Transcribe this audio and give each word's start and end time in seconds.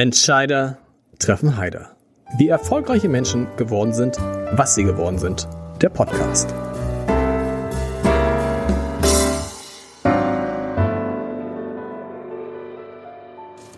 Entscheider 0.00 0.78
treffen 1.18 1.58
Heider. 1.58 1.94
Wie 2.38 2.48
erfolgreiche 2.48 3.10
Menschen 3.10 3.46
geworden 3.58 3.92
sind, 3.92 4.16
was 4.52 4.74
sie 4.74 4.84
geworden 4.84 5.18
sind. 5.18 5.46
Der 5.82 5.90
Podcast. 5.90 6.48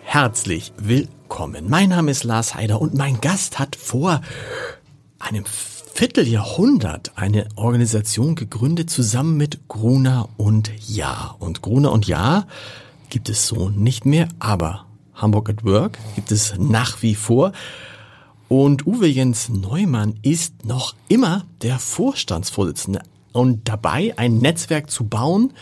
Herzlich 0.03 0.71
willkommen. 0.77 1.69
Mein 1.69 1.89
Name 1.89 2.11
ist 2.11 2.23
Lars 2.23 2.55
Heider 2.55 2.79
und 2.79 2.93
mein 2.93 3.19
Gast 3.19 3.59
hat 3.59 3.75
vor 3.75 4.21
einem 5.19 5.43
Vierteljahrhundert 5.43 7.11
eine 7.17 7.49
Organisation 7.57 8.35
gegründet 8.35 8.89
zusammen 8.89 9.35
mit 9.35 9.67
Gruner 9.67 10.29
und 10.37 10.71
Ja. 10.87 11.35
Und 11.39 11.61
Gruner 11.61 11.91
und 11.91 12.07
Ja 12.07 12.47
gibt 13.09 13.27
es 13.27 13.45
so 13.45 13.67
nicht 13.67 14.05
mehr, 14.05 14.29
aber 14.39 14.85
Hamburg 15.15 15.49
at 15.49 15.63
Work 15.63 15.97
gibt 16.15 16.31
es 16.31 16.55
nach 16.57 17.01
wie 17.01 17.15
vor. 17.15 17.51
Und 18.49 18.85
Uwe 18.85 19.07
Jens 19.07 19.49
Neumann 19.49 20.15
ist 20.21 20.65
noch 20.65 20.95
immer 21.07 21.45
der 21.61 21.79
Vorstandsvorsitzende 21.79 23.01
und 23.31 23.67
dabei 23.67 24.13
ein 24.17 24.37
Netzwerk 24.37 24.91
zu 24.91 25.05
bauen, 25.05 25.53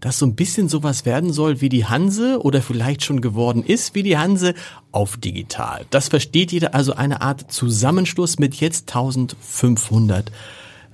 das 0.00 0.18
so 0.18 0.26
ein 0.26 0.34
bisschen 0.34 0.68
sowas 0.68 1.06
werden 1.06 1.32
soll 1.32 1.62
wie 1.62 1.70
die 1.70 1.86
Hanse 1.86 2.42
oder 2.42 2.60
vielleicht 2.60 3.02
schon 3.02 3.22
geworden 3.22 3.64
ist 3.64 3.94
wie 3.94 4.02
die 4.02 4.18
Hanse 4.18 4.52
auf 4.92 5.16
digital. 5.16 5.86
Das 5.88 6.08
versteht 6.08 6.52
jeder 6.52 6.74
also 6.74 6.92
eine 6.94 7.22
Art 7.22 7.50
Zusammenschluss 7.50 8.38
mit 8.38 8.56
jetzt 8.56 8.90
1500 8.90 10.30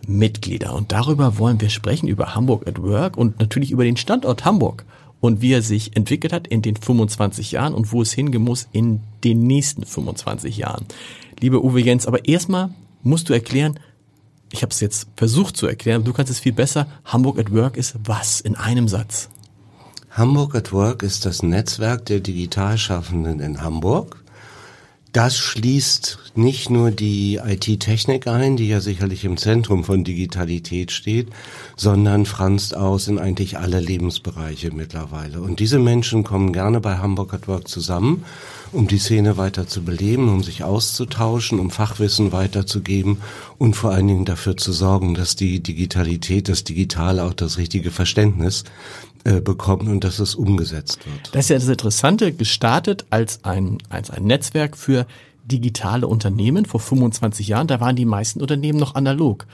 Mitglieder. 0.06 0.74
Und 0.74 0.92
darüber 0.92 1.38
wollen 1.38 1.60
wir 1.60 1.70
sprechen, 1.70 2.06
über 2.06 2.36
Hamburg 2.36 2.68
at 2.68 2.80
Work 2.80 3.16
und 3.16 3.40
natürlich 3.40 3.72
über 3.72 3.82
den 3.82 3.96
Standort 3.96 4.44
Hamburg 4.44 4.84
und 5.20 5.42
wie 5.42 5.52
er 5.52 5.62
sich 5.62 5.96
entwickelt 5.96 6.32
hat 6.32 6.46
in 6.48 6.62
den 6.62 6.76
25 6.76 7.52
Jahren 7.52 7.74
und 7.74 7.92
wo 7.92 8.02
es 8.02 8.12
hingehen 8.12 8.42
muss 8.42 8.68
in 8.72 9.00
den 9.22 9.46
nächsten 9.46 9.84
25 9.84 10.56
Jahren. 10.56 10.86
Liebe 11.40 11.62
Uwe 11.62 11.80
Jens, 11.80 12.06
aber 12.06 12.26
erstmal 12.26 12.70
musst 13.02 13.28
du 13.28 13.32
erklären, 13.32 13.78
ich 14.52 14.62
habe 14.62 14.72
es 14.72 14.80
jetzt 14.80 15.08
versucht 15.16 15.56
zu 15.56 15.66
erklären, 15.66 16.04
du 16.04 16.12
kannst 16.12 16.30
es 16.30 16.40
viel 16.40 16.52
besser. 16.52 16.86
Hamburg 17.04 17.38
at 17.38 17.52
Work 17.52 17.76
ist 17.76 17.96
was 18.04 18.40
in 18.40 18.56
einem 18.56 18.88
Satz? 18.88 19.28
Hamburg 20.10 20.56
at 20.56 20.72
Work 20.72 21.04
ist 21.04 21.24
das 21.24 21.42
Netzwerk 21.42 22.04
der 22.06 22.20
Digitalschaffenden 22.20 23.38
in 23.38 23.62
Hamburg. 23.62 24.24
Das 25.12 25.36
schließt 25.36 26.18
nicht 26.36 26.70
nur 26.70 26.92
die 26.92 27.40
IT-Technik 27.44 28.28
ein, 28.28 28.56
die 28.56 28.68
ja 28.68 28.78
sicherlich 28.78 29.24
im 29.24 29.36
Zentrum 29.36 29.82
von 29.82 30.04
Digitalität 30.04 30.92
steht, 30.92 31.28
sondern 31.76 32.26
franzt 32.26 32.76
aus 32.76 33.08
in 33.08 33.18
eigentlich 33.18 33.58
alle 33.58 33.80
Lebensbereiche 33.80 34.70
mittlerweile. 34.72 35.40
Und 35.40 35.58
diese 35.58 35.80
Menschen 35.80 36.22
kommen 36.22 36.52
gerne 36.52 36.80
bei 36.80 36.98
Hamburg 36.98 37.34
at 37.34 37.48
Work 37.48 37.66
zusammen, 37.66 38.24
um 38.70 38.86
die 38.86 38.98
Szene 38.98 39.36
weiter 39.36 39.66
zu 39.66 39.82
beleben, 39.82 40.28
um 40.28 40.44
sich 40.44 40.62
auszutauschen, 40.62 41.58
um 41.58 41.70
Fachwissen 41.70 42.30
weiterzugeben 42.30 43.18
und 43.60 43.76
vor 43.76 43.90
allen 43.90 44.08
Dingen 44.08 44.24
dafür 44.24 44.56
zu 44.56 44.72
sorgen, 44.72 45.12
dass 45.12 45.36
die 45.36 45.60
Digitalität, 45.60 46.48
das 46.48 46.64
Digitale 46.64 47.22
auch 47.24 47.34
das 47.34 47.58
richtige 47.58 47.90
Verständnis 47.90 48.64
äh, 49.24 49.42
bekommen 49.42 49.88
und 49.88 50.02
dass 50.02 50.18
es 50.18 50.34
umgesetzt 50.34 51.04
wird. 51.04 51.34
Das 51.34 51.44
ist 51.44 51.50
ja 51.50 51.56
das 51.56 51.68
Interessante, 51.68 52.32
gestartet 52.32 53.04
als 53.10 53.44
ein, 53.44 53.76
als 53.90 54.10
ein 54.10 54.24
Netzwerk 54.24 54.78
für 54.78 55.06
digitale 55.44 56.06
Unternehmen 56.06 56.64
vor 56.64 56.80
25 56.80 57.48
Jahren. 57.48 57.66
Da 57.66 57.80
waren 57.80 57.96
die 57.96 58.06
meisten 58.06 58.40
Unternehmen 58.40 58.78
noch 58.78 58.94
analog. 58.94 59.46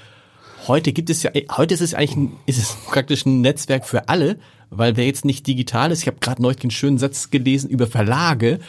Heute 0.69 0.93
gibt 0.93 1.11
es 1.11 1.25
ja, 1.25 1.33
heute 1.57 1.75
ist 1.75 1.81
es 1.81 1.93
eigentlich 1.93 2.17
ein, 2.17 2.33
ist 2.47 2.59
es 2.59 2.77
praktisch 2.87 3.27
ein 3.27 3.41
Netzwerk 3.41 3.85
für 3.87 4.09
alle, 4.09 4.39
weil 4.71 4.97
wer 4.97 5.05
jetzt 5.05 5.25
nicht 5.25 5.49
digital 5.49 5.91
ist, 5.91 6.03
ich 6.03 6.07
habe 6.07 6.19
gerade 6.21 6.41
neulich 6.41 6.61
den 6.61 6.71
schönen 6.71 6.99
Satz 6.99 7.31
gelesen 7.31 7.69
über 7.69 7.89
Verlage, 7.89 8.61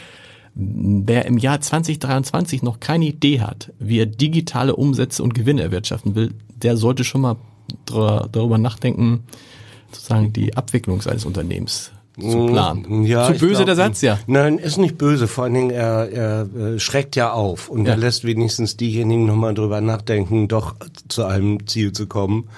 wer 0.60 1.26
im 1.26 1.38
Jahr 1.38 1.62
2023 1.62 2.64
noch 2.64 2.80
keine 2.80 3.06
Idee 3.06 3.42
hat, 3.42 3.72
wie 3.80 4.00
er 4.00 4.06
digitale 4.08 4.76
Umsätze 4.76 5.22
und 5.22 5.36
Gewinne 5.36 5.62
erwirtschaften 5.62 6.16
will, 6.16 6.34
der 6.56 6.78
sollte 6.78 7.04
schon 7.04 7.22
mal 7.22 7.36
darüber 7.86 8.58
nachdenken, 8.58 9.23
sozusagen 9.92 10.34
die 10.34 10.58
Abwicklung 10.58 11.02
seines 11.02 11.26
Unternehmens 11.26 11.92
zu 12.20 12.38
mm, 12.38 12.48
planen. 12.48 13.04
Ja, 13.04 13.28
zu 13.28 13.34
böse 13.34 13.54
glaub, 13.54 13.66
der 13.67 13.76
Satz, 13.76 14.02
ja. 14.02 14.20
Nein, 14.26 14.58
ist 14.58 14.78
nicht 14.78 14.98
böse. 14.98 15.28
Vor 15.28 15.44
allen 15.44 15.54
Dingen, 15.54 15.70
er, 15.70 16.10
er 16.12 16.42
äh, 16.56 16.80
schreckt 16.80 17.16
ja 17.16 17.32
auf 17.32 17.70
und 17.70 17.86
ja. 17.86 17.92
er 17.92 17.98
lässt 17.98 18.23
wenigstens 18.23 18.78
diejenigen 18.78 19.26
nochmal 19.26 19.54
drüber 19.54 19.82
nachdenken, 19.82 20.48
doch 20.48 20.76
zu 21.08 21.26
einem 21.26 21.67
Ziel 21.67 21.92
zu 21.92 22.08
kommen 22.08 22.50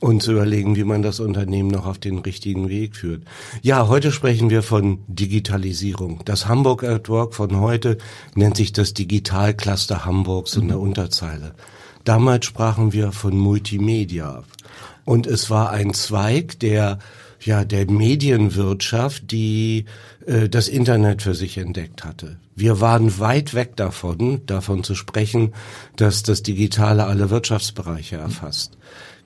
und 0.00 0.22
zu 0.22 0.32
überlegen, 0.32 0.76
wie 0.76 0.84
man 0.84 1.02
das 1.02 1.20
Unternehmen 1.20 1.70
noch 1.70 1.86
auf 1.86 1.98
den 1.98 2.18
richtigen 2.18 2.68
Weg 2.68 2.96
führt. 2.96 3.22
Ja, 3.62 3.88
heute 3.88 4.12
sprechen 4.12 4.50
wir 4.50 4.62
von 4.62 5.00
Digitalisierung. 5.08 6.20
Das 6.24 6.46
Hamburg 6.46 6.84
at 6.84 7.08
Work 7.08 7.34
von 7.34 7.58
heute 7.58 7.98
nennt 8.34 8.56
sich 8.56 8.72
das 8.72 8.94
Digitalcluster 8.94 10.04
Hamburgs 10.04 10.56
mhm. 10.56 10.62
in 10.62 10.68
der 10.68 10.80
Unterzeile. 10.80 11.54
Damals 12.04 12.46
sprachen 12.46 12.92
wir 12.92 13.12
von 13.12 13.36
Multimedia. 13.36 14.44
Und 15.04 15.26
es 15.26 15.50
war 15.50 15.70
ein 15.70 15.94
Zweig 15.94 16.60
der 16.60 16.98
ja 17.40 17.64
der 17.64 17.90
Medienwirtschaft, 17.90 19.30
die 19.30 19.84
äh, 20.26 20.48
das 20.48 20.68
Internet 20.68 21.22
für 21.22 21.34
sich 21.34 21.58
entdeckt 21.58 22.04
hatte. 22.04 22.36
Wir 22.54 22.80
waren 22.80 23.18
weit 23.18 23.54
weg 23.54 23.76
davon, 23.76 24.44
davon 24.46 24.82
zu 24.82 24.94
sprechen, 24.94 25.54
dass 25.96 26.22
das 26.22 26.42
Digitale 26.42 27.04
alle 27.04 27.30
Wirtschaftsbereiche 27.30 28.16
erfasst. 28.16 28.76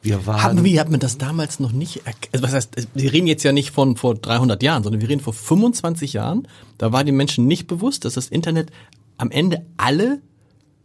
Wir 0.02 0.26
waren 0.26 0.42
haben, 0.42 0.64
wie 0.64 0.80
hat 0.80 0.90
man 0.90 0.98
das 0.98 1.16
damals 1.16 1.60
noch 1.60 1.70
nicht? 1.70 2.02
Also 2.32 2.44
was 2.44 2.52
heißt? 2.52 2.88
Wir 2.92 3.12
reden 3.12 3.28
jetzt 3.28 3.44
ja 3.44 3.52
nicht 3.52 3.70
von 3.70 3.96
vor 3.96 4.16
300 4.16 4.60
Jahren, 4.62 4.82
sondern 4.82 5.00
wir 5.00 5.08
reden 5.08 5.20
vor 5.20 5.32
25 5.32 6.12
Jahren. 6.12 6.48
Da 6.76 6.92
war 6.92 7.04
den 7.04 7.16
Menschen 7.16 7.46
nicht 7.46 7.68
bewusst, 7.68 8.04
dass 8.04 8.14
das 8.14 8.28
Internet 8.28 8.72
am 9.16 9.30
Ende 9.30 9.64
alle 9.76 10.20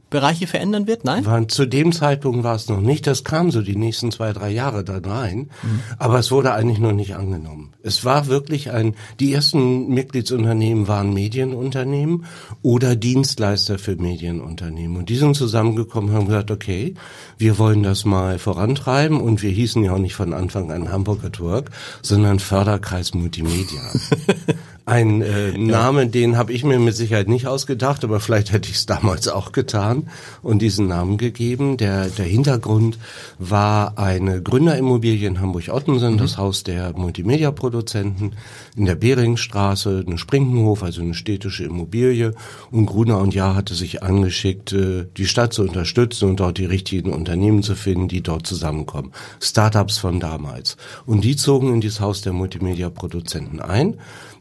Bereiche 0.10 0.48
verändern 0.48 0.88
wird? 0.88 1.04
Nein? 1.04 1.26
War, 1.26 1.48
zu 1.48 1.66
dem 1.66 1.92
Zeitpunkt 1.92 2.44
war 2.44 2.56
es 2.56 2.70
noch 2.70 2.80
nicht. 2.80 3.08
Das 3.08 3.26
kam 3.26 3.52
so 3.52 3.62
die 3.62 3.76
nächsten 3.76 4.12
zwei, 4.12 4.32
drei 4.32 4.50
Jahre 4.50 4.84
da 4.86 5.00
rein. 5.00 5.50
Mhm. 5.62 5.80
Aber 5.98 6.20
es 6.20 6.32
wurde 6.32 6.54
eigentlich 6.54 6.80
noch 6.80 6.94
nicht 6.94 7.16
angenommen. 7.16 7.74
Es 7.84 8.06
war 8.06 8.28
wirklich 8.28 8.72
ein, 8.72 8.96
die 9.20 9.34
ersten 9.34 9.90
Mitgliedsunternehmen 9.90 10.88
waren 10.88 11.14
Medienunternehmen 11.14 12.26
oder 12.62 12.96
Dienstleister 12.96 13.80
für 13.80 13.98
Medienunternehmen. 13.98 14.96
Und 14.96 15.10
die 15.10 15.18
sind 15.18 15.36
zusammengekommen 15.36 16.12
und 16.12 16.16
haben 16.16 16.28
gesagt, 16.28 16.52
okay, 16.52 16.94
wir 17.38 17.58
wollen 17.58 17.84
das 17.84 18.06
mal 18.06 18.40
vorantreiben. 18.40 19.20
Und 19.20 19.44
wir 19.44 19.52
hießen 19.52 19.84
ja 19.84 19.94
auch 19.94 19.98
nicht 19.98 20.16
von 20.16 20.34
Anfang 20.34 20.72
an 20.72 20.90
Hamburg 20.90 21.26
at 21.26 21.42
Work, 21.42 21.72
sondern 22.02 22.40
Förderkreis 22.40 23.14
Multimedia. 23.14 23.82
Ein 24.88 25.22
äh, 25.22 25.52
Name, 25.58 26.04
ja. 26.04 26.08
den 26.08 26.38
habe 26.38 26.54
ich 26.54 26.64
mir 26.64 26.80
mit 26.80 26.96
Sicherheit 26.96 27.28
nicht 27.28 27.46
ausgedacht, 27.46 28.06
aber 28.06 28.22
vielleicht 28.22 28.54
hätte 28.54 28.70
ich 28.70 28.78
es 28.78 28.86
damals 28.86 29.28
auch 29.28 29.52
getan 29.52 30.08
und 30.42 30.62
diesen 30.62 30.88
Namen 30.88 31.18
gegeben. 31.18 31.76
Der, 31.76 32.08
der 32.08 32.24
Hintergrund 32.24 32.98
war 33.38 33.98
eine 33.98 34.42
Gründerimmobilie 34.42 35.28
in 35.28 35.42
Hamburg-Ottensen, 35.42 36.14
mhm. 36.14 36.18
das 36.18 36.38
Haus 36.38 36.64
der 36.64 36.98
Multimedia-Produzenten 36.98 38.32
in 38.78 38.86
der 38.86 38.96
Beringstraße, 38.96 40.06
eine 40.08 40.18
Sprinkenhof, 40.18 40.84
also 40.84 41.02
eine 41.02 41.16
städtische 41.16 41.66
Immobilie. 41.66 42.34
Und 42.72 42.86
Gruner 42.86 43.18
und 43.18 43.36
Jahr 43.36 43.56
hatte 43.56 43.76
sich 43.76 44.04
angeschickt, 44.04 44.72
äh, 44.72 45.06
die 45.18 45.26
Stadt 45.26 45.52
zu 45.52 45.64
unterstützen 45.64 46.30
und 46.30 46.40
dort 46.40 46.60
die 46.60 46.66
richtigen 46.66 47.12
Unternehmen 47.12 47.62
zu 47.62 47.76
finden, 47.76 48.08
die 48.08 48.22
dort 48.22 48.48
zusammenkommen. 48.48 49.12
Startups 49.42 49.98
von 49.98 50.22
damals. 50.22 50.78
Und 51.06 51.26
die 51.26 51.36
zogen 51.36 51.74
in 51.74 51.82
dieses 51.82 52.00
Haus 52.00 52.22
der 52.22 52.32
Multimedia-Produzenten 52.32 53.60
ein 53.60 53.98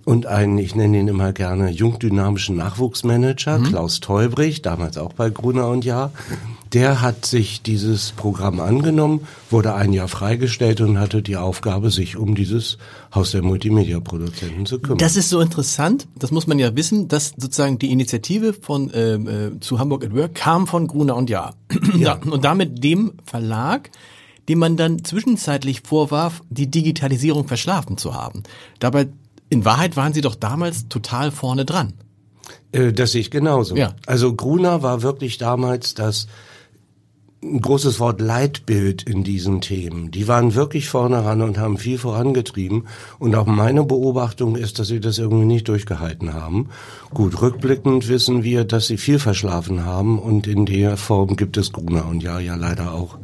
und 0.06 0.24
einen, 0.26 0.56
ich 0.58 0.76
nenne 0.76 1.00
ihn 1.00 1.08
immer 1.08 1.32
gerne, 1.32 1.68
jungdynamischen 1.68 2.54
Nachwuchsmanager, 2.54 3.58
mhm. 3.58 3.64
Klaus 3.64 3.98
Teubrich, 3.98 4.62
damals 4.62 4.98
auch 4.98 5.12
bei 5.12 5.30
Gruner 5.30 5.68
und 5.68 5.84
Jahr. 5.84 6.12
Der 6.72 7.02
hat 7.02 7.26
sich 7.26 7.60
dieses 7.60 8.12
Programm 8.12 8.60
angenommen, 8.60 9.26
wurde 9.50 9.74
ein 9.74 9.92
Jahr 9.92 10.06
freigestellt 10.06 10.80
und 10.80 11.00
hatte 11.00 11.22
die 11.22 11.36
Aufgabe, 11.36 11.90
sich 11.90 12.16
um 12.16 12.36
dieses 12.36 12.78
Haus 13.12 13.32
der 13.32 13.42
Multimedia-Produzenten 13.42 14.64
zu 14.64 14.78
kümmern. 14.78 14.98
Das 14.98 15.16
ist 15.16 15.28
so 15.28 15.40
interessant, 15.40 16.06
das 16.16 16.30
muss 16.30 16.46
man 16.46 16.60
ja 16.60 16.76
wissen, 16.76 17.08
dass 17.08 17.34
sozusagen 17.36 17.80
die 17.80 17.90
Initiative 17.90 18.52
von 18.52 18.90
äh, 18.90 19.14
äh 19.14 19.58
zu 19.58 19.80
Hamburg 19.80 20.04
at 20.04 20.14
Work 20.14 20.36
kam 20.36 20.68
von 20.68 20.86
Gruner 20.86 21.16
und 21.16 21.30
Jahr. 21.30 21.56
Ja. 21.98 22.20
und 22.24 22.44
damit 22.44 22.84
dem 22.84 23.14
Verlag, 23.24 23.90
dem 24.48 24.60
man 24.60 24.76
dann 24.76 25.02
zwischenzeitlich 25.02 25.80
vorwarf, 25.80 26.42
die 26.48 26.70
Digitalisierung 26.70 27.48
verschlafen 27.48 27.98
zu 27.98 28.14
haben. 28.14 28.44
Dabei 28.78 29.08
in 29.48 29.64
Wahrheit 29.64 29.96
waren 29.96 30.12
Sie 30.12 30.20
doch 30.20 30.34
damals 30.34 30.88
total 30.88 31.30
vorne 31.30 31.64
dran. 31.64 31.94
Äh, 32.72 32.92
das 32.92 33.12
sehe 33.12 33.20
ich 33.20 33.30
genauso. 33.30 33.76
Ja. 33.76 33.94
Also 34.06 34.34
Gruner 34.34 34.82
war 34.82 35.02
wirklich 35.02 35.38
damals 35.38 35.94
das 35.94 36.26
ein 37.42 37.60
großes 37.60 38.00
Wort 38.00 38.20
Leitbild 38.20 39.02
in 39.02 39.22
diesen 39.22 39.60
Themen. 39.60 40.10
Die 40.10 40.26
waren 40.26 40.54
wirklich 40.54 40.88
vorne 40.88 41.24
ran 41.24 41.42
und 41.42 41.58
haben 41.58 41.78
viel 41.78 41.98
vorangetrieben. 41.98 42.86
Und 43.18 43.34
auch 43.34 43.46
meine 43.46 43.84
Beobachtung 43.84 44.56
ist, 44.56 44.78
dass 44.78 44.88
sie 44.88 45.00
das 45.00 45.18
irgendwie 45.18 45.44
nicht 45.44 45.68
durchgehalten 45.68 46.34
haben. 46.34 46.70
Gut, 47.10 47.40
rückblickend 47.40 48.08
wissen 48.08 48.42
wir, 48.42 48.64
dass 48.64 48.86
sie 48.86 48.96
viel 48.96 49.18
verschlafen 49.18 49.84
haben 49.84 50.18
und 50.18 50.46
in 50.46 50.66
der 50.66 50.96
Form 50.96 51.36
gibt 51.36 51.56
es 51.56 51.72
Gruner 51.72 52.06
und 52.06 52.22
ja, 52.22 52.40
ja 52.40 52.56
leider 52.56 52.92
auch 52.92 53.18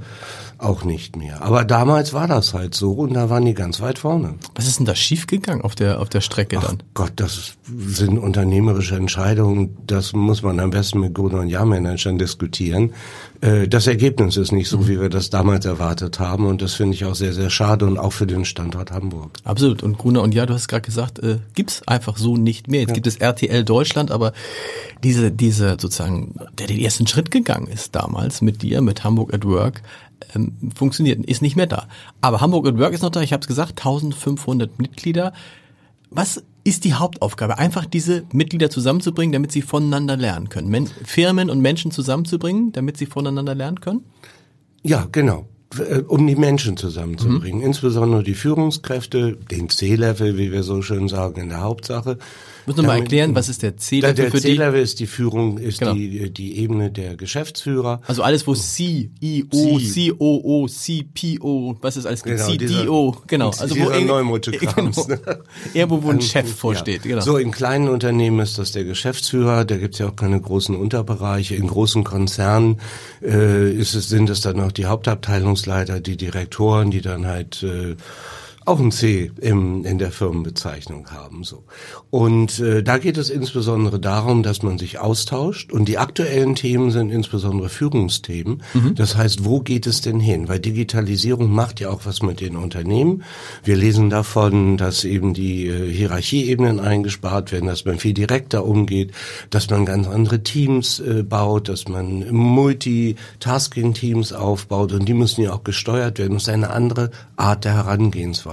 auch 0.62 0.84
nicht 0.84 1.16
mehr. 1.16 1.42
Aber 1.42 1.64
damals 1.64 2.12
war 2.12 2.28
das 2.28 2.54
halt 2.54 2.74
so 2.74 2.92
und 2.92 3.14
da 3.14 3.30
waren 3.30 3.44
die 3.44 3.54
ganz 3.54 3.80
weit 3.80 3.98
vorne. 3.98 4.34
Was 4.54 4.66
ist 4.66 4.78
denn 4.78 4.86
da 4.86 4.94
schiefgegangen 4.94 5.62
auf 5.62 5.74
der, 5.74 6.00
auf 6.00 6.08
der 6.08 6.20
Strecke 6.20 6.58
Ach 6.58 6.66
dann? 6.66 6.82
Gott, 6.94 7.12
das 7.16 7.54
sind 7.66 8.18
unternehmerische 8.18 8.96
Entscheidungen. 8.96 9.76
Das 9.86 10.12
muss 10.12 10.42
man 10.42 10.60
am 10.60 10.70
besten 10.70 11.00
mit 11.00 11.14
Gründer 11.14 11.40
und 11.40 11.48
Jahrmanagern 11.48 12.18
diskutieren. 12.18 12.92
Äh, 13.40 13.68
Das 13.68 13.86
Ergebnis 13.86 14.36
ist 14.36 14.52
nicht 14.52 14.68
so, 14.68 14.88
wie 14.88 15.00
wir 15.00 15.08
das 15.08 15.30
damals 15.30 15.64
erwartet 15.64 16.18
haben 16.20 16.46
und 16.46 16.62
das 16.62 16.74
finde 16.74 16.94
ich 16.94 17.04
auch 17.04 17.14
sehr, 17.14 17.32
sehr 17.32 17.50
schade 17.50 17.86
und 17.86 17.98
auch 17.98 18.12
für 18.12 18.26
den 18.26 18.44
Standort 18.44 18.92
Hamburg. 18.92 19.30
Absolut. 19.44 19.82
Und 19.82 19.98
Gruner 19.98 20.22
und 20.22 20.32
ja, 20.34 20.46
du 20.46 20.54
hast 20.54 20.68
gerade 20.68 20.82
gesagt, 20.82 21.18
äh, 21.18 21.38
gibt's 21.54 21.86
einfach 21.86 22.16
so 22.16 22.36
nicht 22.36 22.68
mehr. 22.68 22.82
Jetzt 22.82 22.94
gibt 22.94 23.06
es 23.06 23.16
RTL 23.16 23.64
Deutschland, 23.64 24.10
aber 24.10 24.32
diese, 25.02 25.32
diese 25.32 25.70
sozusagen, 25.70 26.34
der 26.58 26.68
den 26.68 26.78
ersten 26.78 27.06
Schritt 27.06 27.30
gegangen 27.30 27.66
ist 27.66 27.94
damals 27.94 28.42
mit 28.42 28.62
dir, 28.62 28.80
mit 28.80 29.02
Hamburg 29.04 29.34
at 29.34 29.44
Work, 29.44 29.82
ähm, 30.34 30.54
funktioniert, 30.74 31.24
ist 31.26 31.42
nicht 31.42 31.56
mehr 31.56 31.66
da. 31.66 31.86
Aber 32.20 32.40
Hamburg 32.40 32.66
at 32.66 32.78
Work 32.78 32.92
ist 32.92 33.02
noch 33.02 33.10
da, 33.10 33.20
ich 33.20 33.32
habe 33.32 33.40
es 33.40 33.46
gesagt, 33.46 33.80
1500 33.80 34.78
Mitglieder. 34.78 35.32
Was 36.10 36.42
ist 36.64 36.84
die 36.84 36.94
Hauptaufgabe? 36.94 37.58
Einfach 37.58 37.86
diese 37.86 38.24
Mitglieder 38.32 38.70
zusammenzubringen, 38.70 39.32
damit 39.32 39.52
sie 39.52 39.62
voneinander 39.62 40.16
lernen 40.16 40.48
können. 40.48 40.68
Men 40.68 40.86
Firmen 41.04 41.50
und 41.50 41.60
Menschen 41.60 41.90
zusammenzubringen, 41.90 42.72
damit 42.72 42.96
sie 42.96 43.06
voneinander 43.06 43.54
lernen 43.54 43.80
können? 43.80 44.04
Ja, 44.82 45.08
genau. 45.10 45.46
Äh, 45.78 46.00
Um 46.00 46.26
die 46.26 46.36
Menschen 46.36 46.76
zusammenzubringen, 46.76 47.62
insbesondere 47.62 48.22
die 48.22 48.34
Führungskräfte, 48.34 49.36
den 49.50 49.68
C-Level, 49.68 50.36
wie 50.38 50.52
wir 50.52 50.62
so 50.62 50.82
schön 50.82 51.08
sagen, 51.08 51.40
in 51.40 51.48
der 51.48 51.60
Hauptsache. 51.60 52.18
Muss 52.66 52.76
noch 52.76 52.84
mal 52.84 52.98
erklären, 52.98 53.34
was 53.34 53.48
ist 53.48 53.62
der 53.62 53.72
Der, 53.72 53.78
Ziel 53.78 54.00
der 54.02 54.14
für 54.30 54.36
die? 54.36 54.48
C-Level 54.54 54.80
ist 54.80 55.00
die 55.00 55.06
Führung, 55.06 55.58
ist 55.58 55.80
Genau. 55.80 55.94
die, 55.94 56.30
die 56.30 56.58
Ebene 56.58 56.90
der 56.90 57.16
Geschäftsführer. 57.16 58.00
Also 58.06 58.22
alles, 58.22 58.46
wo 58.46 58.54
C, 58.54 59.10
I, 59.22 59.44
O, 59.52 59.78
C. 59.80 60.10
COO, 60.10 60.66
CPO, 60.68 61.76
was 61.80 61.96
ist 61.96 62.06
alles? 62.06 62.22
Genau, 62.22 62.46
CDO, 62.46 63.16
genau. 63.26 63.50
Also 63.50 63.76
wo 63.76 63.90
irgend- 63.90 64.06
Neumutte-Krams, 64.06 64.96
genau. 65.06 65.20
ne? 65.26 65.38
Irgendwo, 65.74 66.02
wo 66.02 66.10
ein 66.10 66.20
Chef 66.20 66.52
vorsteht, 66.54 67.02
genau. 67.02 67.20
So, 67.22 67.36
in 67.36 67.50
kleinen 67.50 67.88
Unternehmen 67.88 68.40
ist 68.40 68.58
das 68.58 68.72
der 68.72 68.84
Geschäftsführer, 68.84 69.64
da 69.64 69.76
gibt's 69.76 69.98
ja 69.98 70.08
auch 70.08 70.16
keine 70.16 70.40
großen 70.40 70.76
Unterbereiche. 70.76 71.54
In 71.56 71.66
großen 71.66 72.04
Konzernen 72.04 72.80
äh, 73.22 73.72
ist 73.72 73.94
es, 73.94 74.08
sind 74.08 74.30
es 74.30 74.40
dann 74.40 74.60
auch 74.60 74.72
die 74.72 74.86
Hauptabteilungsleiter, 74.86 76.00
die 76.00 76.16
Direktoren, 76.16 76.90
die 76.90 77.00
dann 77.00 77.26
halt 77.26 77.62
äh, 77.62 77.96
auch 78.64 78.80
ein 78.80 78.92
C 78.92 79.30
im, 79.40 79.84
in 79.84 79.98
der 79.98 80.12
Firmenbezeichnung 80.12 81.10
haben. 81.10 81.44
So. 81.44 81.64
Und 82.10 82.58
äh, 82.60 82.82
da 82.82 82.98
geht 82.98 83.16
es 83.16 83.30
insbesondere 83.30 83.98
darum, 83.98 84.42
dass 84.42 84.62
man 84.62 84.78
sich 84.78 84.98
austauscht 84.98 85.72
und 85.72 85.86
die 85.86 85.98
aktuellen 85.98 86.54
Themen 86.54 86.90
sind 86.90 87.10
insbesondere 87.10 87.68
Führungsthemen. 87.68 88.62
Das 88.94 89.16
heißt, 89.16 89.44
wo 89.44 89.60
geht 89.60 89.86
es 89.86 90.00
denn 90.00 90.20
hin? 90.20 90.48
Weil 90.48 90.60
Digitalisierung 90.60 91.52
macht 91.52 91.80
ja 91.80 91.90
auch 91.90 92.02
was 92.04 92.22
mit 92.22 92.40
den 92.40 92.56
Unternehmen. 92.56 93.24
Wir 93.64 93.76
lesen 93.76 94.10
davon, 94.10 94.76
dass 94.76 95.04
eben 95.04 95.34
die 95.34 95.66
äh, 95.66 95.92
Hierarchieebenen 95.92 96.80
eingespart 96.80 97.52
werden, 97.52 97.66
dass 97.66 97.84
man 97.84 97.98
viel 97.98 98.14
direkter 98.14 98.64
umgeht, 98.64 99.12
dass 99.50 99.68
man 99.70 99.86
ganz 99.86 100.06
andere 100.06 100.42
Teams 100.42 101.00
äh, 101.00 101.22
baut, 101.22 101.68
dass 101.68 101.88
man 101.88 102.30
Multitasking-Teams 102.30 104.32
aufbaut 104.32 104.92
und 104.92 105.08
die 105.08 105.14
müssen 105.14 105.42
ja 105.42 105.52
auch 105.52 105.64
gesteuert 105.64 106.18
werden. 106.18 106.34
Das 106.34 106.44
ist 106.44 106.48
eine 106.48 106.70
andere 106.70 107.10
Art 107.36 107.64
der 107.64 107.74
Herangehensweise. 107.74 108.51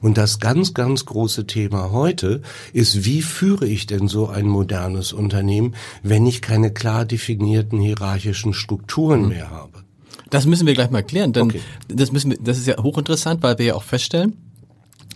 Und 0.00 0.18
das 0.18 0.38
ganz, 0.38 0.74
ganz 0.74 1.04
große 1.04 1.46
Thema 1.46 1.90
heute 1.90 2.42
ist, 2.72 3.04
wie 3.04 3.22
führe 3.22 3.66
ich 3.66 3.86
denn 3.86 4.08
so 4.08 4.28
ein 4.28 4.46
modernes 4.46 5.12
Unternehmen, 5.12 5.74
wenn 6.02 6.26
ich 6.26 6.42
keine 6.42 6.72
klar 6.72 7.04
definierten 7.04 7.80
hierarchischen 7.80 8.54
Strukturen 8.54 9.28
mehr 9.28 9.50
habe? 9.50 9.84
Das 10.30 10.46
müssen 10.46 10.66
wir 10.66 10.74
gleich 10.74 10.90
mal 10.90 11.02
klären, 11.02 11.32
denn 11.32 11.44
Okay. 11.44 11.60
das 11.88 12.10
müssen 12.10 12.30
wir, 12.30 12.38
das 12.40 12.58
ist 12.58 12.66
ja 12.66 12.82
hochinteressant, 12.82 13.42
weil 13.42 13.58
wir 13.58 13.66
ja 13.66 13.74
auch 13.74 13.82
feststellen, 13.82 14.36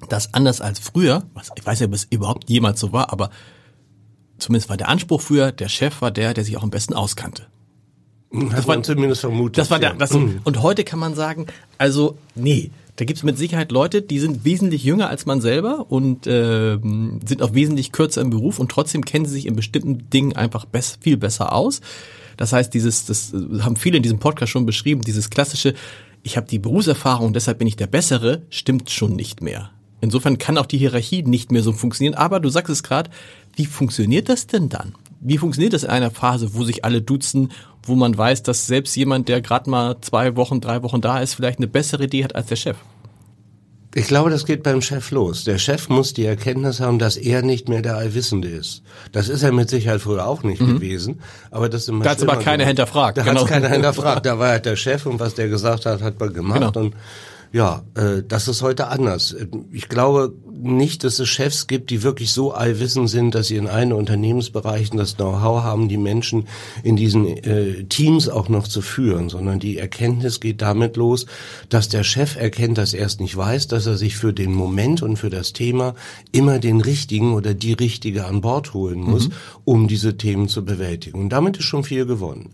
dass 0.09 0.35
anders 0.35 0.61
als 0.61 0.79
früher, 0.79 1.23
ich 1.57 1.65
weiß 1.65 1.81
nicht, 1.81 1.89
ob 1.89 1.95
es 1.95 2.05
überhaupt 2.11 2.51
jemals 2.51 2.81
so 2.81 2.93
war, 2.93 3.13
aber 3.13 3.31
zumindest 4.39 4.69
war 4.69 4.77
der 4.77 4.89
Anspruch 4.89 5.23
früher, 5.23 5.53
der 5.53 5.69
Chef 5.69 6.03
war 6.03 6.11
der, 6.11 6.35
der 6.35 6.45
sich 6.45 6.57
auch 6.57 6.63
am 6.63 6.71
besten 6.71 6.93
auskannte. 6.93 7.47
Hat 8.53 8.67
man 8.67 8.85
zumindest 8.85 9.23
vermutet. 9.23 9.59
Das 9.59 9.71
war 9.71 9.79
der, 9.79 9.91
ja. 9.91 9.97
das, 9.97 10.13
und 10.13 10.63
heute 10.63 10.85
kann 10.85 10.99
man 10.99 11.15
sagen, 11.15 11.47
also 11.79 12.19
nee, 12.35 12.71
da 12.97 13.05
gibt's 13.05 13.23
mit 13.23 13.39
Sicherheit 13.39 13.73
Leute, 13.73 14.03
die 14.03 14.19
sind 14.19 14.45
wesentlich 14.45 14.83
jünger 14.83 15.09
als 15.09 15.27
man 15.27 15.41
selber 15.41 15.91
und 15.91 16.27
ähm, 16.27 17.21
sind 17.25 17.43
auch 17.43 17.55
wesentlich 17.55 17.93
kürzer 17.93 18.23
im 18.23 18.31
Beruf 18.31 18.59
und 18.59 18.71
trotzdem 18.71 19.05
kennen 19.05 19.27
sie 19.27 19.33
sich 19.33 19.47
in 19.47 19.55
bestimmten 19.55 20.09
Dingen 20.11 20.35
einfach 20.35 20.65
bess 20.65 20.99
viel 21.01 21.17
besser 21.17 21.53
aus. 21.53 21.81
Das 22.37 22.53
heißt, 22.53 22.73
dieses, 22.73 23.05
das 23.05 23.33
äh, 23.33 23.61
haben 23.61 23.77
viele 23.77 23.99
in 23.99 24.03
diesem 24.03 24.19
Podcast 24.19 24.51
schon 24.51 24.67
beschrieben, 24.67 25.03
dieses 25.03 25.31
klassische, 25.31 25.75
ich 26.23 26.37
habe 26.37 26.47
die 26.47 26.59
Berufserfahrung, 26.59 27.33
deshalb 27.33 27.59
bin 27.59 27.69
ich 27.69 27.77
der 27.77 27.87
Bessere, 27.87 28.43
stimmt 28.51 28.91
schon 28.91 29.15
nicht 29.15 29.43
mehr. 29.43 29.71
Insofern 30.01 30.39
kann 30.39 30.59
auch 30.59 30.67
die 30.67 30.79
Hierarchie 30.79 31.23
nicht 31.23 31.51
mehr 31.53 31.63
so 31.63 31.73
funktionieren. 31.73 32.15
Aber 32.15 32.41
du 32.41 32.49
sagst 32.49 32.71
es 32.71 32.83
gerade, 32.83 33.11
wie 33.57 33.67
funktioniert 33.67 34.29
das 34.29 34.47
denn 34.47 34.69
dann? 34.69 34.95
Wie 35.21 35.39
funktioniert 35.39 35.73
das 35.73 35.85
in 35.85 35.91
einer 35.91 36.11
Phase, 36.11 36.55
wo 36.55 36.65
sich 36.65 36.85
alle 36.85 37.01
duzen, 37.01 37.51
wo 37.89 37.95
man 37.97 38.17
weiß, 38.17 38.43
dass 38.43 38.67
selbst 38.67 38.97
jemand, 38.97 39.29
der 39.29 39.41
gerade 39.41 39.71
mal 39.71 39.97
zwei 40.01 40.37
Wochen, 40.37 40.61
drei 40.61 40.83
Wochen 40.83 41.01
da 41.01 41.21
ist, 41.21 41.35
vielleicht 41.35 41.59
eine 41.59 41.67
bessere 41.69 42.05
Idee 42.05 42.25
hat 42.25 42.35
als 42.35 42.47
der 42.49 42.57
Chef? 42.57 42.77
Ich 43.95 44.09
glaube, 44.09 44.29
das 44.29 44.45
geht 44.45 44.63
beim 44.63 44.83
Chef 44.83 45.11
los. 45.11 45.45
Der 45.45 45.57
Chef 45.57 45.89
muss 45.89 46.13
die 46.13 46.27
Erkenntnis 46.27 46.81
haben, 46.81 46.99
dass 46.99 47.17
er 47.17 47.41
nicht 47.41 47.71
mehr 47.71 47.81
der 47.81 47.97
Allwissende 47.97 48.47
ist. 48.49 48.83
Das 49.13 49.31
ist 49.31 49.43
er 49.43 49.53
mit 49.53 49.71
Sicherheit 49.71 50.03
früher 50.03 50.27
auch 50.27 50.43
nicht 50.43 50.59
gewesen. 50.59 51.21
Aber 51.51 51.71
das 51.71 51.83
ist 51.85 51.89
immer 51.89 52.05
Da 52.05 52.11
hat's 52.11 52.23
aber 52.23 52.35
keiner 52.37 52.65
geworden. 52.65 52.67
hinterfragt, 52.69 53.17
Da 53.17 53.23
genau. 53.23 53.41
hat's 53.41 53.49
keiner 53.51 53.71
hinterfragt. 53.71 54.27
Da 54.27 54.39
war 54.39 54.49
halt 54.51 54.67
der 54.67 54.77
Chef 54.77 55.07
und 55.07 55.19
was 55.19 55.35
der 55.35 55.49
gesagt 55.49 55.87
hat, 55.87 56.03
hat 56.03 56.21
man 56.21 56.35
gemacht. 56.35 56.61
Genau. 56.75 56.79
Und 56.79 56.95
ja, 57.53 57.83
äh, 57.95 58.23
das 58.27 58.49
ist 58.49 58.63
heute 58.63 58.89
anders. 58.89 59.35
Ich 59.73 59.89
glaube 59.89 60.35
nicht, 60.53 61.05
dass 61.05 61.19
es 61.19 61.29
Chefs 61.29 61.67
gibt, 61.67 61.91
die 61.91 62.03
wirklich 62.03 62.33
so 62.33 62.53
allwissend 62.53 63.11
sind, 63.11 63.35
dass 63.35 63.49
sie 63.49 63.57
in 63.57 63.67
allen 63.67 63.93
Unternehmensbereichen 63.93 64.97
das 64.97 65.17
Know-how 65.17 65.63
haben, 65.63 65.89
die 65.89 65.97
Menschen 65.97 66.49
in 66.83 66.97
diesen 66.97 67.27
äh, 67.27 67.85
Teams 67.85 68.29
auch 68.29 68.49
noch 68.49 68.67
zu 68.67 68.81
führen, 68.81 69.29
sondern 69.29 69.59
die 69.59 69.79
Erkenntnis 69.79 70.41
geht 70.41 70.63
damit 70.63 70.97
los, 70.97 71.27
dass 71.69 71.89
der 71.89 72.05
Chef 72.05 72.37
erkennt, 72.37 72.79
dass 72.79 72.95
er 72.95 73.07
es 73.07 73.21
nicht 73.21 73.37
weiß, 73.37 73.69
dass 73.69 73.87
er 73.87 73.97
sich 73.97 74.17
für 74.17 74.33
den 74.33 74.53
Moment 74.53 75.03
und 75.03 75.17
für 75.17 75.31
das 75.31 75.53
Thema 75.53 75.95
immer 76.33 76.59
den 76.59 76.81
richtigen 76.81 77.35
oder 77.35 77.55
die 77.55 77.75
richtige 77.75 78.27
an 78.27 78.41
Bord 78.41 78.75
holen 78.75 79.01
muss, 79.01 79.29
um 79.65 79.89
diese 79.89 80.17
Themen 80.17 80.49
zu 80.49 80.65
bewältigen. 80.65 81.21
Und 81.21 81.31
damit 81.31 81.59
ist 81.59 81.65
schon 81.65 81.85
viel 81.85 82.07
gewonnen. 82.07 82.51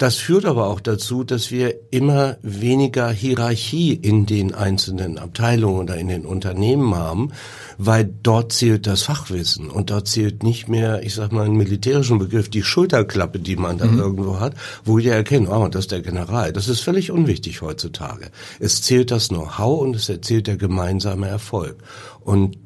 Das 0.00 0.16
führt 0.16 0.46
aber 0.46 0.68
auch 0.68 0.80
dazu, 0.80 1.24
dass 1.24 1.50
wir 1.50 1.74
immer 1.92 2.38
weniger 2.40 3.10
Hierarchie 3.10 3.92
in 3.92 4.24
den 4.24 4.54
einzelnen 4.54 5.18
Abteilungen 5.18 5.78
oder 5.78 5.98
in 5.98 6.08
den 6.08 6.24
Unternehmen 6.24 6.94
haben, 6.94 7.32
weil 7.76 8.08
dort 8.22 8.50
zählt 8.50 8.86
das 8.86 9.02
Fachwissen 9.02 9.68
und 9.68 9.90
dort 9.90 10.08
zählt 10.08 10.42
nicht 10.42 10.70
mehr, 10.70 11.02
ich 11.02 11.14
sag 11.14 11.32
mal, 11.32 11.44
einen 11.44 11.58
militärischen 11.58 12.18
Begriff, 12.18 12.48
die 12.48 12.62
Schulterklappe, 12.62 13.40
die 13.40 13.56
man 13.56 13.76
da 13.76 13.84
irgendwo 13.84 14.40
hat, 14.40 14.54
wo 14.86 14.98
jeder 14.98 15.16
erkennt, 15.16 15.50
oh, 15.50 15.68
das 15.68 15.84
ist 15.84 15.92
der 15.92 16.00
General. 16.00 16.50
Das 16.50 16.68
ist 16.68 16.80
völlig 16.80 17.10
unwichtig 17.10 17.60
heutzutage. 17.60 18.30
Es 18.58 18.80
zählt 18.80 19.10
das 19.10 19.28
Know-how 19.28 19.82
und 19.82 19.96
es 19.96 20.08
erzählt 20.08 20.46
der 20.46 20.56
gemeinsame 20.56 21.28
Erfolg. 21.28 21.76
Und 22.20 22.56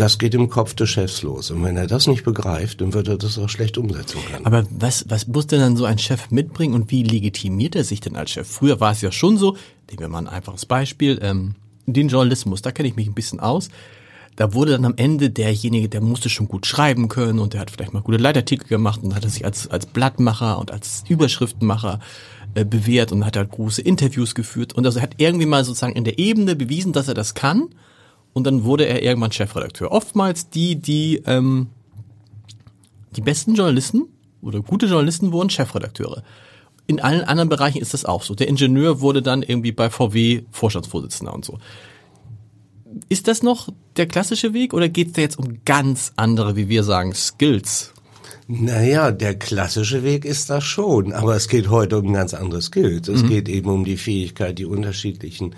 das 0.00 0.18
geht 0.18 0.34
im 0.34 0.48
Kopf 0.48 0.74
des 0.74 0.88
Chefs 0.90 1.22
los. 1.22 1.50
Und 1.50 1.62
wenn 1.64 1.76
er 1.76 1.86
das 1.86 2.06
nicht 2.06 2.24
begreift, 2.24 2.80
dann 2.80 2.94
wird 2.94 3.08
er 3.08 3.18
das 3.18 3.38
auch 3.38 3.48
schlecht 3.48 3.76
umsetzen 3.78 4.20
können. 4.30 4.46
Aber 4.46 4.64
was, 4.70 5.04
was 5.08 5.26
muss 5.26 5.46
denn 5.48 5.60
dann 5.60 5.76
so 5.76 5.84
ein 5.84 5.98
Chef 5.98 6.30
mitbringen 6.30 6.74
und 6.74 6.90
wie 6.90 7.02
legitimiert 7.02 7.74
er 7.74 7.84
sich 7.84 8.00
denn 8.00 8.16
als 8.16 8.30
Chef? 8.30 8.48
Früher 8.48 8.80
war 8.80 8.92
es 8.92 9.00
ja 9.00 9.12
schon 9.12 9.36
so, 9.36 9.56
nehmen 9.90 10.00
wir 10.00 10.08
mal 10.08 10.18
ein 10.18 10.28
einfaches 10.28 10.66
Beispiel, 10.66 11.18
ähm, 11.22 11.56
den 11.86 12.08
Journalismus, 12.08 12.62
da 12.62 12.70
kenne 12.70 12.88
ich 12.88 12.96
mich 12.96 13.08
ein 13.08 13.14
bisschen 13.14 13.40
aus. 13.40 13.70
Da 14.36 14.54
wurde 14.54 14.72
dann 14.72 14.84
am 14.84 14.94
Ende 14.96 15.30
derjenige, 15.30 15.88
der 15.88 16.00
musste 16.00 16.28
schon 16.28 16.46
gut 16.46 16.64
schreiben 16.64 17.08
können 17.08 17.40
und 17.40 17.54
der 17.54 17.60
hat 17.60 17.72
vielleicht 17.72 17.92
mal 17.92 18.02
gute 18.02 18.18
Leitartikel 18.18 18.68
gemacht 18.68 19.00
und 19.02 19.16
hat 19.16 19.24
er 19.24 19.30
sich 19.30 19.44
als, 19.44 19.68
als 19.68 19.86
Blattmacher 19.86 20.58
und 20.60 20.70
als 20.70 21.02
Überschriftenmacher 21.08 21.98
äh, 22.54 22.64
bewährt 22.64 23.10
und 23.10 23.26
hat 23.26 23.36
halt 23.36 23.50
große 23.50 23.82
Interviews 23.82 24.36
geführt 24.36 24.74
und 24.74 24.86
also 24.86 25.00
er 25.00 25.02
hat 25.02 25.14
irgendwie 25.16 25.46
mal 25.46 25.64
sozusagen 25.64 25.96
in 25.96 26.04
der 26.04 26.20
Ebene 26.20 26.54
bewiesen, 26.54 26.92
dass 26.92 27.08
er 27.08 27.14
das 27.14 27.34
kann 27.34 27.68
und 28.38 28.44
dann 28.44 28.64
wurde 28.64 28.86
er 28.86 29.02
irgendwann 29.02 29.32
Chefredakteur. 29.32 29.92
Oftmals 29.92 30.48
die, 30.48 30.76
die 30.76 31.22
ähm, 31.26 31.66
die 33.14 33.20
besten 33.20 33.54
Journalisten 33.54 34.04
oder 34.40 34.60
gute 34.60 34.86
Journalisten 34.86 35.32
wurden 35.32 35.50
Chefredakteure. 35.50 36.22
In 36.86 37.00
allen 37.00 37.24
anderen 37.24 37.48
Bereichen 37.48 37.82
ist 37.82 37.92
das 37.92 38.04
auch 38.04 38.22
so. 38.22 38.34
Der 38.34 38.48
Ingenieur 38.48 39.00
wurde 39.00 39.22
dann 39.22 39.42
irgendwie 39.42 39.72
bei 39.72 39.90
VW 39.90 40.42
Vorstandsvorsitzender 40.52 41.34
und 41.34 41.44
so. 41.44 41.58
Ist 43.08 43.28
das 43.28 43.42
noch 43.42 43.68
der 43.96 44.06
klassische 44.06 44.54
Weg 44.54 44.72
oder 44.72 44.88
geht 44.88 45.08
es 45.08 45.12
da 45.14 45.20
jetzt 45.20 45.38
um 45.38 45.58
ganz 45.64 46.12
andere, 46.16 46.56
wie 46.56 46.68
wir 46.68 46.84
sagen, 46.84 47.12
Skills? 47.12 47.92
Naja, 48.46 49.10
der 49.10 49.34
klassische 49.34 50.02
Weg 50.04 50.24
ist 50.24 50.48
das 50.48 50.64
schon, 50.64 51.12
aber 51.12 51.36
es 51.36 51.48
geht 51.48 51.68
heute 51.68 51.98
um 51.98 52.06
ein 52.06 52.12
ganz 52.14 52.32
anderes 52.32 52.66
Skills. 52.66 53.08
Es 53.08 53.26
geht 53.26 53.48
eben 53.48 53.68
um 53.68 53.84
die 53.84 53.98
Fähigkeit, 53.98 54.58
die 54.58 54.64
unterschiedlichen 54.64 55.54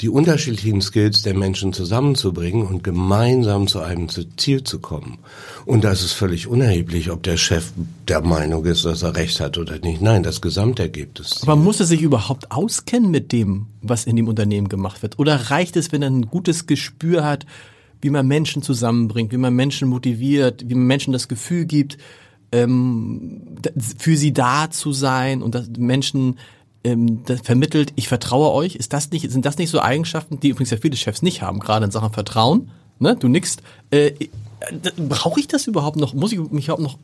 die 0.00 0.08
unterschiedlichen 0.08 0.80
Skills 0.80 1.22
der 1.22 1.34
Menschen 1.34 1.74
zusammenzubringen 1.74 2.66
und 2.66 2.82
gemeinsam 2.82 3.66
zu 3.66 3.80
einem 3.80 4.08
Ziel 4.08 4.64
zu 4.64 4.78
kommen. 4.78 5.18
Und 5.66 5.84
da 5.84 5.92
ist 5.92 6.12
völlig 6.12 6.46
unerheblich, 6.46 7.10
ob 7.10 7.22
der 7.22 7.36
Chef 7.36 7.72
der 8.08 8.22
Meinung 8.22 8.64
ist, 8.64 8.86
dass 8.86 9.02
er 9.02 9.14
recht 9.14 9.40
hat 9.40 9.58
oder 9.58 9.78
nicht. 9.78 10.00
Nein, 10.00 10.22
das 10.22 10.40
Gesamtergebnis. 10.40 11.42
Aber 11.42 11.56
muss 11.56 11.80
er 11.80 11.86
sich 11.86 12.00
überhaupt 12.00 12.50
auskennen 12.50 13.10
mit 13.10 13.30
dem, 13.32 13.66
was 13.82 14.06
in 14.06 14.16
dem 14.16 14.28
Unternehmen 14.28 14.68
gemacht 14.68 15.02
wird? 15.02 15.18
Oder 15.18 15.50
reicht 15.50 15.76
es, 15.76 15.92
wenn 15.92 16.02
er 16.02 16.08
ein 16.08 16.30
gutes 16.30 16.66
Gespür 16.66 17.24
hat, 17.24 17.44
wie 18.00 18.10
man 18.10 18.26
Menschen 18.26 18.62
zusammenbringt, 18.62 19.32
wie 19.32 19.36
man 19.36 19.54
Menschen 19.54 19.88
motiviert, 19.88 20.64
wie 20.66 20.74
man 20.74 20.86
Menschen 20.86 21.12
das 21.12 21.28
Gefühl 21.28 21.66
gibt, 21.66 21.98
ähm, 22.52 23.42
für 23.98 24.16
sie 24.16 24.32
da 24.32 24.70
zu 24.70 24.92
sein 24.92 25.42
und 25.42 25.54
dass 25.54 25.68
Menschen 25.78 26.38
ähm, 26.84 27.22
vermittelt, 27.42 27.92
ich 27.96 28.08
vertraue 28.08 28.52
euch. 28.52 28.76
Ist 28.76 28.92
das 28.92 29.10
nicht, 29.10 29.30
sind 29.30 29.44
das 29.44 29.58
nicht 29.58 29.70
so 29.70 29.80
Eigenschaften, 29.80 30.40
die 30.40 30.48
übrigens 30.48 30.70
ja 30.70 30.78
viele 30.78 30.96
Chefs 30.96 31.22
nicht 31.22 31.42
haben, 31.42 31.60
gerade 31.60 31.84
in 31.84 31.90
Sachen 31.90 32.12
Vertrauen? 32.12 32.70
Ne? 32.98 33.16
Du 33.16 33.28
nix. 33.28 33.56
Äh, 33.90 34.12
Brauche 34.96 35.40
ich 35.40 35.48
das 35.48 35.66
überhaupt 35.66 35.96
noch? 35.96 36.12
Muss 36.12 36.32
ich 36.32 36.38
mich 36.38 36.64
überhaupt 36.64 36.82
noch 36.82 36.98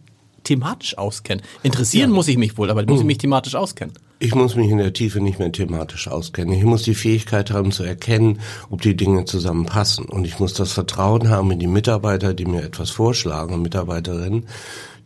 thematisch 0.44 0.96
auskennen? 0.98 1.42
Interessieren 1.62 2.10
ja. 2.10 2.14
muss 2.14 2.28
ich 2.28 2.36
mich 2.36 2.58
wohl, 2.58 2.70
aber 2.70 2.82
muss 2.84 2.96
ich 2.96 3.00
hm. 3.00 3.06
mich 3.06 3.18
thematisch 3.18 3.54
auskennen? 3.54 3.94
Ich 4.18 4.34
muss 4.34 4.56
mich 4.56 4.70
in 4.70 4.78
der 4.78 4.94
Tiefe 4.94 5.20
nicht 5.20 5.38
mehr 5.38 5.52
thematisch 5.52 6.08
auskennen. 6.08 6.54
Ich 6.54 6.64
muss 6.64 6.82
die 6.82 6.94
Fähigkeit 6.94 7.50
haben 7.50 7.72
zu 7.72 7.82
erkennen, 7.82 8.40
ob 8.70 8.80
die 8.80 8.96
Dinge 8.96 9.26
zusammenpassen. 9.26 10.06
Und 10.06 10.26
ich 10.26 10.38
muss 10.38 10.54
das 10.54 10.72
Vertrauen 10.72 11.28
haben 11.28 11.50
in 11.50 11.58
die 11.58 11.66
Mitarbeiter, 11.66 12.32
die 12.32 12.46
mir 12.46 12.62
etwas 12.62 12.90
vorschlagen, 12.90 13.60
Mitarbeiterinnen, 13.60 14.46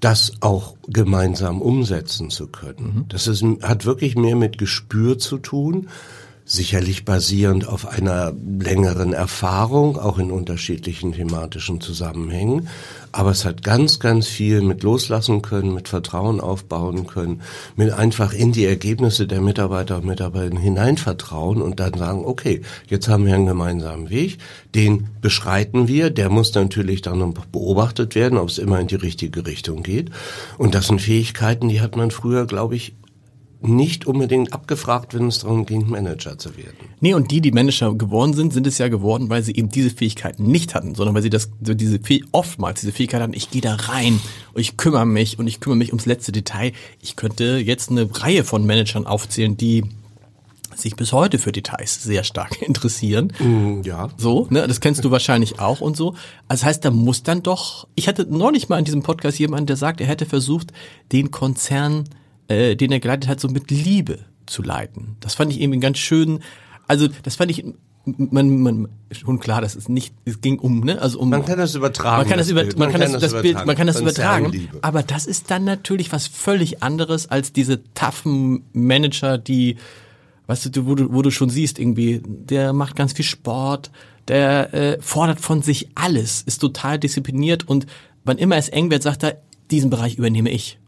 das 0.00 0.32
auch 0.40 0.76
gemeinsam 0.88 1.60
umsetzen 1.60 2.30
zu 2.30 2.48
können. 2.48 2.94
Mhm. 2.94 3.04
Das 3.08 3.26
ist, 3.26 3.44
hat 3.62 3.84
wirklich 3.84 4.16
mehr 4.16 4.36
mit 4.36 4.58
Gespür 4.58 5.18
zu 5.18 5.38
tun 5.38 5.88
sicherlich 6.50 7.04
basierend 7.04 7.68
auf 7.68 7.86
einer 7.86 8.32
längeren 8.58 9.12
Erfahrung, 9.12 9.96
auch 9.96 10.18
in 10.18 10.32
unterschiedlichen 10.32 11.12
thematischen 11.12 11.80
Zusammenhängen. 11.80 12.66
Aber 13.12 13.30
es 13.30 13.44
hat 13.44 13.62
ganz, 13.62 14.00
ganz 14.00 14.26
viel 14.26 14.60
mit 14.60 14.82
loslassen 14.82 15.42
können, 15.42 15.74
mit 15.74 15.88
Vertrauen 15.88 16.40
aufbauen 16.40 17.06
können, 17.06 17.42
mit 17.76 17.92
einfach 17.92 18.32
in 18.32 18.50
die 18.50 18.64
Ergebnisse 18.64 19.28
der 19.28 19.40
Mitarbeiter 19.40 19.98
und 19.98 20.06
Mitarbeiterinnen 20.06 20.60
hineinvertrauen 20.60 21.62
und 21.62 21.78
dann 21.78 21.94
sagen, 21.94 22.24
okay, 22.24 22.62
jetzt 22.88 23.08
haben 23.08 23.26
wir 23.26 23.36
einen 23.36 23.46
gemeinsamen 23.46 24.10
Weg, 24.10 24.38
den 24.74 25.06
beschreiten 25.20 25.86
wir, 25.86 26.10
der 26.10 26.30
muss 26.30 26.52
natürlich 26.54 27.00
dann 27.00 27.32
beobachtet 27.52 28.16
werden, 28.16 28.38
ob 28.38 28.48
es 28.48 28.58
immer 28.58 28.80
in 28.80 28.88
die 28.88 28.96
richtige 28.96 29.46
Richtung 29.46 29.84
geht. 29.84 30.10
Und 30.58 30.74
das 30.74 30.88
sind 30.88 31.00
Fähigkeiten, 31.00 31.68
die 31.68 31.80
hat 31.80 31.94
man 31.94 32.10
früher, 32.10 32.44
glaube 32.46 32.74
ich, 32.74 32.94
nicht 33.62 34.06
unbedingt 34.06 34.52
abgefragt, 34.52 35.14
wenn 35.14 35.28
es 35.28 35.40
darum 35.40 35.66
ging, 35.66 35.88
Manager 35.88 36.38
zu 36.38 36.56
werden. 36.56 36.76
Nee, 37.00 37.14
und 37.14 37.30
die, 37.30 37.40
die 37.40 37.52
Manager 37.52 37.94
geworden 37.94 38.32
sind, 38.32 38.52
sind 38.52 38.66
es 38.66 38.78
ja 38.78 38.88
geworden, 38.88 39.28
weil 39.28 39.42
sie 39.42 39.54
eben 39.54 39.68
diese 39.68 39.90
Fähigkeiten 39.90 40.44
nicht 40.44 40.74
hatten, 40.74 40.94
sondern 40.94 41.14
weil 41.14 41.22
sie 41.22 41.30
das, 41.30 41.50
so 41.62 41.74
diese 41.74 42.00
oftmals 42.32 42.80
diese 42.80 42.92
Fähigkeit 42.92 43.20
hatten, 43.22 43.34
ich 43.34 43.50
gehe 43.50 43.62
da 43.62 43.74
rein 43.74 44.18
und 44.54 44.60
ich 44.60 44.76
kümmere 44.76 45.06
mich 45.06 45.38
und 45.38 45.46
ich 45.46 45.60
kümmere 45.60 45.78
mich 45.78 45.90
ums 45.90 46.06
letzte 46.06 46.32
Detail. 46.32 46.72
Ich 47.02 47.16
könnte 47.16 47.58
jetzt 47.58 47.90
eine 47.90 48.08
Reihe 48.12 48.44
von 48.44 48.64
Managern 48.64 49.06
aufzählen, 49.06 49.56
die 49.56 49.84
sich 50.74 50.96
bis 50.96 51.12
heute 51.12 51.38
für 51.38 51.52
Details 51.52 52.02
sehr 52.02 52.24
stark 52.24 52.62
interessieren. 52.66 53.32
Mm, 53.38 53.82
ja. 53.84 54.08
So, 54.16 54.46
ne, 54.50 54.66
das 54.66 54.80
kennst 54.80 55.04
du 55.04 55.10
wahrscheinlich 55.10 55.60
auch 55.60 55.80
und 55.80 55.96
so. 55.96 56.10
Also 56.48 56.60
das 56.60 56.64
heißt, 56.64 56.84
da 56.84 56.90
muss 56.90 57.22
dann 57.22 57.42
doch, 57.42 57.86
ich 57.94 58.08
hatte 58.08 58.26
neulich 58.28 58.68
mal 58.68 58.78
in 58.78 58.84
diesem 58.84 59.02
Podcast 59.02 59.38
jemanden, 59.38 59.66
der 59.66 59.76
sagt, 59.76 60.00
er 60.00 60.06
hätte 60.06 60.26
versucht, 60.26 60.72
den 61.12 61.30
Konzern 61.30 62.04
äh, 62.50 62.74
den 62.76 62.90
er 62.90 63.00
geleitet 63.00 63.28
hat, 63.28 63.40
so 63.40 63.48
mit 63.48 63.70
Liebe 63.70 64.18
zu 64.46 64.62
leiten. 64.62 65.16
Das 65.20 65.34
fand 65.34 65.52
ich 65.52 65.60
irgendwie 65.60 65.78
ganz 65.80 65.98
schön. 65.98 66.40
Also 66.86 67.08
das 67.22 67.36
fand 67.36 67.50
ich 67.52 67.64
man, 68.04 68.62
man 68.62 68.88
schon 69.12 69.38
klar, 69.38 69.60
das 69.60 69.76
ist 69.76 69.88
nicht, 69.88 70.14
es 70.24 70.40
ging 70.40 70.58
um, 70.58 70.80
ne, 70.80 71.00
also 71.00 71.20
um. 71.20 71.30
Man 71.30 71.44
kann 71.44 71.58
das 71.58 71.74
übertragen. 71.74 72.16
Man 72.16 72.28
kann 72.28 72.38
das, 72.38 72.48
über, 72.48 72.64
man, 72.64 72.76
man 72.76 72.92
kann 72.92 73.00
das, 73.00 73.20
das, 73.20 73.42
Bild, 73.42 73.64
man 73.66 73.76
kann 73.76 73.86
das 73.86 74.00
übertragen. 74.00 74.68
Aber 74.80 75.02
das 75.02 75.26
ist 75.26 75.50
dann 75.50 75.64
natürlich 75.64 76.10
was 76.10 76.26
völlig 76.26 76.82
anderes 76.82 77.30
als 77.30 77.52
diese 77.52 77.84
toughen 77.94 78.64
Manager, 78.72 79.38
die, 79.38 79.76
weißt 80.46 80.74
du, 80.74 80.86
wo 80.86 80.94
du, 80.94 81.12
wo 81.12 81.22
du 81.22 81.30
schon 81.30 81.50
siehst, 81.50 81.78
irgendwie, 81.78 82.20
der 82.24 82.72
macht 82.72 82.96
ganz 82.96 83.12
viel 83.12 83.24
Sport, 83.24 83.90
der 84.26 84.74
äh, 84.74 84.98
fordert 85.00 85.40
von 85.40 85.62
sich 85.62 85.90
alles, 85.94 86.42
ist 86.42 86.58
total 86.58 86.98
diszipliniert 86.98 87.68
und 87.68 87.86
wann 88.24 88.38
immer 88.38 88.56
es 88.56 88.70
eng 88.70 88.90
wird, 88.90 89.04
sagt 89.04 89.22
er, 89.22 89.42
diesen 89.70 89.90
Bereich 89.90 90.16
übernehme 90.16 90.50
ich. 90.50 90.79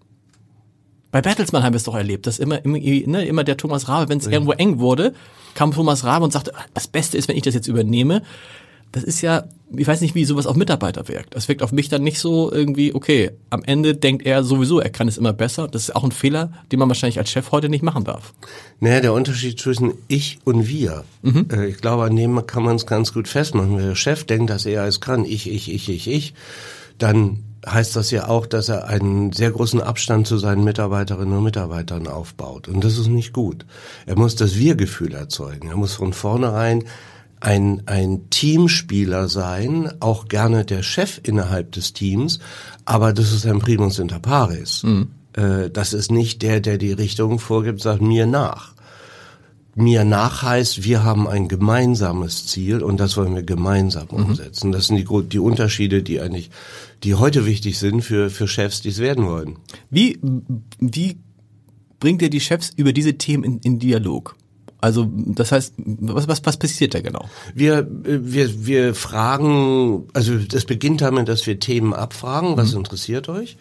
Bei 1.12 1.20
Bertelsmann 1.20 1.62
haben 1.62 1.74
wir 1.74 1.76
es 1.76 1.84
doch 1.84 1.94
erlebt, 1.94 2.26
dass 2.26 2.38
immer, 2.38 2.64
immer, 2.64 2.78
ne, 2.78 3.24
immer 3.26 3.44
der 3.44 3.58
Thomas 3.58 3.86
Rabe, 3.86 4.08
wenn 4.08 4.18
es 4.18 4.24
ja. 4.24 4.32
irgendwo 4.32 4.52
eng 4.52 4.80
wurde, 4.80 5.12
kam 5.54 5.70
Thomas 5.70 6.04
Rabe 6.04 6.24
und 6.24 6.32
sagte, 6.32 6.52
das 6.72 6.88
Beste 6.88 7.18
ist, 7.18 7.28
wenn 7.28 7.36
ich 7.36 7.42
das 7.42 7.54
jetzt 7.54 7.68
übernehme. 7.68 8.22
Das 8.92 9.04
ist 9.04 9.22
ja, 9.22 9.44
ich 9.74 9.86
weiß 9.86 10.02
nicht, 10.02 10.14
wie 10.14 10.24
sowas 10.26 10.46
auf 10.46 10.56
Mitarbeiter 10.56 11.08
wirkt. 11.08 11.34
Das 11.34 11.48
wirkt 11.48 11.62
auf 11.62 11.72
mich 11.72 11.88
dann 11.88 12.02
nicht 12.02 12.18
so 12.18 12.52
irgendwie, 12.52 12.94
okay, 12.94 13.30
am 13.48 13.62
Ende 13.64 13.94
denkt 13.94 14.26
er 14.26 14.44
sowieso, 14.44 14.80
er 14.80 14.90
kann 14.90 15.08
es 15.08 15.16
immer 15.16 15.32
besser. 15.32 15.66
Das 15.66 15.84
ist 15.84 15.96
auch 15.96 16.04
ein 16.04 16.12
Fehler, 16.12 16.52
den 16.70 16.78
man 16.78 16.88
wahrscheinlich 16.88 17.18
als 17.18 17.30
Chef 17.30 17.52
heute 17.52 17.70
nicht 17.70 17.82
machen 17.82 18.04
darf. 18.04 18.34
Naja, 18.80 19.00
der 19.00 19.14
Unterschied 19.14 19.58
zwischen 19.58 19.94
ich 20.08 20.38
und 20.44 20.68
wir. 20.68 21.04
Mhm. 21.22 21.46
Äh, 21.50 21.68
ich 21.68 21.78
glaube, 21.78 22.04
an 22.04 22.16
dem 22.16 22.46
kann 22.46 22.62
man 22.62 22.76
es 22.76 22.86
ganz 22.86 23.14
gut 23.14 23.28
festmachen. 23.28 23.78
Wenn 23.78 23.88
der 23.88 23.94
Chef 23.94 24.24
denkt, 24.24 24.50
dass 24.50 24.66
er 24.66 24.86
es 24.86 25.00
kann, 25.00 25.24
ich, 25.24 25.50
ich, 25.50 25.72
ich, 25.72 25.88
ich, 25.88 26.08
ich, 26.08 26.34
dann 26.98 27.38
heißt 27.66 27.94
das 27.96 28.10
ja 28.10 28.28
auch, 28.28 28.46
dass 28.46 28.68
er 28.68 28.88
einen 28.88 29.32
sehr 29.32 29.50
großen 29.50 29.80
Abstand 29.80 30.26
zu 30.26 30.38
seinen 30.38 30.64
Mitarbeiterinnen 30.64 31.36
und 31.36 31.44
Mitarbeitern 31.44 32.08
aufbaut. 32.08 32.68
Und 32.68 32.82
das 32.82 32.98
ist 32.98 33.08
nicht 33.08 33.32
gut. 33.32 33.66
Er 34.06 34.18
muss 34.18 34.34
das 34.34 34.56
Wir-Gefühl 34.56 35.14
erzeugen. 35.14 35.68
Er 35.68 35.76
muss 35.76 35.94
von 35.94 36.12
vornherein 36.12 36.84
ein, 37.40 37.82
ein 37.86 38.30
Teamspieler 38.30 39.28
sein, 39.28 39.92
auch 40.00 40.28
gerne 40.28 40.64
der 40.64 40.82
Chef 40.82 41.20
innerhalb 41.22 41.72
des 41.72 41.92
Teams, 41.92 42.38
aber 42.84 43.12
das 43.12 43.32
ist 43.32 43.46
ein 43.46 43.58
Primus 43.58 43.98
inter 43.98 44.20
pares. 44.20 44.82
Mhm. 44.84 45.08
Äh, 45.32 45.70
das 45.70 45.92
ist 45.92 46.10
nicht 46.10 46.42
der, 46.42 46.60
der 46.60 46.78
die 46.78 46.92
Richtung 46.92 47.38
vorgibt, 47.38 47.80
sagt 47.80 48.00
mir 48.00 48.26
nach 48.26 48.71
mir 49.74 50.04
nach 50.04 50.42
heißt, 50.42 50.84
wir 50.84 51.02
haben 51.02 51.26
ein 51.26 51.48
gemeinsames 51.48 52.46
Ziel 52.46 52.82
und 52.82 52.98
das 52.98 53.16
wollen 53.16 53.34
wir 53.34 53.42
gemeinsam 53.42 54.08
mhm. 54.10 54.24
umsetzen. 54.24 54.72
Das 54.72 54.86
sind 54.86 54.96
die, 54.96 55.22
die 55.28 55.38
Unterschiede, 55.38 56.02
die 56.02 56.20
eigentlich, 56.20 56.50
die 57.02 57.14
heute 57.14 57.46
wichtig 57.46 57.78
sind 57.78 58.02
für, 58.02 58.30
für 58.30 58.46
Chefs, 58.48 58.82
die 58.82 58.90
es 58.90 58.98
werden 58.98 59.26
wollen. 59.26 59.56
Wie, 59.90 60.18
wie 60.78 61.16
bringt 62.00 62.20
ihr 62.22 62.30
die 62.30 62.40
Chefs 62.40 62.70
über 62.76 62.92
diese 62.92 63.14
Themen 63.14 63.44
in, 63.44 63.58
in 63.60 63.78
Dialog? 63.78 64.36
Also 64.82 65.08
das 65.14 65.52
heißt, 65.52 65.74
was, 65.76 66.26
was, 66.26 66.44
was 66.44 66.56
passiert 66.56 66.94
da 66.94 67.00
genau? 67.00 67.28
Wir, 67.54 67.86
wir, 67.88 68.66
wir 68.66 68.94
fragen, 68.96 70.08
also 70.12 70.36
das 70.36 70.64
beginnt 70.64 71.02
damit, 71.02 71.28
dass 71.28 71.46
wir 71.46 71.60
Themen 71.60 71.94
abfragen, 71.94 72.56
was 72.56 72.72
mhm. 72.72 72.78
interessiert 72.78 73.28
euch? 73.28 73.56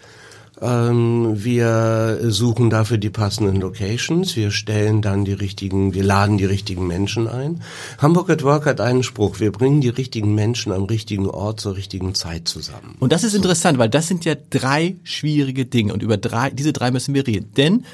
Ähm, 0.61 1.43
wir 1.43 2.19
suchen 2.23 2.69
dafür 2.69 2.99
die 2.99 3.09
passenden 3.09 3.59
Locations. 3.59 4.35
Wir 4.35 4.51
stellen 4.51 5.01
dann 5.01 5.25
die 5.25 5.33
richtigen, 5.33 5.95
wir 5.95 6.03
laden 6.03 6.37
die 6.37 6.45
richtigen 6.45 6.85
Menschen 6.85 7.27
ein. 7.27 7.61
Hamburg 7.97 8.29
at 8.29 8.43
Work 8.43 8.67
hat 8.67 8.79
einen 8.79 9.01
Spruch. 9.01 9.39
Wir 9.39 9.51
bringen 9.51 9.81
die 9.81 9.89
richtigen 9.89 10.35
Menschen 10.35 10.71
am 10.71 10.83
richtigen 10.83 11.27
Ort 11.27 11.59
zur 11.59 11.75
richtigen 11.75 12.13
Zeit 12.13 12.47
zusammen. 12.47 12.95
Und 12.99 13.11
das 13.11 13.23
ist 13.23 13.31
so. 13.31 13.37
interessant, 13.37 13.79
weil 13.79 13.89
das 13.89 14.07
sind 14.07 14.23
ja 14.23 14.35
drei 14.35 14.97
schwierige 15.03 15.65
Dinge 15.65 15.93
und 15.93 16.03
über 16.03 16.17
drei, 16.17 16.51
diese 16.51 16.73
drei 16.73 16.91
müssen 16.91 17.15
wir 17.15 17.25
reden. 17.25 17.51
Denn 17.57 17.85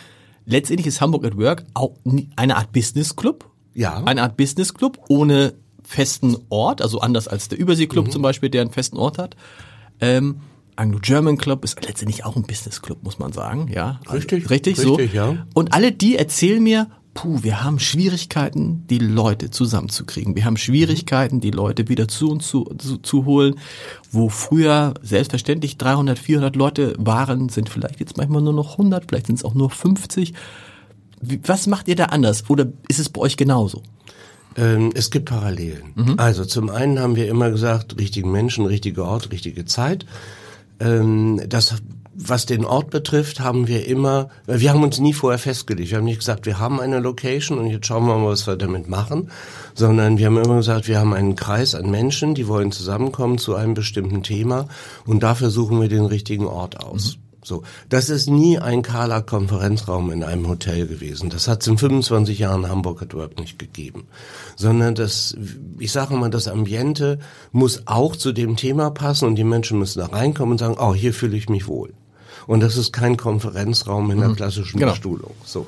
letztendlich 0.45 0.87
ist 0.87 0.99
Hamburg 0.99 1.25
at 1.25 1.37
Work 1.37 1.63
auch 1.73 1.91
eine 2.35 2.57
Art 2.57 2.73
Business 2.73 3.15
Club. 3.15 3.45
Ja. 3.75 4.03
Eine 4.03 4.23
Art 4.23 4.35
Business 4.35 4.73
Club 4.73 4.99
ohne 5.07 5.53
festen 5.83 6.35
Ort, 6.49 6.81
also 6.81 6.99
anders 6.99 7.29
als 7.29 7.47
der 7.47 7.57
Überseeclub 7.59 8.07
mhm. 8.07 8.11
zum 8.11 8.21
Beispiel, 8.21 8.49
der 8.49 8.61
einen 8.61 8.71
festen 8.71 8.97
Ort 8.97 9.17
hat. 9.17 9.37
Ähm, 10.01 10.41
Anglo-German 10.77 11.37
Club 11.37 11.63
ist 11.63 11.83
letztendlich 11.85 12.25
auch 12.25 12.35
ein 12.35 12.43
Business 12.43 12.81
Club, 12.81 13.03
muss 13.03 13.19
man 13.19 13.33
sagen, 13.33 13.69
ja. 13.73 13.99
Richtig, 14.11 14.49
richtig, 14.49 14.77
richtig 14.77 14.77
so. 14.77 14.99
Ja. 14.99 15.45
Und 15.53 15.73
alle 15.73 15.91
die 15.91 16.15
erzählen 16.15 16.61
mir, 16.61 16.87
puh, 17.17 17.41
wir 17.41 17.63
haben 17.63 17.79
Schwierigkeiten, 17.79 18.85
die 18.87 18.99
Leute 18.99 19.49
zusammenzukriegen. 19.49 20.35
Wir 20.35 20.45
haben 20.45 20.55
Schwierigkeiten, 20.55 21.39
die 21.39 21.49
Leute 21.49 21.89
wieder 21.89 22.07
zu 22.07 22.29
uns 22.29 22.47
zu, 22.47 22.65
zu, 22.77 22.97
zu 22.97 23.25
holen. 23.25 23.55
Wo 24.11 24.29
früher 24.29 24.93
selbstverständlich 25.01 25.77
300, 25.77 26.19
400 26.19 26.55
Leute 26.55 26.93
waren, 26.99 27.49
sind 27.49 27.69
vielleicht 27.69 27.99
jetzt 27.99 28.17
manchmal 28.17 28.43
nur 28.43 28.53
noch 28.53 28.73
100, 28.73 29.05
vielleicht 29.07 29.27
sind 29.27 29.37
es 29.37 29.43
auch 29.43 29.55
nur 29.55 29.71
50. 29.71 30.33
Was 31.43 31.65
macht 31.65 31.87
ihr 31.87 31.95
da 31.95 32.05
anders? 32.05 32.47
Oder 32.49 32.67
ist 32.87 32.99
es 32.99 33.09
bei 33.09 33.21
euch 33.21 33.35
genauso? 33.35 33.81
Ähm, 34.55 34.91
es 34.93 35.09
gibt 35.09 35.25
Parallelen. 35.25 35.93
Mhm. 35.95 36.13
Also 36.17 36.45
zum 36.45 36.69
einen 36.69 36.99
haben 36.99 37.15
wir 37.15 37.27
immer 37.27 37.49
gesagt, 37.49 37.97
richtigen 37.97 38.31
Menschen, 38.31 38.67
richtiger 38.67 39.05
Ort, 39.05 39.31
richtige 39.31 39.65
Zeit. 39.65 40.05
Ähm, 40.79 41.41
das 41.47 41.75
was 42.19 42.47
den 42.47 42.65
Ort 42.65 42.89
betrifft, 42.89 43.39
haben 43.39 43.67
wir 43.67 43.85
immer, 43.85 44.29
wir 44.47 44.71
haben 44.71 44.81
uns 44.81 44.99
nie 44.99 45.13
vorher 45.13 45.37
festgelegt. 45.37 45.91
Wir 45.91 45.99
haben 45.99 46.05
nicht 46.05 46.19
gesagt, 46.19 46.47
wir 46.47 46.57
haben 46.57 46.79
eine 46.79 46.99
Location 46.99 47.59
und 47.59 47.67
jetzt 47.67 47.85
schauen 47.85 48.07
wir 48.07 48.17
mal, 48.17 48.31
was 48.31 48.47
wir 48.47 48.55
damit 48.55 48.89
machen, 48.89 49.29
sondern 49.75 50.17
wir 50.17 50.25
haben 50.25 50.37
immer 50.37 50.57
gesagt, 50.57 50.87
wir 50.87 50.99
haben 50.99 51.13
einen 51.13 51.35
Kreis 51.35 51.75
an 51.75 51.91
Menschen, 51.91 52.33
die 52.33 52.47
wollen 52.47 52.71
zusammenkommen 52.71 53.37
zu 53.37 53.53
einem 53.53 53.75
bestimmten 53.75 54.23
Thema 54.23 54.67
und 55.05 55.21
dafür 55.21 55.51
suchen 55.51 55.79
wir 55.79 55.89
den 55.89 56.05
richtigen 56.05 56.47
Ort 56.47 56.79
aus. 56.83 57.17
Mhm. 57.17 57.26
So, 57.47 57.63
das 57.87 58.09
ist 58.09 58.29
nie 58.29 58.59
ein 58.59 58.81
kahler 58.81 59.21
Konferenzraum 59.21 60.11
in 60.11 60.23
einem 60.23 60.47
Hotel 60.47 60.85
gewesen. 60.85 61.29
Das 61.29 61.47
hat 61.47 61.61
es 61.61 61.67
in 61.67 61.77
25 61.77 62.39
Jahren 62.39 62.67
Hamburg 62.67 63.01
at 63.01 63.13
Work 63.13 63.39
nicht 63.39 63.57
gegeben, 63.57 64.07
sondern 64.57 64.95
das, 64.95 65.37
ich 65.79 65.93
sage 65.93 66.15
mal, 66.15 66.29
das 66.29 66.49
Ambiente 66.49 67.19
muss 67.53 67.83
auch 67.85 68.15
zu 68.15 68.33
dem 68.33 68.57
Thema 68.57 68.91
passen 68.91 69.25
und 69.27 69.35
die 69.35 69.45
Menschen 69.45 69.79
müssen 69.79 69.99
da 69.99 70.07
reinkommen 70.07 70.53
und 70.53 70.57
sagen, 70.57 70.75
oh, 70.77 70.93
hier 70.93 71.13
fühle 71.13 71.37
ich 71.37 71.47
mich 71.47 71.67
wohl. 71.67 71.93
Und 72.47 72.61
das 72.61 72.77
ist 72.77 72.93
kein 72.93 73.17
Konferenzraum 73.17 74.09
in 74.09 74.19
der 74.19 74.29
mhm. 74.29 74.35
klassischen 74.37 74.79
genau. 74.79 74.93
Bestuhlung. 74.93 75.31
So. 75.45 75.67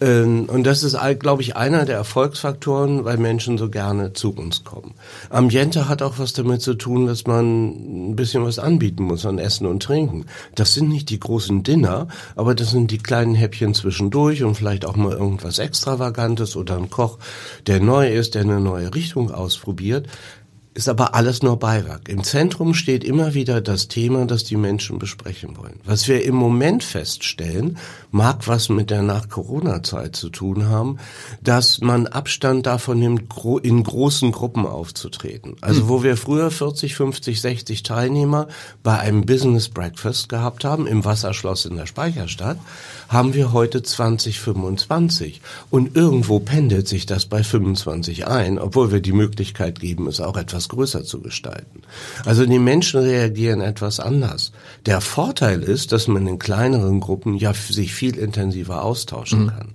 Ähm, 0.00 0.46
und 0.48 0.64
das 0.64 0.82
ist, 0.82 0.98
glaube 1.20 1.42
ich, 1.42 1.56
einer 1.56 1.84
der 1.84 1.96
Erfolgsfaktoren, 1.96 3.04
weil 3.04 3.16
Menschen 3.16 3.56
so 3.58 3.70
gerne 3.70 4.12
zu 4.12 4.34
uns 4.34 4.64
kommen. 4.64 4.94
Ambiente 5.30 5.88
hat 5.88 6.02
auch 6.02 6.18
was 6.18 6.32
damit 6.32 6.62
zu 6.62 6.74
tun, 6.74 7.06
dass 7.06 7.26
man 7.26 8.10
ein 8.10 8.16
bisschen 8.16 8.44
was 8.44 8.58
anbieten 8.58 9.04
muss 9.04 9.24
an 9.24 9.38
Essen 9.38 9.66
und 9.66 9.82
Trinken. 9.82 10.26
Das 10.56 10.74
sind 10.74 10.88
nicht 10.88 11.10
die 11.10 11.20
großen 11.20 11.62
Dinner, 11.62 12.08
aber 12.34 12.54
das 12.54 12.72
sind 12.72 12.90
die 12.90 12.98
kleinen 12.98 13.34
Häppchen 13.36 13.72
zwischendurch 13.72 14.42
und 14.42 14.56
vielleicht 14.56 14.84
auch 14.84 14.96
mal 14.96 15.12
irgendwas 15.12 15.60
Extravagantes 15.60 16.56
oder 16.56 16.76
ein 16.76 16.90
Koch, 16.90 17.18
der 17.66 17.80
neu 17.80 18.12
ist, 18.12 18.34
der 18.34 18.42
eine 18.42 18.60
neue 18.60 18.94
Richtung 18.94 19.30
ausprobiert 19.30 20.08
ist 20.76 20.88
aber 20.90 21.14
alles 21.14 21.42
nur 21.42 21.58
Beiwerk. 21.58 22.10
Im 22.10 22.22
Zentrum 22.22 22.74
steht 22.74 23.02
immer 23.02 23.32
wieder 23.32 23.62
das 23.62 23.88
Thema, 23.88 24.26
das 24.26 24.44
die 24.44 24.56
Menschen 24.56 24.98
besprechen 24.98 25.56
wollen. 25.56 25.80
Was 25.84 26.06
wir 26.06 26.22
im 26.22 26.34
Moment 26.34 26.84
feststellen, 26.84 27.78
mag 28.10 28.46
was 28.46 28.68
mit 28.68 28.90
der 28.90 29.00
Nach-Corona-Zeit 29.00 30.14
zu 30.14 30.28
tun 30.28 30.68
haben, 30.68 30.98
dass 31.42 31.80
man 31.80 32.06
Abstand 32.06 32.66
davon 32.66 32.98
nimmt, 32.98 33.22
in 33.62 33.82
großen 33.82 34.32
Gruppen 34.32 34.66
aufzutreten. 34.66 35.56
Also 35.62 35.82
hm. 35.82 35.88
wo 35.88 36.02
wir 36.02 36.18
früher 36.18 36.50
40, 36.50 36.94
50, 36.94 37.40
60 37.40 37.82
Teilnehmer 37.82 38.46
bei 38.82 38.98
einem 38.98 39.24
Business 39.24 39.70
Breakfast 39.70 40.28
gehabt 40.28 40.64
haben, 40.64 40.86
im 40.86 41.06
Wasserschloss 41.06 41.64
in 41.64 41.76
der 41.76 41.86
Speicherstadt, 41.86 42.58
haben 43.08 43.34
wir 43.34 43.52
heute 43.52 43.82
20, 43.82 44.40
25. 44.40 45.40
Und 45.70 45.96
irgendwo 45.96 46.40
pendelt 46.40 46.88
sich 46.88 47.06
das 47.06 47.26
bei 47.26 47.42
25 47.42 48.26
ein, 48.26 48.58
obwohl 48.58 48.92
wir 48.92 49.00
die 49.00 49.12
Möglichkeit 49.12 49.80
geben, 49.80 50.06
es 50.06 50.20
auch 50.20 50.36
etwas 50.36 50.68
größer 50.68 51.04
zu 51.04 51.20
gestalten. 51.20 51.82
Also 52.24 52.46
die 52.46 52.58
Menschen 52.58 53.00
reagieren 53.00 53.60
etwas 53.60 54.00
anders. 54.00 54.52
Der 54.86 55.00
Vorteil 55.00 55.62
ist, 55.62 55.92
dass 55.92 56.08
man 56.08 56.26
in 56.26 56.38
kleineren 56.38 57.00
Gruppen 57.00 57.34
ja 57.36 57.52
sich 57.54 57.94
viel 57.94 58.16
intensiver 58.16 58.82
austauschen 58.82 59.44
mhm. 59.44 59.48
kann. 59.48 59.68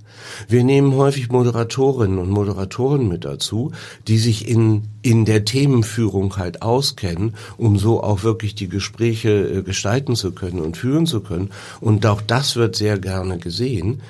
Wir 0.48 0.64
nehmen 0.64 0.96
häufig 0.96 1.30
Moderatorinnen 1.30 2.20
und 2.20 2.30
Moderatoren 2.30 3.08
mit 3.08 3.26
dazu, 3.26 3.72
die 4.08 4.18
sich 4.18 4.48
in, 4.48 4.84
in 5.02 5.26
der 5.26 5.46
Themenführung 5.46 6.38
halt 6.38 6.62
auskennen, 6.62 7.36
um 7.58 7.78
so 7.78 8.04
auch 8.04 8.24
wirklich 8.24 8.56
die 8.56 8.70
Gespräche 8.70 9.30
äh, 9.30 9.62
gestalten 9.64 10.16
zu 10.16 10.32
können 10.32 10.60
und 10.60 10.78
führen 10.78 11.06
zu 11.06 11.22
können. 11.22 11.52
Und 11.80 12.06
auch 12.06 12.22
das 12.22 12.56
wird 12.56 12.76
sehr 12.76 12.98
gerne 13.00 13.38
gesehen. 13.38 14.02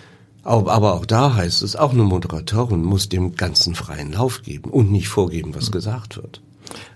Aber 0.44 0.96
auch 0.96 1.06
da 1.06 1.36
heißt 1.36 1.62
es, 1.62 1.76
auch 1.76 1.94
eine 1.94 2.04
Moderatorin 2.04 2.84
muss 2.84 3.10
dem 3.10 3.36
Ganzen 3.36 3.76
freien 3.76 4.14
Lauf 4.14 4.42
geben 4.42 4.72
und 4.72 4.92
nicht 4.92 5.08
vorgeben, 5.08 5.54
was 5.54 5.70
mhm. 5.70 5.74
gesagt 5.74 6.18
wird. 6.18 6.42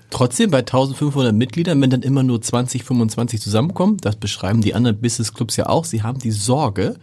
Trotzdem 0.09 0.49
bei 0.49 0.59
1500 0.59 1.33
Mitgliedern, 1.33 1.81
wenn 1.81 1.89
dann 1.89 2.01
immer 2.01 2.23
nur 2.23 2.41
20, 2.41 2.83
25 2.83 3.41
zusammenkommen, 3.41 3.97
das 3.97 4.15
beschreiben 4.15 4.61
die 4.61 4.73
anderen 4.73 4.97
Business 4.97 5.33
Clubs 5.33 5.57
ja 5.57 5.67
auch, 5.67 5.85
sie 5.85 6.03
haben 6.03 6.19
die 6.19 6.31
Sorge, 6.31 6.95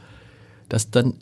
dass 0.68 0.90
dann 0.90 1.14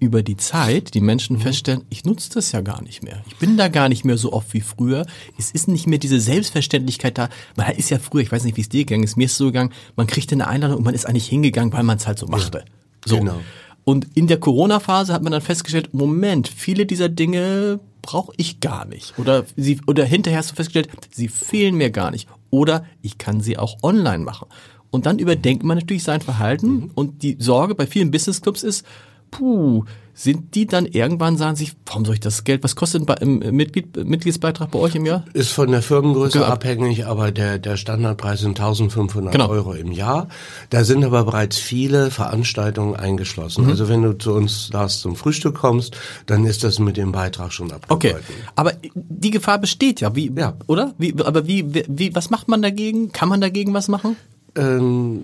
über 0.00 0.22
die 0.22 0.36
Zeit 0.36 0.94
die 0.94 1.00
Menschen 1.00 1.36
mhm. 1.36 1.40
feststellen, 1.40 1.82
ich 1.90 2.04
nutze 2.04 2.30
das 2.34 2.52
ja 2.52 2.60
gar 2.60 2.82
nicht 2.82 3.02
mehr. 3.02 3.22
Ich 3.26 3.36
bin 3.36 3.56
da 3.56 3.68
gar 3.68 3.88
nicht 3.88 4.04
mehr 4.04 4.16
so 4.16 4.32
oft 4.32 4.52
wie 4.54 4.60
früher. 4.60 5.06
Es 5.38 5.50
ist 5.50 5.68
nicht 5.68 5.86
mehr 5.86 5.98
diese 5.98 6.20
Selbstverständlichkeit 6.20 7.18
da. 7.18 7.28
Man 7.56 7.70
ist 7.72 7.90
ja 7.90 7.98
früher, 7.98 8.22
ich 8.22 8.32
weiß 8.32 8.44
nicht, 8.44 8.56
wie 8.56 8.62
es 8.62 8.68
dir 8.68 8.84
gegangen 8.84 9.04
ist, 9.04 9.16
mir 9.16 9.24
ist 9.24 9.32
es 9.32 9.38
so 9.38 9.46
gegangen, 9.46 9.72
man 9.96 10.06
kriegte 10.06 10.34
eine 10.34 10.46
Einladung 10.46 10.78
und 10.78 10.84
man 10.84 10.94
ist 10.94 11.06
eigentlich 11.06 11.28
hingegangen, 11.28 11.72
weil 11.72 11.82
man 11.82 11.98
es 11.98 12.06
halt 12.06 12.18
so 12.18 12.26
machte. 12.26 12.58
Ja, 12.58 12.64
so. 13.06 13.18
Genau. 13.18 13.40
Und 13.84 14.06
in 14.14 14.26
der 14.26 14.38
Corona-Phase 14.38 15.14
hat 15.14 15.22
man 15.22 15.32
dann 15.32 15.40
festgestellt, 15.40 15.94
Moment, 15.94 16.46
viele 16.48 16.84
dieser 16.84 17.08
Dinge 17.08 17.80
brauche 18.02 18.32
ich 18.36 18.60
gar 18.60 18.84
nicht. 18.84 19.18
Oder 19.18 19.44
sie, 19.56 19.80
oder 19.86 20.04
hinterher 20.04 20.38
hast 20.40 20.50
du 20.50 20.56
festgestellt, 20.56 20.90
sie 21.10 21.28
fehlen 21.28 21.74
mir 21.74 21.90
gar 21.90 22.10
nicht. 22.10 22.28
Oder 22.50 22.84
ich 23.02 23.16
kann 23.16 23.40
sie 23.40 23.56
auch 23.56 23.82
online 23.82 24.24
machen. 24.24 24.48
Und 24.90 25.06
dann 25.06 25.18
überdenkt 25.18 25.64
man 25.64 25.78
natürlich 25.78 26.04
sein 26.04 26.20
Verhalten 26.20 26.68
mhm. 26.68 26.90
und 26.94 27.22
die 27.22 27.36
Sorge 27.38 27.74
bei 27.74 27.86
vielen 27.86 28.10
Business 28.10 28.40
Clubs 28.40 28.62
ist, 28.62 28.86
puh, 29.30 29.84
sind 30.18 30.56
die 30.56 30.66
dann 30.66 30.84
irgendwann 30.84 31.36
sagen 31.36 31.54
sich, 31.54 31.74
warum 31.86 32.04
soll 32.04 32.14
ich 32.14 32.20
das 32.20 32.42
Geld, 32.42 32.64
was 32.64 32.74
kostet 32.74 33.08
ein 33.08 33.38
Mitglied, 33.54 34.04
Mitgliedsbeitrag 34.04 34.68
bei 34.72 34.80
euch 34.80 34.96
im 34.96 35.06
Jahr? 35.06 35.24
Ist 35.32 35.52
von 35.52 35.70
der 35.70 35.80
Firmengröße 35.80 36.40
genau. 36.40 36.50
abhängig, 36.50 37.06
aber 37.06 37.30
der, 37.30 37.60
der 37.60 37.76
Standardpreis 37.76 38.40
sind 38.40 38.58
1500 38.58 39.30
genau. 39.30 39.48
Euro 39.48 39.74
im 39.74 39.92
Jahr. 39.92 40.26
Da 40.70 40.82
sind 40.82 41.04
aber 41.04 41.22
bereits 41.24 41.56
viele 41.56 42.10
Veranstaltungen 42.10 42.96
eingeschlossen. 42.96 43.64
Mhm. 43.64 43.70
Also 43.70 43.88
wenn 43.88 44.02
du 44.02 44.18
zu 44.18 44.32
uns 44.32 44.70
da 44.72 44.88
zum 44.88 45.14
Frühstück 45.14 45.54
kommst, 45.54 45.96
dann 46.26 46.44
ist 46.44 46.64
das 46.64 46.80
mit 46.80 46.96
dem 46.96 47.12
Beitrag 47.12 47.52
schon 47.52 47.70
abgegolten. 47.70 48.18
Okay, 48.18 48.18
aber 48.56 48.72
die 48.94 49.30
Gefahr 49.30 49.58
besteht 49.58 50.00
ja, 50.00 50.16
wie, 50.16 50.32
ja. 50.36 50.54
oder? 50.66 50.94
Wie, 50.98 51.14
aber 51.24 51.46
wie, 51.46 51.64
wie, 51.86 52.12
was 52.16 52.30
macht 52.30 52.48
man 52.48 52.60
dagegen? 52.60 53.12
Kann 53.12 53.28
man 53.28 53.40
dagegen 53.40 53.72
was 53.72 53.86
machen? 53.86 54.16
Ähm, 54.56 55.22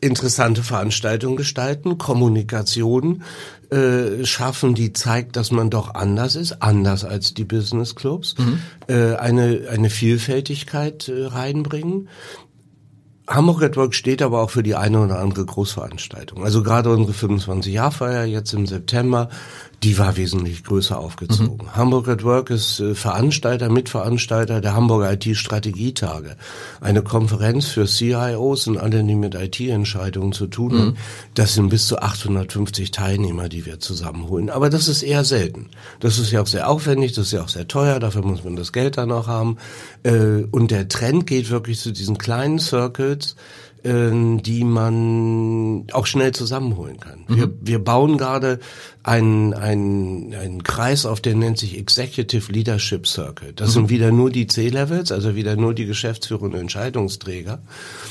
interessante 0.00 0.62
Veranstaltungen 0.62 1.36
gestalten, 1.36 1.98
Kommunikation 1.98 3.22
äh, 3.70 4.24
schaffen, 4.24 4.74
die 4.74 4.92
zeigt, 4.92 5.36
dass 5.36 5.50
man 5.50 5.70
doch 5.70 5.94
anders 5.94 6.36
ist, 6.36 6.62
anders 6.62 7.04
als 7.04 7.34
die 7.34 7.44
Business 7.44 7.94
Clubs, 7.94 8.34
mhm. 8.38 8.60
äh, 8.86 9.16
eine, 9.16 9.68
eine 9.70 9.90
Vielfältigkeit 9.90 11.08
äh, 11.08 11.26
reinbringen. 11.26 12.08
Hamburg 13.28 13.62
at 13.62 13.76
Work 13.76 13.94
steht 13.94 14.22
aber 14.22 14.40
auch 14.40 14.50
für 14.50 14.62
die 14.62 14.76
eine 14.76 15.00
oder 15.00 15.18
andere 15.18 15.44
Großveranstaltung. 15.44 16.44
Also 16.44 16.62
gerade 16.62 16.90
unsere 16.90 17.12
25-Jahr-Feier 17.12 18.24
jetzt 18.24 18.52
im 18.52 18.66
September 18.66 19.28
die 19.82 19.98
war 19.98 20.16
wesentlich 20.16 20.64
größer 20.64 20.98
aufgezogen. 20.98 21.66
Mhm. 21.66 21.76
Hamburg 21.76 22.08
at 22.08 22.24
Work 22.24 22.50
ist 22.50 22.80
äh, 22.80 22.94
Veranstalter, 22.94 23.68
Mitveranstalter 23.68 24.60
der 24.60 24.74
Hamburger 24.74 25.12
IT-Strategietage. 25.12 26.36
Eine 26.80 27.02
Konferenz 27.02 27.66
für 27.66 27.86
CIOs 27.86 28.66
und 28.68 28.78
alle, 28.78 29.04
die 29.04 29.14
mit 29.14 29.34
IT-Entscheidungen 29.34 30.32
zu 30.32 30.46
tun 30.46 30.72
haben. 30.72 30.86
Mhm. 30.88 30.96
Das 31.34 31.54
sind 31.54 31.68
bis 31.68 31.86
zu 31.86 31.98
850 32.00 32.90
Teilnehmer, 32.90 33.48
die 33.48 33.66
wir 33.66 33.78
zusammenholen. 33.78 34.48
Aber 34.48 34.70
das 34.70 34.88
ist 34.88 35.02
eher 35.02 35.24
selten. 35.24 35.68
Das 36.00 36.18
ist 36.18 36.32
ja 36.32 36.40
auch 36.40 36.46
sehr 36.46 36.70
aufwendig, 36.70 37.12
das 37.12 37.26
ist 37.26 37.32
ja 37.32 37.42
auch 37.42 37.48
sehr 37.48 37.68
teuer, 37.68 38.00
dafür 38.00 38.22
muss 38.22 38.44
man 38.44 38.56
das 38.56 38.72
Geld 38.72 38.96
dann 38.96 39.12
auch 39.12 39.26
haben. 39.26 39.58
Äh, 40.04 40.44
und 40.50 40.70
der 40.70 40.88
Trend 40.88 41.26
geht 41.26 41.50
wirklich 41.50 41.80
zu 41.80 41.92
diesen 41.92 42.16
kleinen 42.16 42.58
Circles, 42.58 43.36
die 43.86 44.64
man 44.64 45.86
auch 45.92 46.06
schnell 46.06 46.32
zusammenholen 46.32 46.98
kann. 46.98 47.24
Mhm. 47.28 47.36
Wir, 47.36 47.52
wir 47.60 47.78
bauen 47.78 48.18
gerade 48.18 48.58
einen, 49.02 49.54
einen, 49.54 50.34
einen 50.34 50.62
Kreis 50.64 51.06
auf, 51.06 51.20
der 51.20 51.34
nennt 51.34 51.58
sich 51.58 51.78
Executive 51.78 52.50
Leadership 52.50 53.06
Circle. 53.06 53.52
Das 53.54 53.68
mhm. 53.68 53.72
sind 53.72 53.90
wieder 53.90 54.10
nur 54.10 54.30
die 54.30 54.46
C-Levels, 54.46 55.12
also 55.12 55.36
wieder 55.36 55.56
nur 55.56 55.74
die 55.74 55.86
Geschäftsführer 55.86 56.42
und 56.42 56.54
Entscheidungsträger. 56.54 57.62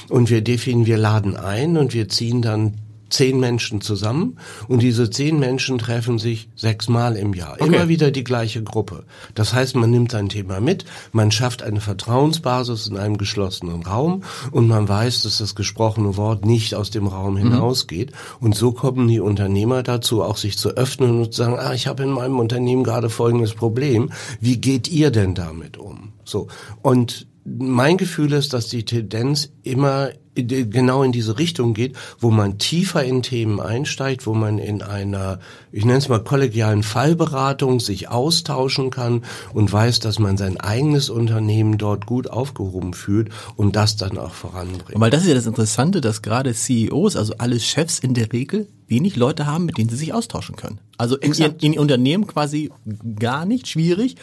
Und 0.09 0.29
wir 0.29 0.41
definieren, 0.41 0.85
wir 0.85 0.97
laden 0.97 1.35
ein 1.35 1.77
und 1.77 1.93
wir 1.93 2.07
ziehen 2.07 2.41
dann 2.41 2.75
zehn 3.15 3.39
Menschen 3.39 3.79
zusammen 3.79 4.37
und 4.67 4.81
diese 4.81 5.09
zehn 5.09 5.39
Menschen 5.39 5.77
treffen 5.77 6.19
sich 6.19 6.49
sechsmal 6.55 7.15
im 7.15 7.33
Jahr. 7.33 7.53
Okay. 7.53 7.65
Immer 7.65 7.87
wieder 7.87 8.11
die 8.11 8.25
gleiche 8.25 8.61
Gruppe. 8.61 9.05
Das 9.35 9.53
heißt, 9.53 9.75
man 9.75 9.89
nimmt 9.89 10.13
ein 10.13 10.27
Thema 10.27 10.59
mit, 10.59 10.83
man 11.13 11.31
schafft 11.31 11.63
eine 11.63 11.79
Vertrauensbasis 11.79 12.87
in 12.87 12.97
einem 12.97 13.17
geschlossenen 13.17 13.83
Raum 13.83 14.23
und 14.51 14.67
man 14.67 14.89
weiß, 14.89 15.23
dass 15.23 15.37
das 15.37 15.55
gesprochene 15.55 16.17
Wort 16.17 16.45
nicht 16.45 16.75
aus 16.75 16.91
dem 16.91 17.07
Raum 17.07 17.35
mhm. 17.35 17.37
hinausgeht. 17.37 18.11
Mhm. 18.11 18.45
Und 18.45 18.55
so 18.55 18.73
kommen 18.73 19.07
die 19.07 19.21
Unternehmer 19.21 19.81
dazu, 19.81 20.21
auch 20.21 20.37
sich 20.37 20.57
zu 20.57 20.71
öffnen 20.71 21.19
und 21.19 21.33
zu 21.33 21.43
sagen, 21.43 21.57
ah, 21.57 21.73
ich 21.73 21.87
habe 21.87 22.03
in 22.03 22.11
meinem 22.11 22.39
Unternehmen 22.39 22.83
gerade 22.83 23.09
folgendes 23.09 23.53
Problem. 23.53 24.11
Wie 24.41 24.57
geht 24.57 24.89
ihr 24.89 25.09
denn 25.11 25.35
damit 25.35 25.77
um? 25.77 26.11
So. 26.25 26.47
Und 26.81 27.27
mein 27.45 27.97
Gefühl 27.97 28.33
ist, 28.33 28.53
dass 28.53 28.67
die 28.67 28.85
Tendenz 28.85 29.51
immer 29.61 30.09
genau 30.35 31.03
in 31.03 31.11
diese 31.11 31.37
Richtung 31.37 31.73
geht, 31.73 31.95
wo 32.19 32.29
man 32.29 32.57
tiefer 32.57 33.03
in 33.03 33.21
Themen 33.21 33.61
einsteigt, 33.61 34.25
wo 34.25 34.33
man 34.33 34.57
in 34.57 34.81
einer, 34.81 35.39
ich 35.71 35.85
nenne 35.85 35.99
es 35.99 36.09
mal 36.09 36.23
kollegialen 36.23 36.83
Fallberatung 36.83 37.79
sich 37.79 38.09
austauschen 38.09 38.89
kann 38.89 39.23
und 39.53 39.71
weiß, 39.71 39.99
dass 39.99 40.19
man 40.19 40.37
sein 40.37 40.59
eigenes 40.59 41.09
Unternehmen 41.09 41.77
dort 41.77 42.05
gut 42.05 42.29
aufgehoben 42.29 42.93
fühlt 42.93 43.29
und 43.55 43.75
das 43.75 43.95
dann 43.95 44.17
auch 44.17 44.33
voranbringt. 44.33 44.99
Weil 44.99 45.11
das 45.11 45.21
ist 45.21 45.29
ja 45.29 45.35
das 45.35 45.45
Interessante, 45.45 46.01
dass 46.01 46.21
gerade 46.21 46.53
CEOs, 46.53 47.15
also 47.15 47.35
alle 47.37 47.59
Chefs 47.59 47.99
in 47.99 48.13
der 48.13 48.33
Regel 48.33 48.67
wenig 48.87 49.15
Leute 49.15 49.45
haben, 49.45 49.65
mit 49.65 49.77
denen 49.77 49.89
sie 49.89 49.95
sich 49.95 50.13
austauschen 50.13 50.55
können. 50.55 50.79
Also 50.97 51.15
in, 51.15 51.31
in, 51.33 51.55
in 51.59 51.79
Unternehmen 51.79 52.27
quasi 52.27 52.71
gar 53.19 53.45
nicht 53.45 53.67
schwierig 53.67 54.15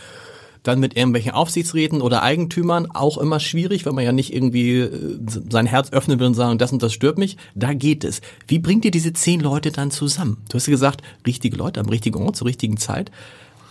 dann 0.62 0.78
mit 0.78 0.96
irgendwelchen 0.96 1.32
Aufsichtsräten 1.32 2.00
oder 2.02 2.22
Eigentümern 2.22 2.90
auch 2.90 3.18
immer 3.18 3.40
schwierig, 3.40 3.84
weil 3.84 3.92
man 3.92 4.04
ja 4.04 4.12
nicht 4.12 4.32
irgendwie 4.32 4.78
äh, 4.78 5.18
sein 5.50 5.66
Herz 5.66 5.92
öffnen 5.92 6.20
will 6.20 6.28
und 6.28 6.34
sagen, 6.34 6.58
das 6.58 6.72
und 6.72 6.82
das 6.82 6.92
stört 6.92 7.18
mich. 7.18 7.36
Da 7.54 7.74
geht 7.74 8.04
es. 8.04 8.20
Wie 8.46 8.58
bringt 8.58 8.84
ihr 8.84 8.90
diese 8.90 9.12
zehn 9.12 9.40
Leute 9.40 9.72
dann 9.72 9.90
zusammen? 9.90 10.38
Du 10.48 10.54
hast 10.54 10.66
ja 10.66 10.70
gesagt, 10.70 11.02
richtige 11.26 11.56
Leute 11.56 11.80
am 11.80 11.88
richtigen 11.88 12.22
Ort 12.22 12.36
zur 12.36 12.46
richtigen 12.46 12.76
Zeit. 12.76 13.10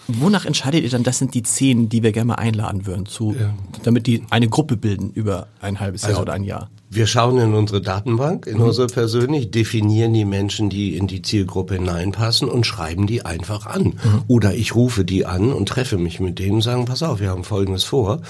wonach 0.08 0.46
entscheidet 0.46 0.84
ihr 0.84 0.90
dann, 0.90 1.04
das 1.04 1.20
sind 1.20 1.34
die 1.34 1.44
zehn, 1.44 1.88
die 1.88 2.04
wir 2.04 2.12
gerne 2.12 2.28
mal 2.28 2.36
einladen 2.36 2.86
würden, 2.86 3.06
zu, 3.06 3.36
ja. 3.40 3.54
damit 3.84 4.08
die 4.08 4.24
eine 4.30 4.50
Gruppe 4.50 4.76
bilden 4.76 5.12
über 5.12 5.48
ein 5.62 5.80
halbes 5.80 6.02
Jahr 6.02 6.12
also, 6.12 6.22
oder 6.24 6.34
ein 6.34 6.44
Jahr? 6.44 6.70
Wir 6.94 7.08
schauen 7.08 7.38
in 7.38 7.54
unsere 7.54 7.80
Datenbank, 7.80 8.48
in 8.48 8.58
mhm. 8.58 8.64
unsere 8.64 8.88
persönlich, 8.88 9.50
definieren 9.50 10.14
die 10.14 10.26
Menschen, 10.26 10.70
die 10.70 10.98
in 10.98 11.08
die 11.08 11.22
Zielgruppe 11.22 11.76
hineinpassen 11.76 12.50
und 12.50 12.66
schreiben 12.66 13.08
die 13.08 13.24
einfach 13.24 13.66
an. 13.66 13.84
Mhm. 13.84 14.24
Oder 14.28 14.56
ich 14.56 14.76
rufe 14.76 15.06
die 15.06 15.26
an 15.26 15.54
und 15.54 15.70
treffe 15.70 15.98
mich 15.98 16.20
mit 16.20 16.38
denen 16.38 16.56
und 16.56 16.64
sagen, 16.64 16.84
pass 16.84 17.02
auf, 17.02 17.22
wir 17.22 17.30
haben 17.30 17.46
Folgendes 17.46 17.86
vor. 17.86 18.22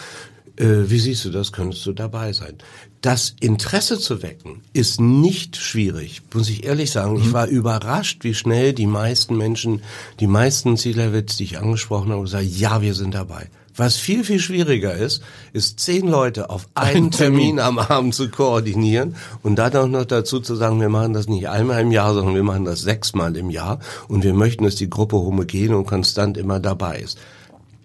Äh, 0.58 0.91
wie 0.91 1.00
siehst 1.00 1.26
du 1.26 1.32
das? 1.32 1.52
Könntest 1.52 1.84
du 1.88 1.93
dabei 1.93 2.34
sein? 2.34 2.54
Das 3.02 3.36
Interesse 3.39 3.97
zu 3.97 4.21
wecken 4.21 4.62
ist 4.74 5.02
nicht 5.02 5.58
schwierig, 5.58 6.21
muss 6.32 6.47
ich 6.47 6.63
ehrlich 6.63 6.91
sagen. 6.91 7.13
Mhm. 7.13 7.21
Ich 7.21 7.34
war 7.34 7.47
überrascht, 7.47 8.24
wie 8.24 8.36
schnell 8.36 8.74
die 8.74 8.86
meisten 8.86 9.38
Menschen, 9.38 9.82
die 10.19 10.28
meisten 10.28 10.78
C-Levels, 10.78 11.36
die 11.36 11.45
ich 11.45 11.58
angesprochen 11.58 12.12
habe, 12.12 12.28
sagen, 12.28 12.47
ja, 12.47 12.84
wir 12.84 12.93
sind 12.93 13.15
dabei. 13.15 13.50
Was 13.82 13.98
viel, 13.98 14.24
viel 14.24 14.38
schwieriger 14.38 14.94
ist, 14.94 15.24
ist 15.54 15.80
zehn 15.80 16.08
Leute 16.08 16.52
auf 16.52 16.67
einen 16.76 17.10
Termin 17.10 17.58
am 17.60 17.80
Abend 17.80 18.13
zu 18.13 18.30
koordinieren 18.30 19.15
und 19.41 19.56
dann 19.56 19.76
auch 19.76 19.88
noch 19.88 20.06
dazu 20.06 20.39
zu 20.39 20.56
sagen, 20.56 20.80
wir 20.80 20.89
machen 20.89 21.13
das 21.13 21.28
nicht 21.28 21.50
einmal 21.50 21.82
im 21.82 21.89
Jahr, 21.89 22.13
sondern 22.13 22.36
wir 22.36 22.44
machen 22.44 22.65
das 22.65 22.82
sechsmal 22.82 23.36
im 23.36 23.50
Jahr. 23.50 23.80
Und 24.08 24.24
wir 24.24 24.36
möchten, 24.36 24.65
dass 24.65 24.76
die 24.76 24.88
Gruppe 24.88 25.15
homogen 25.15 25.74
und 25.74 25.88
konstant 25.88 26.38
immer 26.38 26.60
dabei 26.60 27.00
ist 27.00 27.17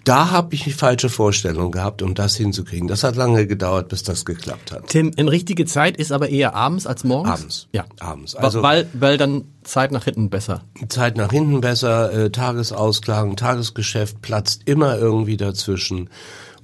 da 0.07 0.31
habe 0.31 0.55
ich 0.55 0.77
falsche 0.77 1.09
Vorstellung 1.09 1.73
gehabt, 1.73 2.01
um 2.01 2.15
das 2.15 2.37
hinzukriegen. 2.37 2.87
Das 2.87 3.03
hat 3.03 3.17
lange 3.17 3.47
gedauert, 3.49 3.89
bis 3.89 4.05
das 4.05 4.25
geklappt 4.25 4.71
hat. 4.71 4.87
Tim, 4.87 5.11
in 5.17 5.27
richtige 5.27 5.67
Zeit 5.67 5.97
ist 5.97 6.13
aber 6.13 6.29
eher 6.29 6.55
abends 6.55 6.87
als 6.87 7.03
morgens? 7.03 7.41
Abends. 7.41 7.69
Ja. 7.73 7.85
Abends. 7.99 8.37
Also, 8.37 8.63
weil, 8.63 8.87
weil 8.93 9.19
dann 9.19 9.47
Zeit 9.65 9.91
nach 9.91 10.05
hinten 10.05 10.31
besser. 10.31 10.63
Zeit 10.89 11.17
nach 11.17 11.33
hinten 11.33 11.61
besser, 11.61 12.13
äh, 12.13 12.31
Tagesausklang, 12.31 13.35
Tagesgeschäft 13.35 14.23
platzt 14.23 14.63
immer 14.67 14.97
irgendwie 14.97 15.37
dazwischen. 15.37 16.09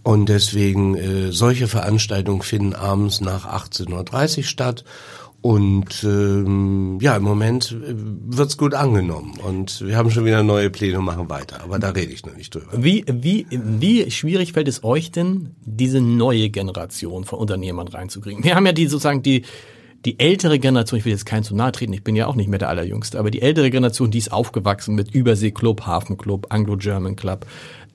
Und 0.05 0.29
deswegen, 0.29 0.97
äh, 0.97 1.33
solche 1.33 1.67
Veranstaltungen 1.67 2.43
finden 2.43 2.75
abends 2.75 3.21
nach 3.21 3.45
18.30 3.47 4.39
Uhr 4.39 4.45
statt. 4.45 4.85
Und 5.43 6.05
ähm, 6.05 6.99
ja, 7.01 7.17
im 7.17 7.25
Moment 7.25 7.73
äh, 7.73 7.95
wird's 7.97 8.57
gut 8.57 8.75
angenommen 8.75 9.35
und 9.45 9.85
wir 9.85 9.97
haben 9.97 10.13
schon 10.13 10.25
wieder 10.25 10.45
neue 10.45 10.71
Pläne 10.71 11.01
und 11.01 11.05
machen 11.05 11.29
weiter, 11.29 11.65
aber 11.65 11.81
da 11.81 11.91
rede 11.91 12.13
ich 12.13 12.25
noch 12.25 12.37
nicht 12.37 12.55
drüber. 12.55 12.69
Wie, 12.77 13.05
wie, 13.09 13.49
wie 13.51 14.09
schwierig 14.13 14.53
fällt 14.53 14.69
es 14.69 14.85
euch 14.85 15.11
denn, 15.11 15.57
diese 15.65 16.01
neue 16.01 16.49
Generation 16.49 17.25
von 17.25 17.41
Unternehmern 17.41 17.89
reinzukriegen? 17.89 18.45
Wir 18.45 18.55
haben 18.55 18.67
ja 18.67 18.73
die 18.73 18.87
sozusagen 18.87 19.25
die, 19.25 19.43
die 20.05 20.21
ältere 20.21 20.61
Generation, 20.61 20.99
ich 20.99 21.05
will 21.05 21.13
jetzt 21.13 21.27
keinen 21.27 21.43
zu 21.43 21.57
nahe 21.57 21.73
treten, 21.73 21.93
ich 21.93 22.05
bin 22.05 22.15
ja 22.15 22.29
auch 22.29 22.37
nicht 22.37 22.49
mehr 22.49 22.61
der 22.61 22.69
Allerjüngste, 22.69 23.19
aber 23.19 23.33
die 23.33 23.43
ältere 23.43 23.71
Generation, 23.71 24.13
die 24.13 24.19
ist 24.19 24.31
aufgewachsen 24.31 24.95
mit 24.95 25.13
Überseeclub, 25.13 25.87
Hafenclub, 25.87 26.47
Anglo-German 26.51 27.17
Club, 27.17 27.47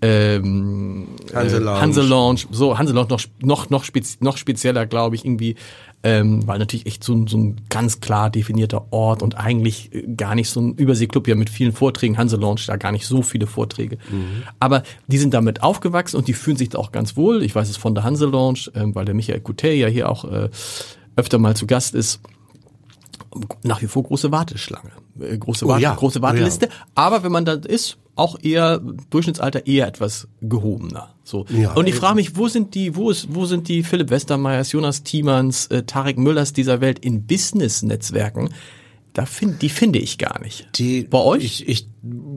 ähm, 0.02 1.08
Hanse 1.34 1.58
Lounge. 1.58 1.82
Hanse 1.82 2.02
Lounge, 2.02 2.42
so 2.52 2.78
Hanse 2.78 2.94
Lounge 2.94 3.10
noch 3.10 3.26
noch 3.42 3.70
noch, 3.70 3.84
spez 3.84 4.18
noch 4.22 4.38
spezieller, 4.38 4.86
glaube 4.86 5.16
ich, 5.16 5.26
irgendwie 5.26 5.56
ähm, 6.04 6.46
weil 6.48 6.60
natürlich 6.60 6.86
echt 6.86 7.04
so, 7.04 7.26
so 7.28 7.38
ein 7.38 7.62
ganz 7.70 8.00
klar 8.00 8.30
definierter 8.30 8.86
Ort 8.92 9.24
und 9.24 9.38
eigentlich 9.38 9.94
äh, 9.94 10.04
gar 10.16 10.36
nicht 10.36 10.50
so 10.50 10.62
ein 10.62 10.76
Überseeklub 10.76 11.28
ja 11.28 11.36
mit 11.36 11.50
vielen 11.50 11.74
Vorträgen, 11.74 12.18
Hanse 12.18 12.38
Lounge, 12.38 12.62
da 12.68 12.78
gar 12.78 12.92
nicht 12.92 13.08
so 13.08 13.24
viele 13.24 13.48
Vorträge. 13.48 13.98
Mhm. 14.10 14.44
Aber 14.60 14.84
die 15.08 15.18
sind 15.18 15.34
damit 15.34 15.64
aufgewachsen 15.64 16.18
und 16.18 16.28
die 16.28 16.34
fühlen 16.34 16.56
sich 16.56 16.70
da 16.70 16.78
auch 16.78 16.92
ganz 16.92 17.18
wohl. 17.18 17.44
Ich 17.44 17.56
weiß 17.56 17.68
es 17.68 17.78
von 17.78 17.96
der 17.96 18.04
Hanse 18.04 18.28
Lounge, 18.28 18.72
ähm, 18.76 18.94
weil 18.94 19.06
der 19.06 19.16
Michael 19.16 19.42
Coutet 19.42 19.76
ja 19.76 19.88
hier 19.88 20.10
auch 20.10 20.24
äh, 20.26 20.50
öfter 21.16 21.40
mal 21.40 21.56
zu 21.56 21.66
Gast 21.66 21.96
ist 21.96 22.22
nach 23.64 23.82
wie 23.82 23.88
vor 23.88 24.04
große 24.04 24.32
Warteschlange, 24.32 24.92
äh, 25.22 25.38
große, 25.38 25.66
oh, 25.66 25.70
Wart 25.70 25.82
ja. 25.82 25.96
große 25.96 26.22
Warteliste. 26.22 26.68
Oh, 26.70 26.74
ja. 26.74 26.86
Aber 26.96 27.24
wenn 27.24 27.32
man 27.32 27.46
da 27.46 27.54
ist, 27.54 27.98
auch 28.16 28.38
eher 28.42 28.82
Durchschnittsalter 29.10 29.68
eher 29.68 29.88
etwas 29.88 30.28
gehobener. 30.42 31.14
So. 31.24 31.46
Ja, 31.50 31.74
und 31.74 31.88
ich 31.88 31.96
frage 31.96 32.16
mich, 32.16 32.36
wo 32.36 32.48
sind 32.48 32.74
die, 32.74 32.96
wo 32.96 33.12
ist, 33.12 33.28
wo 33.34 33.46
sind 33.46 33.68
die 33.68 33.84
Philipp 33.84 34.10
Westermeyers, 34.10 34.72
Jonas 34.72 35.04
Thiemans, 35.04 35.68
äh, 35.68 35.84
Tarek 35.84 36.18
Müllers 36.18 36.54
dieser 36.54 36.82
Welt 36.82 37.00
in 37.00 37.28
Business-Netzwerken? 37.28 38.50
Da 39.18 39.26
find, 39.26 39.64
die 39.64 39.70
finde 39.70 39.98
ich 39.98 40.20
gar 40.20 40.40
nicht. 40.42 40.68
Die, 40.76 41.02
Bei 41.02 41.18
euch? 41.18 41.44
Ich, 41.44 41.68
ich, 41.68 41.88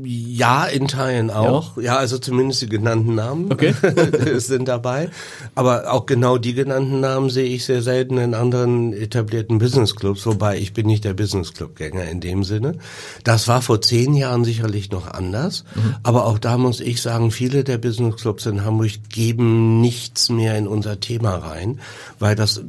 ja, 0.02 0.64
in 0.64 0.88
Teilen 0.88 1.30
auch. 1.30 1.76
Ja, 1.76 1.82
ja 1.82 1.96
also 1.96 2.16
zumindest 2.16 2.62
die 2.62 2.70
genannten 2.70 3.14
Namen 3.14 3.52
okay. 3.52 3.74
sind 4.38 4.66
dabei. 4.66 5.10
Aber 5.54 5.92
auch 5.92 6.06
genau 6.06 6.38
die 6.38 6.54
genannten 6.54 7.00
Namen 7.00 7.28
sehe 7.28 7.44
ich 7.44 7.66
sehr 7.66 7.82
selten 7.82 8.16
in 8.16 8.32
anderen 8.32 8.94
etablierten 8.94 9.58
Businessclubs, 9.58 10.24
wobei 10.24 10.56
ich 10.56 10.72
bin 10.72 10.86
nicht 10.86 11.04
der 11.04 11.12
Businessclub-Gänger 11.12 12.08
in 12.08 12.22
dem 12.22 12.44
Sinne. 12.44 12.78
Das 13.24 13.46
war 13.46 13.60
vor 13.60 13.82
zehn 13.82 14.14
Jahren 14.14 14.46
sicherlich 14.46 14.90
noch 14.90 15.06
anders. 15.06 15.64
Mhm. 15.74 15.96
Aber 16.02 16.24
auch 16.24 16.38
da 16.38 16.56
muss 16.56 16.80
ich 16.80 17.02
sagen, 17.02 17.30
viele 17.30 17.62
der 17.62 17.76
Businessclubs 17.76 18.46
in 18.46 18.64
Hamburg 18.64 18.92
geben 19.10 19.82
nichts 19.82 20.30
mehr 20.30 20.56
in 20.56 20.66
unser 20.66 20.98
Thema 20.98 21.34
rein, 21.34 21.78
weil 22.18 22.36
das 22.36 22.62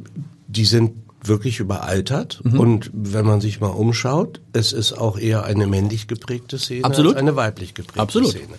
die 0.52 0.66
sind 0.66 1.01
wirklich 1.24 1.60
überaltert. 1.60 2.40
Mhm. 2.44 2.60
Und 2.60 2.90
wenn 2.92 3.24
man 3.26 3.40
sich 3.40 3.60
mal 3.60 3.68
umschaut, 3.68 4.40
es 4.52 4.72
ist 4.72 4.92
auch 4.92 5.18
eher 5.18 5.44
eine 5.44 5.66
männlich 5.66 6.08
geprägte 6.08 6.58
Szene 6.58 6.84
Absolut. 6.84 7.14
als 7.14 7.20
eine 7.20 7.36
weiblich 7.36 7.74
geprägte 7.74 8.00
Absolut. 8.00 8.30
Szene. 8.30 8.54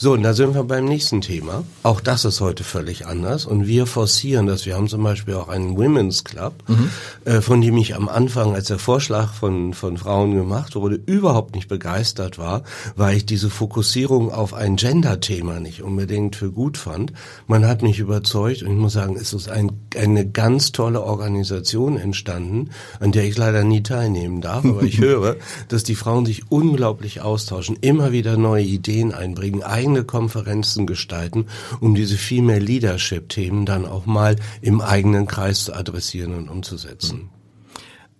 So, 0.00 0.12
und 0.12 0.22
da 0.22 0.32
sind 0.32 0.54
wir 0.54 0.62
beim 0.62 0.84
nächsten 0.84 1.22
Thema. 1.22 1.64
Auch 1.82 2.00
das 2.00 2.24
ist 2.24 2.40
heute 2.40 2.62
völlig 2.62 3.06
anders. 3.06 3.46
Und 3.46 3.66
wir 3.66 3.84
forcieren 3.84 4.46
das. 4.46 4.64
Wir 4.64 4.76
haben 4.76 4.86
zum 4.86 5.02
Beispiel 5.02 5.34
auch 5.34 5.48
einen 5.48 5.76
Women's 5.76 6.22
Club, 6.22 6.54
mhm. 6.68 6.90
äh, 7.24 7.40
von 7.40 7.60
dem 7.60 7.76
ich 7.78 7.96
am 7.96 8.08
Anfang, 8.08 8.54
als 8.54 8.68
der 8.68 8.78
Vorschlag 8.78 9.32
von, 9.32 9.74
von 9.74 9.96
Frauen 9.98 10.36
gemacht 10.36 10.76
wurde, 10.76 11.00
überhaupt 11.04 11.56
nicht 11.56 11.66
begeistert 11.66 12.38
war, 12.38 12.62
weil 12.94 13.16
ich 13.16 13.26
diese 13.26 13.50
Fokussierung 13.50 14.30
auf 14.30 14.54
ein 14.54 14.76
Gender-Thema 14.76 15.58
nicht 15.58 15.82
unbedingt 15.82 16.36
für 16.36 16.52
gut 16.52 16.78
fand. 16.78 17.12
Man 17.48 17.66
hat 17.66 17.82
mich 17.82 17.98
überzeugt 17.98 18.62
und 18.62 18.70
ich 18.70 18.78
muss 18.78 18.92
sagen, 18.92 19.16
es 19.16 19.32
ist 19.32 19.48
ein, 19.48 19.72
eine 19.96 20.30
ganz 20.30 20.70
tolle 20.70 21.02
Organisation 21.02 21.96
entstanden, 21.96 22.70
an 23.00 23.10
der 23.10 23.24
ich 23.24 23.36
leider 23.36 23.64
nie 23.64 23.82
teilnehmen 23.82 24.42
darf, 24.42 24.64
aber 24.64 24.84
ich 24.84 24.98
höre, 25.00 25.34
dass 25.66 25.82
die 25.82 25.96
Frauen 25.96 26.24
sich 26.24 26.52
unglaublich 26.52 27.20
austauschen, 27.20 27.76
immer 27.80 28.12
wieder 28.12 28.36
neue 28.36 28.62
Ideen 28.62 29.12
einbringen, 29.12 29.64
eigene 29.88 30.04
Konferenzen 30.04 30.86
gestalten, 30.86 31.46
um 31.80 31.94
diese 31.94 32.16
Female 32.16 32.58
Leadership 32.58 33.28
Themen 33.28 33.64
dann 33.64 33.86
auch 33.86 34.06
mal 34.06 34.36
im 34.60 34.80
eigenen 34.80 35.26
Kreis 35.26 35.64
zu 35.64 35.74
adressieren 35.74 36.34
und 36.34 36.48
umzusetzen. 36.48 37.30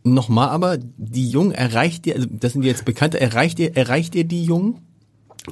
Nochmal 0.04 0.48
aber, 0.48 0.78
die 0.78 1.28
Jungen 1.28 1.52
erreicht 1.52 2.06
ihr, 2.06 2.16
also 2.16 2.28
das 2.30 2.54
sind 2.54 2.62
jetzt 2.62 2.84
Bekannte, 2.84 3.20
erreicht 3.20 3.58
ihr, 3.58 3.76
erreicht 3.76 4.14
ihr 4.14 4.24
die 4.24 4.44
Jungen? 4.44 4.78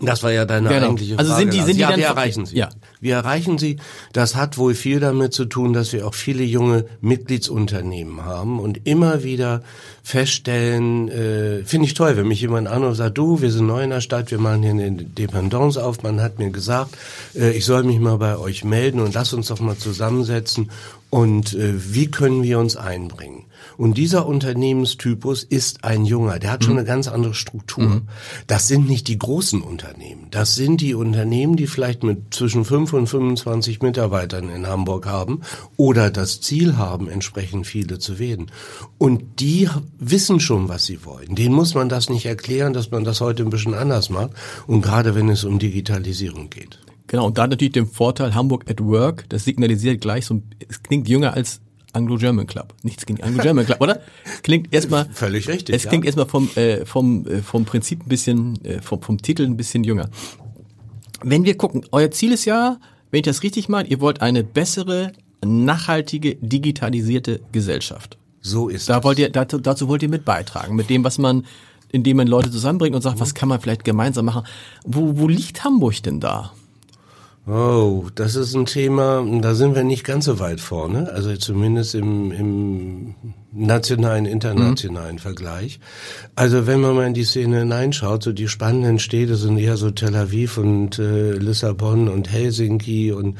Das 0.00 0.22
war 0.22 0.32
ja 0.32 0.44
deine 0.44 0.68
genau. 0.68 0.86
eigentliche 0.86 1.14
Frage. 1.14 1.28
Also 1.28 1.40
sind 1.40 1.52
die, 1.52 1.60
sind 1.62 1.76
die 1.76 1.80
ja, 1.80 1.90
dann 1.90 1.98
wir 1.98 2.06
erreichen 2.06 2.46
sie. 2.46 2.56
Ja. 2.56 2.68
Wir 3.00 3.14
erreichen 3.14 3.58
sie. 3.58 3.76
Das 4.12 4.36
hat 4.36 4.58
wohl 4.58 4.74
viel 4.74 5.00
damit 5.00 5.32
zu 5.32 5.44
tun, 5.44 5.72
dass 5.72 5.92
wir 5.92 6.06
auch 6.06 6.14
viele 6.14 6.44
junge 6.44 6.86
Mitgliedsunternehmen 7.00 8.24
haben 8.24 8.58
und 8.58 8.86
immer 8.86 9.22
wieder 9.22 9.62
feststellen, 10.02 11.08
äh, 11.08 11.64
finde 11.64 11.86
ich 11.86 11.94
toll, 11.94 12.16
wenn 12.16 12.28
mich 12.28 12.40
jemand 12.40 12.68
anruft 12.68 12.90
und 12.90 12.94
sagt, 12.94 13.18
du, 13.18 13.40
wir 13.42 13.50
sind 13.50 13.66
neu 13.66 13.82
in 13.82 13.90
der 13.90 14.00
Stadt, 14.00 14.30
wir 14.30 14.38
machen 14.38 14.62
hier 14.62 14.70
eine 14.70 14.92
Dependance 14.92 15.82
auf. 15.82 16.02
Man 16.02 16.20
hat 16.20 16.38
mir 16.38 16.50
gesagt, 16.50 16.96
äh, 17.34 17.50
ich 17.50 17.64
soll 17.64 17.82
mich 17.82 17.98
mal 17.98 18.18
bei 18.18 18.38
euch 18.38 18.64
melden 18.64 19.00
und 19.00 19.14
lass 19.14 19.32
uns 19.32 19.48
doch 19.48 19.60
mal 19.60 19.76
zusammensetzen 19.76 20.70
und 21.10 21.54
äh, 21.54 21.74
wie 21.92 22.10
können 22.10 22.42
wir 22.42 22.58
uns 22.58 22.76
einbringen. 22.76 23.35
Und 23.76 23.98
dieser 23.98 24.26
Unternehmenstypus 24.26 25.42
ist 25.42 25.84
ein 25.84 26.04
junger, 26.04 26.38
der 26.38 26.50
hat 26.52 26.64
schon 26.64 26.74
mhm. 26.74 26.80
eine 26.80 26.86
ganz 26.86 27.08
andere 27.08 27.34
Struktur. 27.34 27.84
Mhm. 27.84 28.02
Das 28.46 28.68
sind 28.68 28.88
nicht 28.88 29.08
die 29.08 29.18
großen 29.18 29.62
Unternehmen. 29.62 30.28
Das 30.30 30.54
sind 30.54 30.80
die 30.80 30.94
Unternehmen, 30.94 31.56
die 31.56 31.66
vielleicht 31.66 32.02
mit 32.02 32.34
zwischen 32.34 32.64
5 32.64 32.92
und 32.92 33.06
25 33.06 33.82
Mitarbeitern 33.82 34.48
in 34.48 34.66
Hamburg 34.66 35.06
haben 35.06 35.40
oder 35.76 36.10
das 36.10 36.40
Ziel 36.40 36.76
haben, 36.76 37.08
entsprechend 37.08 37.66
viele 37.66 37.98
zu 37.98 38.18
werden. 38.18 38.50
Und 38.98 39.40
die 39.40 39.68
wissen 39.98 40.40
schon, 40.40 40.68
was 40.68 40.84
sie 40.86 41.04
wollen. 41.04 41.34
Denen 41.34 41.54
muss 41.54 41.74
man 41.74 41.88
das 41.88 42.08
nicht 42.08 42.26
erklären, 42.26 42.72
dass 42.72 42.90
man 42.90 43.04
das 43.04 43.20
heute 43.20 43.42
ein 43.42 43.50
bisschen 43.50 43.74
anders 43.74 44.10
macht. 44.10 44.30
Und 44.66 44.82
gerade 44.82 45.14
wenn 45.14 45.28
es 45.28 45.44
um 45.44 45.58
Digitalisierung 45.58 46.50
geht. 46.50 46.78
Genau, 47.06 47.26
und 47.26 47.38
da 47.38 47.46
natürlich 47.46 47.72
den 47.72 47.86
Vorteil 47.86 48.34
Hamburg 48.34 48.68
at 48.68 48.80
Work, 48.80 49.26
das 49.28 49.44
signalisiert 49.44 50.00
gleich 50.00 50.26
so, 50.26 50.42
es 50.68 50.82
klingt 50.82 51.08
jünger 51.08 51.34
als 51.34 51.60
Anglo-German 51.96 52.46
Club. 52.46 52.74
Nichts 52.82 53.06
gegen 53.06 53.22
Anglo-German 53.22 53.66
Club, 53.66 53.80
oder? 53.80 54.00
Klingt 54.42 54.72
erstmal 54.72 55.06
völlig 55.12 55.48
richtig. 55.48 55.74
Es 55.74 55.88
klingt 55.88 56.04
ja. 56.04 56.08
erstmal 56.08 56.26
vom 56.26 56.48
äh, 56.54 56.84
vom 56.84 57.26
äh, 57.26 57.42
vom 57.42 57.64
Prinzip 57.64 58.02
ein 58.02 58.08
bisschen 58.08 58.64
äh, 58.64 58.80
vom 58.80 59.02
vom 59.02 59.20
Titel 59.20 59.44
ein 59.44 59.56
bisschen 59.56 59.82
jünger. 59.82 60.10
Wenn 61.22 61.44
wir 61.44 61.56
gucken, 61.56 61.84
euer 61.92 62.10
Ziel 62.10 62.32
ist 62.32 62.44
ja, 62.44 62.78
wenn 63.10 63.20
ich 63.20 63.24
das 63.24 63.42
richtig 63.42 63.68
meine, 63.68 63.88
ihr 63.88 64.00
wollt 64.00 64.20
eine 64.20 64.44
bessere, 64.44 65.12
nachhaltige, 65.44 66.36
digitalisierte 66.36 67.40
Gesellschaft. 67.52 68.18
So 68.40 68.68
ist 68.68 68.88
da 68.88 69.02
wollt 69.02 69.18
ihr 69.18 69.30
dazu, 69.30 69.58
dazu 69.58 69.88
wollt 69.88 70.02
ihr 70.02 70.08
mit 70.08 70.24
beitragen, 70.24 70.76
mit 70.76 70.90
dem 70.90 71.02
was 71.02 71.18
man 71.18 71.44
indem 71.92 72.18
man 72.18 72.26
Leute 72.26 72.50
zusammenbringt 72.50 72.94
und 72.94 73.02
sagt, 73.02 73.16
mhm. 73.16 73.20
was 73.20 73.34
kann 73.34 73.48
man 73.48 73.60
vielleicht 73.60 73.84
gemeinsam 73.84 74.26
machen. 74.26 74.42
Wo 74.84 75.18
wo 75.18 75.28
liegt 75.28 75.64
Hamburg 75.64 76.02
denn 76.02 76.20
da? 76.20 76.52
Oh, 77.48 78.06
das 78.16 78.34
ist 78.34 78.56
ein 78.56 78.66
Thema, 78.66 79.24
da 79.40 79.54
sind 79.54 79.76
wir 79.76 79.84
nicht 79.84 80.02
ganz 80.02 80.24
so 80.24 80.40
weit 80.40 80.60
vorne, 80.60 81.12
also 81.12 81.32
zumindest 81.36 81.94
im, 81.94 82.32
im 82.32 83.14
nationalen, 83.52 84.26
internationalen 84.26 85.14
mhm. 85.14 85.20
Vergleich. 85.20 85.78
Also 86.34 86.66
wenn 86.66 86.80
man 86.80 86.96
mal 86.96 87.06
in 87.06 87.14
die 87.14 87.22
Szene 87.22 87.60
hineinschaut, 87.60 88.24
so 88.24 88.32
die 88.32 88.48
spannenden 88.48 88.98
Städte 88.98 89.36
sind 89.36 89.58
eher 89.58 89.76
so 89.76 89.92
Tel 89.92 90.16
Aviv 90.16 90.58
und 90.58 90.98
äh, 90.98 91.34
Lissabon 91.34 92.08
und 92.08 92.32
Helsinki 92.32 93.12
und 93.12 93.36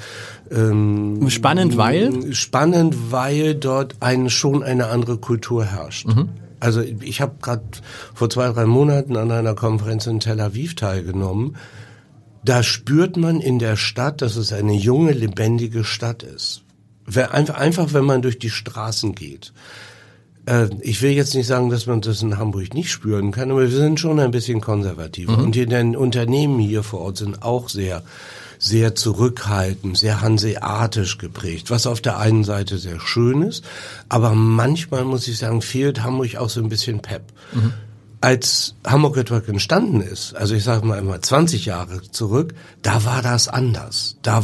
ähm, 0.53 1.29
spannend, 1.29 1.77
weil 1.77 2.33
spannend, 2.33 3.11
weil 3.11 3.57
dort 3.57 3.97
ein, 3.99 4.31
schon 4.31 4.63
eine 4.63 4.87
andere 4.87 5.19
Kultur 5.19 5.65
herrscht. 5.65 6.07
Mhm. 6.07 6.29
Also 6.61 6.81
ich 6.81 7.21
habe 7.21 7.35
gerade 7.43 7.65
vor 8.15 8.31
zwei 8.31 8.49
drei 8.51 8.67
Monaten 8.67 9.17
an 9.17 9.33
einer 9.33 9.55
Konferenz 9.55 10.07
in 10.07 10.21
Tel 10.21 10.41
Aviv 10.41 10.77
teilgenommen 10.77 11.57
da 12.49 12.63
spürt 12.63 13.17
man 13.17 13.41
in 13.41 13.59
der 13.59 13.77
Stadt, 13.77 14.23
dass 14.23 14.37
es 14.37 14.53
eine 14.53 14.75
junge, 14.75 15.13
lebendige 15.13 15.85
Stadt 15.85 16.23
ist. 16.23 16.63
Einfach, 17.15 17.93
wenn 17.93 18.05
man 18.05 18.23
durch 18.23 18.39
die 18.39 18.51
Straßen 18.51 19.15
geht. 19.15 19.53
Äh, 20.47 20.69
ich 20.81 21.03
will 21.03 21.11
jetzt 21.11 21.35
nicht 21.35 21.47
sagen, 21.47 21.71
dass 21.71 21.87
man 21.87 22.01
das 22.01 22.23
in 22.23 22.39
Hamburg 22.39 22.73
nicht 22.75 22.91
spüren 22.91 23.33
kann, 23.33 23.51
aber 23.51 23.63
wir 23.63 23.69
sind 23.69 24.01
schon 24.01 24.19
ein 24.21 24.31
bisschen 24.31 24.61
konservativer. 24.61 25.37
Mhm. 25.37 25.45
Und 25.45 25.55
die 25.55 25.67
Unternehmen 25.67 26.59
hier 26.59 26.83
vor 26.83 27.01
Ort 27.01 27.19
sind 27.19 27.43
auch 27.43 27.69
sehr, 27.69 28.03
sehr 28.59 28.95
zurückhaltend, 28.95 29.99
sehr 29.99 30.21
hanseatisch 30.21 31.19
geprägt, 31.19 31.71
was 31.71 31.87
auf 31.87 32.01
der 32.01 32.19
einen 32.19 32.45
Seite 32.45 32.79
sehr 32.79 33.01
schön 33.01 33.43
ist, 33.43 33.65
aber 34.09 34.35
manchmal 34.35 35.05
muss 35.05 35.29
ich 35.29 35.39
sagen, 35.39 35.63
fehlt 35.63 36.03
Hamburg 36.03 36.37
auch 36.37 36.49
so 36.49 36.61
ein 36.61 36.69
bisschen 36.69 37.01
Pep. 37.01 37.23
Mhm 37.53 37.73
als 38.21 38.75
Hamburg 38.87 39.17
Network 39.17 39.49
entstanden 39.49 40.01
ist, 40.01 40.35
also 40.35 40.55
ich 40.55 40.65
sage 40.65 40.87
mal 40.87 40.99
immer 40.99 41.21
20 41.21 41.67
Jahre 41.67 42.01
zurück, 42.11 42.55
da 42.83 43.05
war 43.05 43.23
das 43.23 43.49
anders. 43.49 44.17
Da, 44.23 44.43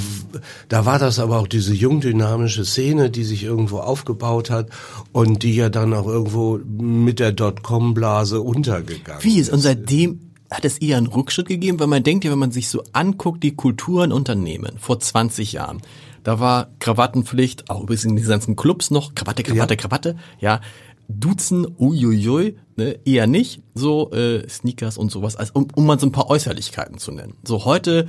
da 0.69 0.85
war 0.85 0.99
das 0.99 1.19
aber 1.19 1.39
auch 1.39 1.49
diese 1.49 1.75
jung 1.75 2.01
dynamische 2.01 2.65
Szene, 2.65 3.11
die 3.11 3.25
sich 3.25 3.45
irgendwo 3.45 3.79
aufgebaut 3.79 4.51
hat 4.51 4.69
und 5.13 5.43
die 5.43 5.57
ja 5.57 5.69
dann 5.69 5.95
auch 5.95 6.07
irgendwo 6.07 6.59
mit 6.59 7.19
der 7.19 7.33
Dotcom-Blase 7.33 8.41
untergegangen 8.41 9.23
Wie 9.23 9.39
ist? 9.39 9.51
Und 9.51 9.61
seitdem 9.61 10.33
hat 10.51 10.65
es 10.65 10.79
eher 10.79 10.99
einen 10.99 11.07
Rückschritt 11.07 11.49
gegeben, 11.49 11.81
weil 11.81 11.87
man 11.87 12.03
denkt 12.03 12.25
ja, 12.25 12.31
wenn 12.31 12.39
man 12.39 12.53
sich 12.53 12.69
so 12.69 12.83
anguckt, 12.93 13.43
die 13.43 13.57
Kulturen 13.57 14.13
Unternehmen 14.13 14.79
vor 14.79 15.01
20 15.01 15.53
Jahren, 15.53 15.81
da 16.25 16.39
war 16.39 16.69
Krawattenpflicht, 16.79 17.71
auch 17.71 17.83
übrigens 17.83 18.05
in 18.05 18.17
diesen 18.17 18.31
ganzen 18.31 18.55
Clubs 18.55 18.91
noch, 18.91 19.15
Krawatte, 19.15 19.43
Krawatte, 19.43 19.75
ja. 19.75 19.81
Krawatte, 19.81 20.17
ja, 20.41 20.61
Duzen, 21.09 21.67
uiuiui, 21.79 22.57
ne, 22.77 22.99
eher 23.05 23.27
nicht, 23.27 23.63
so 23.75 24.11
äh, 24.13 24.49
Sneakers 24.49 24.99
und 24.99 25.11
sowas, 25.11 25.37
als, 25.37 25.51
um, 25.51 25.69
um 25.75 25.87
mal 25.87 25.99
so 25.99 26.07
ein 26.07 26.13
paar 26.13 26.31
Äußerlichkeiten 26.31 26.99
zu 26.99 27.13
nennen. 27.13 27.35
So 27.45 27.65
heute 27.65 28.09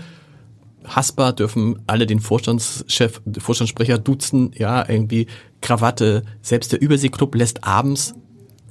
Hasper 0.86 1.34
dürfen 1.34 1.82
alle 1.88 2.06
den 2.06 2.19
Vorstandschef, 2.19 3.21
Vorstandssprecher 3.38 3.97
duzen, 3.97 4.51
ja, 4.58 4.88
irgendwie 4.88 5.27
Krawatte. 5.62 6.23
Selbst 6.41 6.71
der 6.71 6.82
Überseeklub 6.82 7.36
lässt 7.36 7.63
abends, 7.63 8.15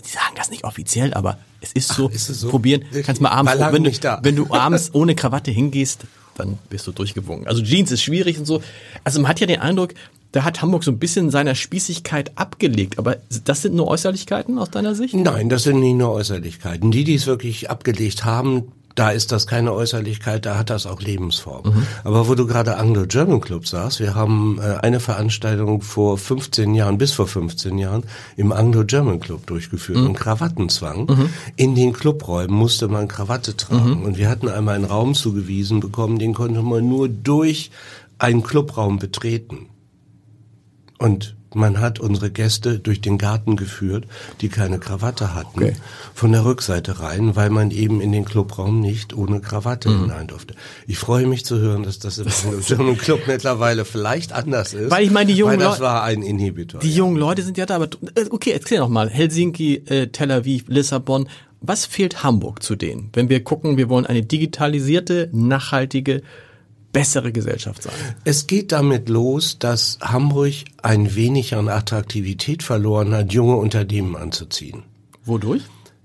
die 0.05 0.11
sagen 0.11 0.35
das 0.37 0.51
nicht 0.51 0.65
offiziell, 0.65 1.15
aber 1.15 1.39
es 1.61 1.73
ist 1.73 1.89
so, 1.89 2.09
Ach, 2.11 2.15
ist 2.15 2.27
so? 2.27 2.49
probieren, 2.49 2.83
kannst 3.05 3.21
mal 3.21 3.31
abends, 3.31 3.55
wenn 3.73 3.85
du, 3.85 3.91
wenn 4.23 4.37
du 4.37 4.53
abends 4.53 4.91
ohne 4.95 5.15
Krawatte 5.15 5.51
hingehst, 5.51 6.05
dann 6.37 6.59
bist 6.69 6.87
du 6.87 6.93
durchgewungen. 6.93 7.47
Also 7.47 7.63
Jeans 7.63 7.91
ist 7.93 8.03
schwierig 8.03 8.39
und 8.39 8.47
so. 8.47 8.63
Also 9.05 9.21
man 9.21 9.29
hat 9.29 9.41
ja 9.41 9.47
den 9.47 9.61
Eindruck, 9.61 9.95
da 10.33 10.45
hat 10.45 10.63
Hamburg 10.63 10.83
so 10.83 10.91
ein 10.91 10.99
bisschen 10.99 11.31
seiner 11.31 11.55
Spießigkeit 11.55 12.33
abgelegt. 12.37 12.99
Aber 12.99 13.17
das 13.45 13.63
sind 13.63 13.75
nur 13.75 13.89
Äußerlichkeiten 13.89 14.59
aus 14.59 14.71
deiner 14.71 14.95
Sicht? 14.95 15.15
Nein, 15.15 15.49
das 15.49 15.65
sind 15.65 15.81
nicht 15.81 15.97
nur 15.97 16.13
Äußerlichkeiten. 16.13 16.91
Die, 16.91 17.05
die 17.05 17.15
es 17.15 17.27
wirklich 17.27 17.71
abgelegt 17.71 18.25
haben, 18.25 18.73
da 18.95 19.11
ist 19.11 19.33
das 19.33 19.47
keine 19.47 19.73
Äußerlichkeit, 19.73 20.45
da 20.45 20.59
hat 20.59 20.71
das 20.71 20.87
auch 20.87 21.01
Lebensform. 21.01 21.67
Mhm. 21.67 21.87
Aber 22.05 22.29
wo 22.29 22.35
du 22.35 22.47
gerade 22.47 22.77
Anglo-German 22.77 23.41
Club 23.41 23.67
sagst, 23.67 24.01
wir 24.01 24.15
haben 24.15 24.59
äh, 24.59 24.79
eine 24.83 25.01
Veranstaltung 25.01 25.81
vor 25.81 26.19
15 26.19 26.75
Jahren, 26.75 26.99
bis 26.99 27.13
vor 27.13 27.27
15 27.27 27.79
Jahren, 27.79 28.05
im 28.37 28.53
Anglo-German 28.53 29.21
Club 29.21 29.47
durchgeführt 29.47 29.99
mhm. 29.99 30.09
und 30.09 30.15
Krawattenzwang. 30.15 31.07
Mhm. 31.07 31.29
In 31.57 31.75
den 31.75 31.93
Clubräumen 31.93 32.55
musste 32.55 32.89
man 32.89 33.09
Krawatte 33.09 33.57
tragen. 33.57 34.01
Mhm. 34.01 34.03
Und 34.05 34.19
wir 34.19 34.29
hatten 34.29 34.49
einmal 34.49 34.75
einen 34.75 34.85
Raum 34.85 35.15
zugewiesen 35.15 35.81
bekommen, 35.81 36.19
den 36.19 36.35
konnte 36.35 36.63
man 36.63 36.89
nur 36.89 37.09
durch 37.09 37.71
einen 38.19 38.43
Clubraum 38.43 38.99
betreten. 38.99 39.69
Und 41.03 41.35
man 41.55 41.81
hat 41.81 42.01
unsere 42.01 42.31
Gäste 42.31 42.79
durch 42.79 43.01
den 43.01 43.19
Garten 43.19 43.57
geführt, 43.57 44.07
die 44.41 44.49
keine 44.49 44.79
Krawatte 44.79 45.35
hatten, 45.35 45.65
okay. 45.65 45.77
von 46.15 46.33
der 46.33 46.45
Rückseite 46.45 47.01
rein, 47.01 47.37
weil 47.37 47.51
man 47.51 47.71
eben 47.71 48.01
in 48.01 48.13
den 48.13 48.25
Clubraum 48.25 48.81
nicht 48.81 49.15
ohne 49.15 49.41
Krawatte 49.41 49.91
mhm. 49.91 50.03
hinein 50.03 50.27
durfte. 50.29 50.55
Ich 50.87 50.99
freue 50.99 51.27
mich 51.27 51.45
zu 51.45 51.59
hören, 51.59 51.83
dass 51.83 51.99
das 51.99 52.19
im 52.19 52.97
Club 52.99 53.23
mittlerweile 53.27 53.85
vielleicht 53.85 54.33
anders 54.33 54.75
ist. 54.75 54.91
Weil 54.91 55.05
ich 55.05 55.11
meine, 55.11 55.33
die 55.33 55.39
jungen 55.39 55.59
Leute, 55.59 55.71
das 55.71 55.81
war 55.81 56.03
ein 56.03 56.23
Inhibitor. 56.23 56.81
Die 56.81 56.91
ja. 56.91 56.99
jungen 56.99 57.17
Leute 57.17 57.43
sind 57.43 57.59
ja 57.59 57.67
da, 57.67 57.77
aber 57.77 57.89
äh, 58.15 58.27
okay, 58.31 58.53
erzähl 58.53 58.79
noch 58.79 58.89
mal. 58.89 59.11
Helsinki, 59.11 59.83
äh, 59.87 60.09
Tel 60.09 60.31
Aviv, 60.31 60.65
Lissabon. 60.69 61.29
Was 61.61 61.87
fehlt 61.87 62.25
Hamburg 62.25 62.63
zu 62.63 62.75
denen? 62.75 63.11
Wenn 63.13 63.29
wir 63.29 63.45
gucken, 63.45 63.77
wir 63.77 63.89
wollen 63.89 64.07
eine 64.07 64.23
digitalisierte, 64.23 65.29
nachhaltige 65.33 66.23
bessere 66.93 67.33
Gesellschaft 67.33 67.83
sein. 67.83 67.95
Es 68.25 68.47
geht 68.47 68.73
damit 68.73 69.09
los, 69.09 69.59
dass 69.59 69.99
Hamburg 70.01 70.53
ein 70.83 71.15
wenig 71.15 71.55
an 71.55 71.69
Attraktivität 71.69 72.63
verloren 72.63 73.15
hat, 73.15 73.33
junge 73.33 73.57
Unternehmen 73.57 74.17
anzuziehen. 74.17 74.83
Wodurch? 75.25 75.63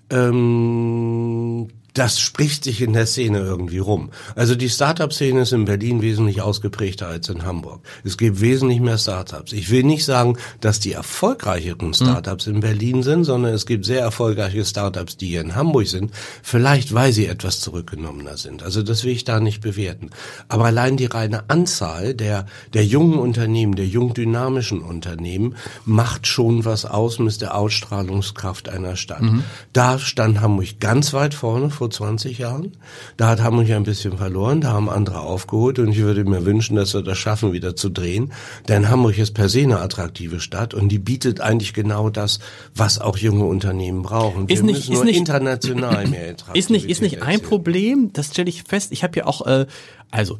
Ähm, 0.09 1.67
das 1.97 2.19
spricht 2.19 2.63
sich 2.63 2.81
in 2.81 2.93
der 2.93 3.07
Szene 3.07 3.39
irgendwie 3.39 3.79
rum. 3.79 4.11
Also 4.35 4.55
die 4.55 4.69
Startup-Szene 4.69 5.41
ist 5.41 5.53
in 5.53 5.65
Berlin 5.65 6.01
wesentlich 6.01 6.41
ausgeprägter 6.41 7.07
als 7.07 7.29
in 7.29 7.43
Hamburg. 7.43 7.81
Es 8.03 8.17
gibt 8.17 8.39
wesentlich 8.41 8.79
mehr 8.79 8.97
Startups. 8.97 9.51
Ich 9.51 9.71
will 9.71 9.83
nicht 9.83 10.05
sagen, 10.05 10.37
dass 10.61 10.79
die 10.79 10.91
erfolgreicheren 10.91 11.93
Startups 11.93 12.45
mhm. 12.45 12.55
in 12.55 12.59
Berlin 12.59 13.03
sind, 13.03 13.23
sondern 13.23 13.53
es 13.53 13.65
gibt 13.65 13.85
sehr 13.85 14.01
erfolgreiche 14.01 14.63
Startups, 14.63 15.17
die 15.17 15.27
hier 15.27 15.41
in 15.41 15.55
Hamburg 15.55 15.87
sind. 15.87 16.11
Vielleicht, 16.43 16.93
weil 16.93 17.13
sie 17.13 17.25
etwas 17.25 17.61
zurückgenommener 17.61 18.37
sind. 18.37 18.61
Also 18.63 18.83
das 18.83 19.03
will 19.03 19.13
ich 19.13 19.23
da 19.23 19.39
nicht 19.39 19.61
bewerten. 19.61 20.11
Aber 20.49 20.65
allein 20.65 20.97
die 20.97 21.05
reine 21.05 21.49
Anzahl 21.49 22.13
der, 22.13 22.45
der 22.73 22.85
jungen 22.85 23.17
Unternehmen, 23.17 23.75
der 23.75 23.87
jung 23.87 24.13
dynamischen 24.13 24.81
Unternehmen 24.81 25.55
macht 25.85 26.27
schon 26.27 26.65
was 26.65 26.85
aus 26.85 27.19
mit 27.19 27.41
der 27.41 27.55
Ausstrahlungskraft 27.55 28.69
einer 28.69 28.95
Stadt. 28.95 29.21
Mhm. 29.21 29.43
Da 29.73 29.99
stand 29.99 30.41
Hamburg 30.41 30.79
ganz 30.79 31.13
weit 31.13 31.33
vorne 31.33 31.69
vor 31.69 31.86
vor 31.87 32.07
20 32.07 32.37
Jahren. 32.37 32.73
Da 33.15 33.29
hat 33.29 33.41
Hamburg 33.41 33.69
ein 33.69 33.83
bisschen 33.83 34.17
verloren, 34.17 34.61
da 34.61 34.71
haben 34.71 34.89
andere 34.89 35.19
aufgeholt 35.19 35.79
und 35.79 35.89
ich 35.89 35.99
würde 35.99 36.23
mir 36.25 36.45
wünschen, 36.45 36.75
dass 36.75 36.93
wir 36.93 37.01
das 37.01 37.17
schaffen, 37.17 37.53
wieder 37.53 37.75
zu 37.75 37.89
drehen. 37.89 38.33
Denn 38.67 38.89
Hamburg 38.89 39.17
ist 39.17 39.33
per 39.33 39.49
se 39.49 39.61
eine 39.61 39.79
attraktive 39.79 40.39
Stadt 40.39 40.73
und 40.73 40.89
die 40.89 40.99
bietet 40.99 41.39
eigentlich 41.41 41.73
genau 41.73 42.09
das, 42.09 42.39
was 42.75 42.99
auch 42.99 43.17
junge 43.17 43.45
Unternehmen 43.45 44.01
brauchen. 44.01 44.49
Wir 44.49 44.55
ist 44.55 44.63
nicht, 44.63 44.89
ist 44.89 45.03
nicht, 45.03 45.17
international 45.17 46.07
mehr 46.07 46.27
Ist 46.53 46.69
nicht, 46.69 46.89
ist 46.89 47.01
nicht 47.01 47.21
ein 47.21 47.41
Problem, 47.41 48.11
das 48.13 48.27
stelle 48.27 48.49
ich 48.49 48.63
fest. 48.63 48.91
Ich 48.91 49.03
habe 49.03 49.17
ja 49.19 49.25
auch, 49.25 49.45
äh, 49.45 49.65
also 50.11 50.37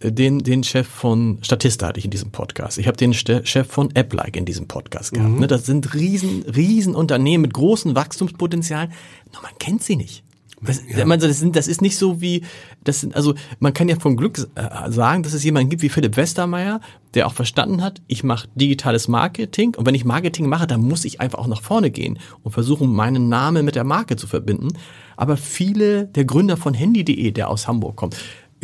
äh, 0.00 0.12
den, 0.12 0.40
den 0.40 0.64
Chef 0.64 0.86
von 0.86 1.38
Statista 1.42 1.88
hatte 1.88 1.98
ich 1.98 2.04
in 2.04 2.10
diesem 2.10 2.30
Podcast. 2.30 2.78
Ich 2.78 2.86
habe 2.86 2.96
den 2.96 3.12
Chef 3.14 3.66
von 3.66 3.90
AppLike 3.94 4.38
in 4.38 4.44
diesem 4.44 4.66
Podcast 4.66 5.12
gehabt. 5.12 5.30
Mhm. 5.30 5.40
Ne, 5.40 5.46
das 5.46 5.66
sind 5.66 5.94
riesen, 5.94 6.42
riesen 6.42 6.94
Unternehmen 6.94 7.42
mit 7.42 7.54
großen 7.54 7.94
Wachstumspotenzialen. 7.94 8.92
Nur 9.32 9.42
man 9.42 9.52
kennt 9.58 9.82
sie 9.82 9.96
nicht. 9.96 10.25
Das, 10.66 10.82
ja. 10.86 11.04
das, 11.16 11.40
sind, 11.40 11.56
das 11.56 11.68
ist 11.68 11.80
nicht 11.80 11.96
so 11.96 12.20
wie, 12.20 12.42
das 12.84 13.00
sind, 13.00 13.14
also 13.14 13.34
man 13.58 13.72
kann 13.72 13.88
ja 13.88 13.98
von 13.98 14.16
Glück 14.16 14.38
äh, 14.54 14.90
sagen, 14.90 15.22
dass 15.22 15.32
es 15.32 15.44
jemanden 15.44 15.70
gibt 15.70 15.82
wie 15.82 15.88
Philipp 15.88 16.16
Westermeier, 16.16 16.80
der 17.14 17.26
auch 17.26 17.32
verstanden 17.32 17.82
hat, 17.82 18.02
ich 18.06 18.24
mache 18.24 18.48
digitales 18.54 19.08
Marketing 19.08 19.74
und 19.76 19.86
wenn 19.86 19.94
ich 19.94 20.04
Marketing 20.04 20.48
mache, 20.48 20.66
dann 20.66 20.80
muss 20.80 21.04
ich 21.04 21.20
einfach 21.20 21.38
auch 21.38 21.46
nach 21.46 21.62
vorne 21.62 21.90
gehen 21.90 22.18
und 22.42 22.52
versuchen, 22.52 22.92
meinen 22.92 23.28
Namen 23.28 23.64
mit 23.64 23.74
der 23.74 23.84
Marke 23.84 24.16
zu 24.16 24.26
verbinden. 24.26 24.68
Aber 25.16 25.36
viele, 25.36 26.06
der 26.06 26.24
Gründer 26.24 26.56
von 26.56 26.74
Handy.de, 26.74 27.30
der 27.30 27.48
aus 27.48 27.66
Hamburg 27.68 27.96
kommt, 27.96 28.16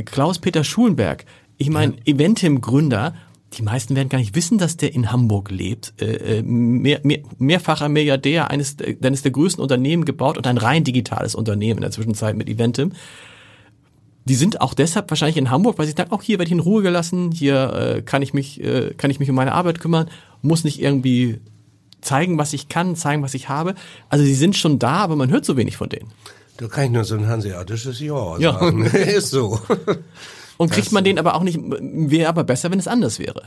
Klaus-Peter 0.05 0.65
Schulenberg, 0.65 1.25
ich 1.59 1.71
meine, 1.71 1.95
ja. 2.05 2.15
Eventim-Gründer, 2.15 3.15
die 3.55 3.62
meisten 3.62 3.97
werden 3.97 4.09
gar 4.09 4.19
nicht 4.19 4.35
wissen, 4.35 4.59
dass 4.59 4.77
der 4.77 4.95
in 4.95 5.12
Hamburg 5.12 5.51
lebt. 5.51 5.95
Äh, 6.01 6.38
äh 6.38 6.43
mehr, 6.43 7.01
mehr, 7.03 7.21
mehrfacher 7.38 7.88
Milliardär 7.88 8.51
eines, 8.51 8.77
eines 9.03 9.23
der 9.23 9.31
größten 9.31 9.62
Unternehmen 9.62 10.05
gebaut 10.05 10.37
und 10.37 10.47
ein 10.47 10.59
rein 10.59 10.85
digitales 10.85 11.35
Unternehmen 11.35 11.79
in 11.79 11.83
der 11.83 11.91
Zwischenzeit 11.91 12.37
mit 12.37 12.49
Eventim. 12.49 12.93
Die 14.25 14.35
sind 14.37 14.61
auch 14.61 14.75
deshalb 14.75 15.11
wahrscheinlich 15.11 15.37
in 15.37 15.51
Hamburg, 15.51 15.79
weil 15.79 15.87
sie 15.87 15.95
sagen, 15.97 16.12
auch 16.12 16.23
hier 16.23 16.38
werde 16.38 16.49
ich 16.49 16.53
in 16.53 16.61
Ruhe 16.61 16.83
gelassen, 16.83 17.33
hier 17.33 17.73
äh, 17.73 18.03
kann 18.03 18.23
ich 18.23 18.33
mich, 18.33 18.62
äh, 18.62 18.95
kann 18.97 19.11
ich 19.11 19.19
mich 19.19 19.29
um 19.29 19.37
meine 19.37 19.53
Arbeit 19.53 19.81
kümmern, 19.81 20.09
muss 20.43 20.62
nicht 20.65 20.81
irgendwie 20.81 21.41
zeigen, 22.01 22.38
was 22.38 22.53
ich 22.53 22.69
kann, 22.69 22.95
zeigen, 22.95 23.23
was 23.23 23.35
ich 23.35 23.49
habe. 23.49 23.75
Also 24.09 24.25
sie 24.25 24.35
sind 24.35 24.57
schon 24.57 24.79
da, 24.79 24.95
aber 24.95 25.17
man 25.17 25.31
hört 25.31 25.45
so 25.45 25.57
wenig 25.57 25.77
von 25.77 25.88
denen. 25.88 26.11
Da 26.57 26.69
kann 26.69 26.85
ich 26.85 26.91
nur 26.91 27.05
so 27.05 27.17
ein 27.17 27.27
hanseatisches 27.27 27.99
Ja 28.01 28.38
sagen. 28.38 28.85
Ja. 28.85 28.99
Ist 28.99 29.31
so. 29.31 29.61
Und 30.62 30.70
kriegt 30.70 30.92
man 30.92 31.05
den 31.05 31.18
aber 31.18 31.35
auch 31.35 31.42
nicht, 31.42 31.59
wäre 31.61 32.29
aber 32.29 32.44
besser, 32.44 32.70
wenn 32.70 32.79
es 32.79 32.88
anders 32.88 33.18
wäre. 33.18 33.42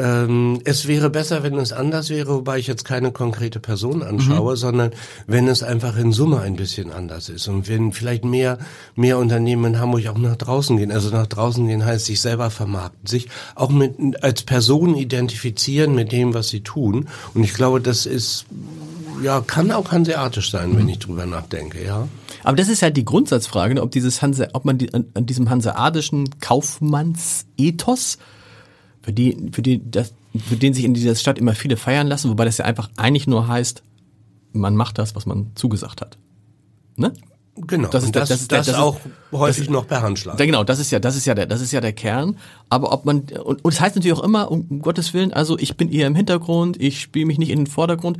Ähm, 0.00 0.60
es 0.64 0.86
wäre 0.86 1.10
besser, 1.10 1.42
wenn 1.42 1.56
es 1.58 1.72
anders 1.72 2.08
wäre, 2.08 2.32
wobei 2.32 2.58
ich 2.58 2.68
jetzt 2.68 2.84
keine 2.84 3.10
konkrete 3.10 3.58
Person 3.58 4.04
anschaue, 4.04 4.52
mhm. 4.52 4.56
sondern 4.56 4.90
wenn 5.26 5.48
es 5.48 5.64
einfach 5.64 5.96
in 5.96 6.12
Summe 6.12 6.40
ein 6.40 6.54
bisschen 6.54 6.92
anders 6.92 7.28
ist 7.28 7.48
und 7.48 7.68
wenn 7.68 7.92
vielleicht 7.92 8.24
mehr 8.24 8.58
mehr 8.94 9.18
Unternehmen 9.18 9.74
in 9.74 9.80
Hamburg 9.80 10.06
auch 10.06 10.18
nach 10.18 10.36
draußen 10.36 10.76
gehen. 10.76 10.92
Also 10.92 11.10
nach 11.10 11.26
draußen 11.26 11.66
gehen 11.66 11.84
heißt 11.84 12.06
sich 12.06 12.20
selber 12.20 12.50
vermarkten, 12.50 13.08
sich 13.08 13.28
auch 13.56 13.70
mit 13.70 14.22
als 14.22 14.42
Person 14.42 14.94
identifizieren 14.94 15.96
mit 15.96 16.12
dem, 16.12 16.32
was 16.32 16.48
sie 16.48 16.60
tun. 16.60 17.08
Und 17.34 17.42
ich 17.42 17.54
glaube, 17.54 17.80
das 17.80 18.06
ist 18.06 18.46
ja 19.22 19.40
kann 19.40 19.70
auch 19.70 19.92
hanseatisch 19.92 20.50
sein, 20.50 20.76
wenn 20.76 20.88
ich 20.88 20.98
drüber 20.98 21.26
nachdenke, 21.26 21.84
ja. 21.84 22.08
Aber 22.44 22.56
das 22.56 22.68
ist 22.68 22.82
halt 22.82 22.96
die 22.96 23.04
Grundsatzfrage, 23.04 23.74
ne, 23.74 23.82
ob 23.82 23.90
dieses 23.90 24.22
Hanse, 24.22 24.48
ob 24.52 24.64
man 24.64 24.78
die, 24.78 24.92
an, 24.94 25.06
an 25.14 25.26
diesem 25.26 25.50
hanseatischen 25.50 26.40
Kaufmannsethos 26.40 28.18
für 29.02 29.12
die, 29.12 29.50
für 29.52 29.62
die, 29.62 29.90
das, 29.90 30.14
für 30.48 30.56
den 30.56 30.74
sich 30.74 30.84
in 30.84 30.94
dieser 30.94 31.14
Stadt 31.14 31.38
immer 31.38 31.54
viele 31.54 31.76
feiern 31.76 32.06
lassen, 32.06 32.30
wobei 32.30 32.44
das 32.44 32.58
ja 32.58 32.64
einfach 32.64 32.90
eigentlich 32.96 33.26
nur 33.26 33.48
heißt, 33.48 33.82
man 34.52 34.76
macht 34.76 34.98
das, 34.98 35.14
was 35.14 35.26
man 35.26 35.52
zugesagt 35.54 36.00
hat. 36.00 36.18
Ne? 36.96 37.12
Genau. 37.66 37.88
Das 37.88 38.04
ist, 38.04 38.14
das, 38.14 38.28
das, 38.28 38.48
das, 38.48 38.66
das 38.66 38.68
ist, 38.68 38.74
auch 38.74 38.98
häufig 39.32 39.64
ist, 39.64 39.70
noch 39.70 39.86
per 39.86 40.02
Handschlag. 40.02 40.36
Genau, 40.36 40.64
das 40.64 40.78
ist 40.78 40.90
ja, 40.90 41.00
das 41.00 41.16
ist 41.16 41.26
ja 41.26 41.34
der, 41.34 41.46
das 41.46 41.60
ist 41.60 41.72
ja 41.72 41.80
der 41.80 41.92
Kern. 41.92 42.36
Aber 42.68 42.92
ob 42.92 43.04
man 43.04 43.20
und, 43.20 43.64
und 43.64 43.66
das 43.66 43.80
heißt 43.80 43.96
natürlich 43.96 44.16
auch 44.16 44.22
immer 44.22 44.50
um 44.50 44.80
Gottes 44.80 45.12
willen, 45.14 45.32
also 45.32 45.58
ich 45.58 45.76
bin 45.76 45.90
eher 45.90 46.06
im 46.06 46.14
Hintergrund, 46.14 46.80
ich 46.80 47.00
spiele 47.00 47.26
mich 47.26 47.38
nicht 47.38 47.50
in 47.50 47.60
den 47.60 47.66
Vordergrund. 47.66 48.18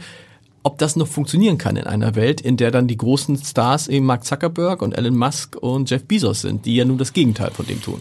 Ob 0.62 0.79
das 0.79 0.97
noch 0.97 1.07
funktionieren 1.07 1.57
kann 1.57 1.77
in 1.77 1.85
einer 1.85 2.14
Welt, 2.14 2.40
in 2.40 2.57
der 2.57 2.71
dann 2.71 2.88
die 2.88 2.97
großen 2.97 3.37
Stars 3.37 3.88
eben 3.88 4.07
Mark 4.07 4.25
Zuckerberg 4.25 4.83
und 4.83 4.92
Elon 4.92 5.16
Musk 5.16 5.57
und 5.57 5.88
Jeff 5.88 6.05
Bezos 6.05 6.42
sind, 6.42 6.66
die 6.66 6.77
ja 6.77 6.85
nun 6.85 6.99
das 6.99 7.12
Gegenteil 7.12 7.51
von 7.53 7.66
dem 7.66 7.81
tun. 7.81 8.01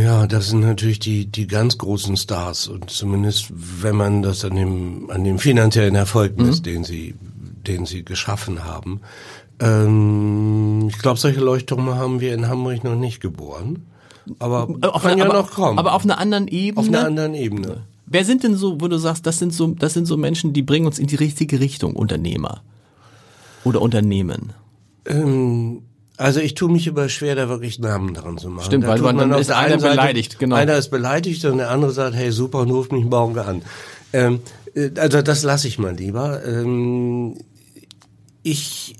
Ja, 0.00 0.28
das 0.28 0.50
sind 0.50 0.60
natürlich 0.60 1.00
die, 1.00 1.26
die 1.26 1.48
ganz 1.48 1.76
großen 1.76 2.16
Stars 2.16 2.68
und 2.68 2.88
zumindest 2.88 3.48
wenn 3.50 3.96
man 3.96 4.22
das 4.22 4.44
an 4.44 4.54
dem, 4.54 5.10
an 5.10 5.24
dem 5.24 5.40
finanziellen 5.40 5.96
Erfolg 5.96 6.38
misst, 6.38 6.64
mhm. 6.66 6.70
den 6.70 6.84
sie, 6.84 7.14
den 7.66 7.84
sie 7.84 8.04
geschaffen 8.04 8.64
haben. 8.64 9.00
Ähm, 9.58 10.86
ich 10.88 10.98
glaube, 10.98 11.18
solche 11.18 11.40
Leuchttürme 11.40 11.96
haben 11.96 12.20
wir 12.20 12.32
in 12.32 12.48
Hamburg 12.48 12.84
noch 12.84 12.94
nicht 12.94 13.20
geboren. 13.20 13.86
Aber 14.38 14.68
auf 14.82 15.02
kann 15.02 15.12
eine, 15.12 15.22
ja 15.22 15.26
aber, 15.26 15.34
noch 15.34 15.50
kommen. 15.50 15.78
Aber 15.78 15.94
auf 15.94 16.04
einer 16.04 16.18
anderen 16.18 16.46
Ebene. 16.46 16.80
Auf 16.80 16.88
einer 16.88 17.04
anderen 17.04 17.34
Ebene. 17.34 17.82
Wer 18.10 18.24
sind 18.24 18.42
denn 18.42 18.56
so, 18.56 18.80
wo 18.80 18.88
du 18.88 18.98
sagst, 18.98 19.24
das 19.24 19.38
sind 19.38 19.54
so, 19.54 19.68
das 19.68 19.94
sind 19.94 20.04
so 20.04 20.16
Menschen, 20.16 20.52
die 20.52 20.62
bringen 20.62 20.86
uns 20.86 20.98
in 20.98 21.06
die 21.06 21.14
richtige 21.14 21.60
Richtung, 21.60 21.94
Unternehmer 21.94 22.60
oder 23.62 23.80
Unternehmen? 23.80 24.52
Ähm, 25.06 25.82
also 26.16 26.40
ich 26.40 26.54
tue 26.54 26.70
mich 26.70 26.88
über 26.88 27.08
schwer, 27.08 27.36
da 27.36 27.48
wirklich 27.48 27.78
Namen 27.78 28.12
dran 28.12 28.36
zu 28.36 28.50
machen. 28.50 28.66
Stimmt, 28.66 28.84
da 28.84 28.88
weil 28.88 29.00
man, 29.00 29.16
man 29.16 29.38
ist 29.38 29.52
einer 29.52 29.78
Seite, 29.78 29.94
beleidigt, 29.94 30.40
genau. 30.40 30.56
Einer 30.56 30.76
ist 30.76 30.90
beleidigt 30.90 31.44
und 31.44 31.58
der 31.58 31.70
andere 31.70 31.92
sagt, 31.92 32.16
hey 32.16 32.32
super, 32.32 32.58
und 32.58 32.72
ruft 32.72 32.90
mich 32.90 33.04
morgen 33.04 33.38
an. 33.38 33.62
Ähm, 34.12 34.40
äh, 34.74 34.90
also 34.96 35.22
das 35.22 35.44
lasse 35.44 35.68
ich 35.68 35.78
mal 35.78 35.94
lieber. 35.94 36.44
Ähm, 36.44 37.36
ich, 38.42 38.96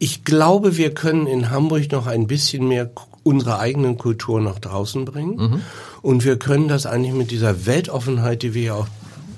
ich 0.00 0.24
glaube, 0.24 0.76
wir 0.76 0.92
können 0.92 1.28
in 1.28 1.50
Hamburg 1.50 1.92
noch 1.92 2.08
ein 2.08 2.26
bisschen 2.26 2.66
mehr 2.66 2.90
unsere 3.22 3.60
eigenen 3.60 3.96
Kultur 3.96 4.40
nach 4.40 4.58
draußen 4.58 5.04
bringen. 5.04 5.36
Mhm. 5.36 5.60
Und 6.02 6.24
wir 6.24 6.38
können 6.38 6.68
das 6.68 6.86
eigentlich 6.86 7.14
mit 7.14 7.30
dieser 7.30 7.66
Weltoffenheit, 7.66 8.42
die 8.42 8.54
wir 8.54 8.62
ja 8.62 8.74
auch 8.74 8.88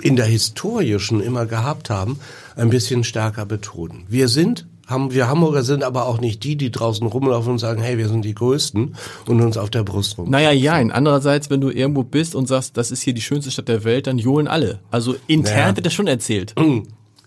in 0.00 0.16
der 0.16 0.26
Historie 0.26 0.98
schon 0.98 1.20
immer 1.20 1.46
gehabt 1.46 1.90
haben, 1.90 2.18
ein 2.56 2.70
bisschen 2.70 3.04
stärker 3.04 3.46
betonen. 3.46 4.04
Wir 4.08 4.28
sind 4.28 4.66
haben, 4.88 5.12
wir 5.12 5.28
Hamburger 5.28 5.62
sind 5.62 5.84
aber 5.84 6.06
auch 6.06 6.20
nicht 6.20 6.44
die, 6.44 6.56
die 6.56 6.70
draußen 6.70 7.06
rumlaufen 7.06 7.52
und 7.52 7.58
sagen, 7.58 7.82
hey, 7.82 7.98
wir 7.98 8.08
sind 8.08 8.24
die 8.24 8.34
Größten 8.34 8.94
und 9.26 9.40
uns 9.40 9.56
auf 9.56 9.70
der 9.70 9.84
Brust 9.84 10.18
rum. 10.18 10.30
Naja, 10.30 10.50
ja. 10.50 10.74
Andererseits, 10.74 11.50
wenn 11.50 11.60
du 11.60 11.70
irgendwo 11.70 12.02
bist 12.02 12.34
und 12.34 12.46
sagst, 12.46 12.76
das 12.76 12.90
ist 12.90 13.02
hier 13.02 13.14
die 13.14 13.20
schönste 13.20 13.50
Stadt 13.50 13.68
der 13.68 13.84
Welt, 13.84 14.06
dann 14.06 14.18
johlen 14.18 14.48
alle. 14.48 14.80
Also 14.90 15.16
intern 15.26 15.54
naja. 15.54 15.76
wird 15.76 15.86
das 15.86 15.94
schon 15.94 16.06
erzählt. 16.08 16.54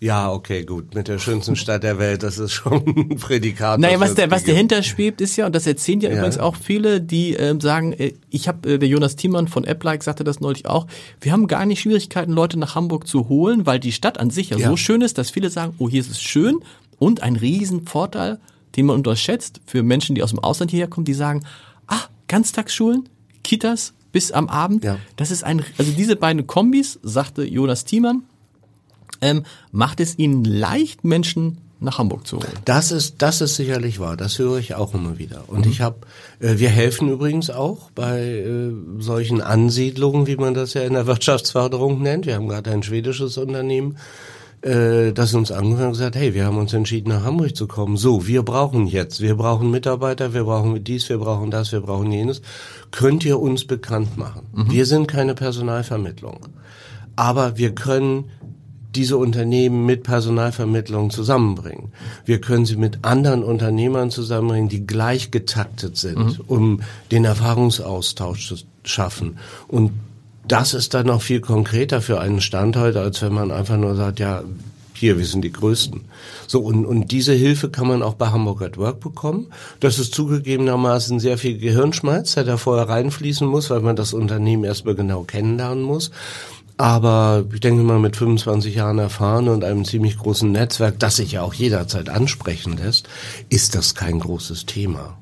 Ja, 0.02 0.32
okay, 0.32 0.66
gut. 0.66 0.94
Mit 0.94 1.08
der 1.08 1.20
schönsten 1.20 1.56
Stadt 1.56 1.84
der 1.84 1.98
Welt, 1.98 2.22
das 2.22 2.38
ist 2.38 2.52
schon 2.52 2.86
ein 2.86 3.18
Prädikat. 3.18 3.80
Naja, 3.80 4.00
was, 4.00 4.16
der, 4.16 4.30
was 4.30 4.44
dahinter 4.44 4.84
schwebt, 4.84 5.22
ist 5.22 5.36
ja, 5.38 5.46
und 5.46 5.56
das 5.56 5.66
erzählen 5.66 6.02
ja, 6.02 6.10
ja. 6.10 6.18
übrigens 6.18 6.38
auch 6.38 6.56
viele, 6.56 7.02
die 7.02 7.36
äh, 7.36 7.58
sagen, 7.60 7.94
äh, 7.94 8.14
ich 8.30 8.48
habe, 8.48 8.74
äh, 8.74 8.78
der 8.78 8.90
Jonas 8.90 9.16
Thiemann 9.16 9.48
von 9.48 9.66
AppLike 9.66 10.04
sagte 10.04 10.24
das 10.24 10.42
neulich 10.42 10.68
auch, 10.68 10.88
wir 11.22 11.32
haben 11.32 11.48
gar 11.48 11.66
nicht 11.66 11.82
Schwierigkeiten, 11.82 12.34
Leute 12.34 12.60
nach 12.60 12.76
Hamburg 12.76 13.08
zu 13.08 13.30
holen, 13.30 13.66
weil 13.66 13.80
die 13.80 13.94
Stadt 13.94 14.20
an 14.20 14.30
sich 14.30 14.50
ja, 14.50 14.58
ja. 14.58 14.70
so 14.70 14.78
schön 14.78 15.02
ist, 15.02 15.18
dass 15.18 15.30
viele 15.30 15.50
sagen, 15.50 15.74
oh, 15.78 15.90
hier 15.90 16.02
ist 16.02 16.12
es 16.12 16.22
schön, 16.22 16.60
und 16.98 17.24
ein 17.24 17.36
Riesenvorteil, 17.36 18.40
den 18.76 18.88
man 18.88 18.98
unterschätzt 18.98 19.62
für 19.66 19.84
Menschen, 19.84 20.16
die 20.16 20.24
aus 20.24 20.32
dem 20.32 20.40
Ausland 20.40 20.72
hierher 20.72 20.88
kommen, 20.88 21.06
die 21.06 21.14
sagen, 21.14 21.46
ah, 21.88 22.02
Ganztagsschulen, 22.28 23.10
Kitas 23.44 23.94
bis 24.12 24.32
am 24.32 24.50
Abend. 24.50 24.84
Ja. 24.84 24.98
Das 25.18 25.32
ist 25.32 25.44
ein, 25.44 25.64
also 25.78 25.92
diese 25.92 26.16
beiden 26.16 26.48
Kombis, 26.48 27.00
sagte 27.04 27.44
Jonas 27.44 27.86
Thiemann, 27.86 28.24
ähm, 29.26 29.44
macht 29.72 30.00
es 30.00 30.18
ihnen 30.18 30.44
leicht, 30.44 31.04
Menschen 31.04 31.58
nach 31.80 31.98
Hamburg 31.98 32.26
zu 32.26 32.38
holen. 32.38 32.48
Das 32.66 32.92
ist, 32.92 33.22
das 33.22 33.42
ist 33.42 33.56
sicherlich 33.56 34.00
wahr. 34.00 34.16
Das 34.16 34.40
höre 34.40 34.58
ich 34.58 34.76
auch 34.76 34.94
immer 34.94 35.18
wieder. 35.18 35.44
Und 35.48 35.66
mhm. 35.66 35.72
ich 35.72 35.82
habe, 35.82 35.98
äh, 36.40 36.58
wir 36.58 36.70
helfen 36.70 37.10
übrigens 37.10 37.50
auch 37.50 37.92
bei 37.92 38.22
äh, 38.22 38.72
solchen 39.00 39.42
Ansiedlungen, 39.42 40.28
wie 40.28 40.38
man 40.38 40.54
das 40.54 40.74
ja 40.74 40.84
in 40.84 40.94
der 40.94 41.08
Wirtschaftsförderung 41.08 42.02
nennt. 42.02 42.26
Wir 42.26 42.36
haben 42.36 42.48
gerade 42.48 42.72
ein 42.72 42.84
schwedisches 42.84 43.38
Unternehmen, 43.38 43.98
äh, 44.62 45.12
das 45.12 45.34
uns 45.34 45.52
angefangen 45.52 45.88
und 45.88 45.94
gesagt, 45.94 46.16
hey, 46.16 46.34
wir 46.34 46.46
haben 46.46 46.58
uns 46.58 46.74
entschieden, 46.74 47.10
nach 47.10 47.24
Hamburg 47.24 47.56
zu 47.56 47.68
kommen. 47.68 47.98
So, 47.98 48.26
wir 48.26 48.44
brauchen 48.44 48.88
jetzt, 48.88 49.22
wir 49.22 49.36
brauchen 49.36 49.70
Mitarbeiter, 49.70 50.34
wir 50.34 50.46
brauchen 50.46 50.82
dies, 50.84 51.10
wir 51.10 51.18
brauchen 51.18 51.52
das, 51.52 51.72
wir 51.72 51.82
brauchen 51.82 52.12
jenes. 52.12 52.42
Könnt 52.92 53.26
ihr 53.26 53.40
uns 53.40 53.66
bekannt 53.66 54.18
machen? 54.18 54.44
Mhm. 54.54 54.72
Wir 54.72 54.86
sind 54.86 55.08
keine 55.08 55.36
Personalvermittlung. 55.36 56.40
Aber 57.18 57.58
wir 57.58 57.76
können 57.76 58.26
diese 58.96 59.18
Unternehmen 59.18 59.86
mit 59.86 60.04
Personalvermittlung 60.04 61.10
zusammenbringen. 61.10 61.92
Wir 62.26 62.42
können 62.42 62.66
sie 62.66 62.78
mit 62.78 63.00
anderen 63.04 63.44
Unternehmern 63.44 64.12
zusammenbringen, 64.12 64.70
die 64.70 64.88
gleich 64.88 65.32
getaktet 65.32 65.98
sind, 65.98 66.40
mhm. 66.40 66.46
um 66.48 66.82
den 67.12 67.26
Erfahrungsaustausch 67.26 68.48
zu 68.48 68.56
schaffen. 68.84 69.38
Und 69.68 69.92
das 70.48 70.74
ist 70.74 70.94
dann 70.94 71.08
noch 71.08 71.22
viel 71.22 71.42
konkreter 71.42 72.02
für 72.02 72.20
einen 72.20 72.42
Standort, 72.42 72.96
als 72.96 73.22
wenn 73.22 73.34
man 73.34 73.52
einfach 73.52 73.78
nur 73.78 73.96
sagt, 73.96 74.20
ja, 74.20 74.44
hier, 74.98 75.18
wir 75.18 75.26
sind 75.26 75.42
die 75.42 75.52
Größten. 75.52 76.02
So, 76.48 76.62
und, 76.62 76.86
und 76.86 77.12
diese 77.12 77.34
Hilfe 77.34 77.70
kann 77.70 77.88
man 77.88 78.02
auch 78.02 78.14
bei 78.14 78.30
Hamburg 78.30 78.62
at 78.62 78.78
Work 78.78 79.02
bekommen. 79.02 79.48
Das 79.80 80.00
ist 80.00 80.14
zugegebenermaßen 80.14 81.20
sehr 81.20 81.38
viel 81.38 81.58
Gehirnschmalz, 81.58 82.36
der 82.36 82.46
da 82.46 82.58
vorher 82.58 82.88
reinfließen 82.88 83.46
muss, 83.46 83.70
weil 83.70 83.82
man 83.82 83.96
das 83.96 84.14
Unternehmen 84.14 84.64
erstmal 84.64 84.96
genau 84.96 85.24
kennenlernen 85.24 85.84
muss. 85.84 86.12
Aber 86.78 87.46
ich 87.54 87.62
denke 87.62 87.84
mal, 87.84 88.00
mit 88.00 88.18
25 88.18 88.76
Jahren 88.76 89.00
erfahren 89.00 89.48
und 89.48 89.64
einem 89.64 89.86
ziemlich 89.86 90.18
großen 90.18 90.52
Netzwerk, 90.52 91.00
das 91.00 91.16
sich 91.16 91.34
ja 91.34 91.42
auch 91.42 91.54
jederzeit 91.54 92.10
ansprechen 92.10 92.78
lässt, 92.78 93.08
ist 93.50 93.76
das 93.76 93.96
kein 93.96 94.20
großes 94.20 94.66
Thema. 94.66 95.18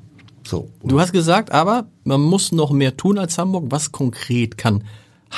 So. 0.46 0.68
Du 0.82 1.00
hast 1.00 1.12
gesagt, 1.12 1.52
aber 1.52 1.86
man 2.02 2.20
muss 2.20 2.52
noch 2.52 2.70
mehr 2.70 2.96
tun 2.96 3.18
als 3.18 3.38
Hamburg. 3.38 3.66
Was 3.68 3.92
konkret 3.92 4.58
kann 4.58 4.84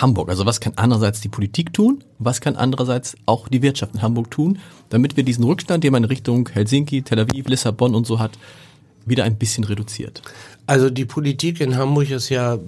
Hamburg. 0.01 0.29
Also 0.29 0.47
was 0.47 0.61
kann 0.61 0.75
andererseits 0.77 1.21
die 1.21 1.29
Politik 1.29 1.73
tun, 1.73 2.05
was 2.19 2.41
kann 2.41 2.57
andererseits 2.57 3.17
auch 3.27 3.49
die 3.49 3.63
Wirtschaft 3.63 3.95
in 3.95 4.03
Hamburg 4.03 4.31
tun, 4.31 4.59
damit 4.89 5.17
wir 5.17 5.25
diesen 5.25 5.45
Rückstand, 5.45 5.85
den 5.85 5.93
man 5.93 6.05
in 6.05 6.09
Richtung 6.09 6.49
Helsinki, 6.49 7.03
Tel 7.03 7.21
Aviv, 7.21 7.49
Lissabon 7.49 7.95
und 7.95 8.07
so 8.07 8.19
hat, 8.19 8.33
wieder 9.05 9.25
ein 9.25 9.37
bisschen 9.37 9.65
reduziert. 9.65 10.23
Also 10.67 10.91
die 10.91 11.05
Politik 11.05 11.61
in 11.61 11.77
Hamburg 11.77 12.11
ist 12.11 12.29
ja 12.29 12.59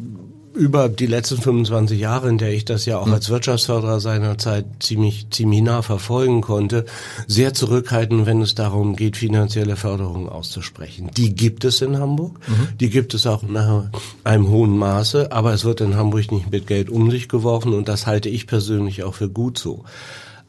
über 0.59 0.89
die 0.89 1.07
letzten 1.07 1.39
25 1.39 1.99
Jahre, 1.99 2.29
in 2.29 2.39
der 2.39 2.53
ich 2.53 2.65
das 2.65 2.85
ja 2.85 2.99
auch 2.99 3.07
hm. 3.07 3.15
als 3.15 3.31
Wirtschaftsförderer 3.31 4.01
seinerzeit 4.01 4.67
ziemlich, 4.81 5.29
ziemlich 5.31 5.63
nah 5.63 5.83
verfolgen 5.83 6.41
konnte, 6.41 6.85
sehr 7.27 7.55
zurückhaltend, 7.55 8.27
wenn 8.27 8.43
es 8.43 8.55
darum 8.55 8.97
geht, 8.97 9.17
finanzielle 9.17 9.77
Förderungen 9.77 10.29
auszusprechen. 10.29 11.11
Die 11.17 11.35
gibt 11.35 11.65
es 11.65 11.81
in 11.81 11.99
Hamburg, 11.99 12.41
mhm. 12.49 12.77
die 12.79 12.91
gibt 12.91 13.15
es 13.15 13.27
auch 13.27 13.43
nach 13.43 13.85
einem 14.25 14.49
hohen 14.49 14.77
Maße, 14.77 15.31
aber 15.33 15.53
es 15.53 15.65
wird 15.65 15.81
in 15.81 15.97
Hamburg 15.97 16.31
nicht 16.33 16.51
mit 16.51 16.67
Geld 16.67 16.91
um 16.91 17.11
sich 17.11 17.29
geworfen 17.29 17.73
und 17.73 17.89
das 17.89 18.07
halte 18.07 18.29
ich 18.29 18.47
persönlich 18.47 19.05
auch 19.05 19.15
für 19.15 19.29
gut 19.29 19.59
so. 19.59 19.85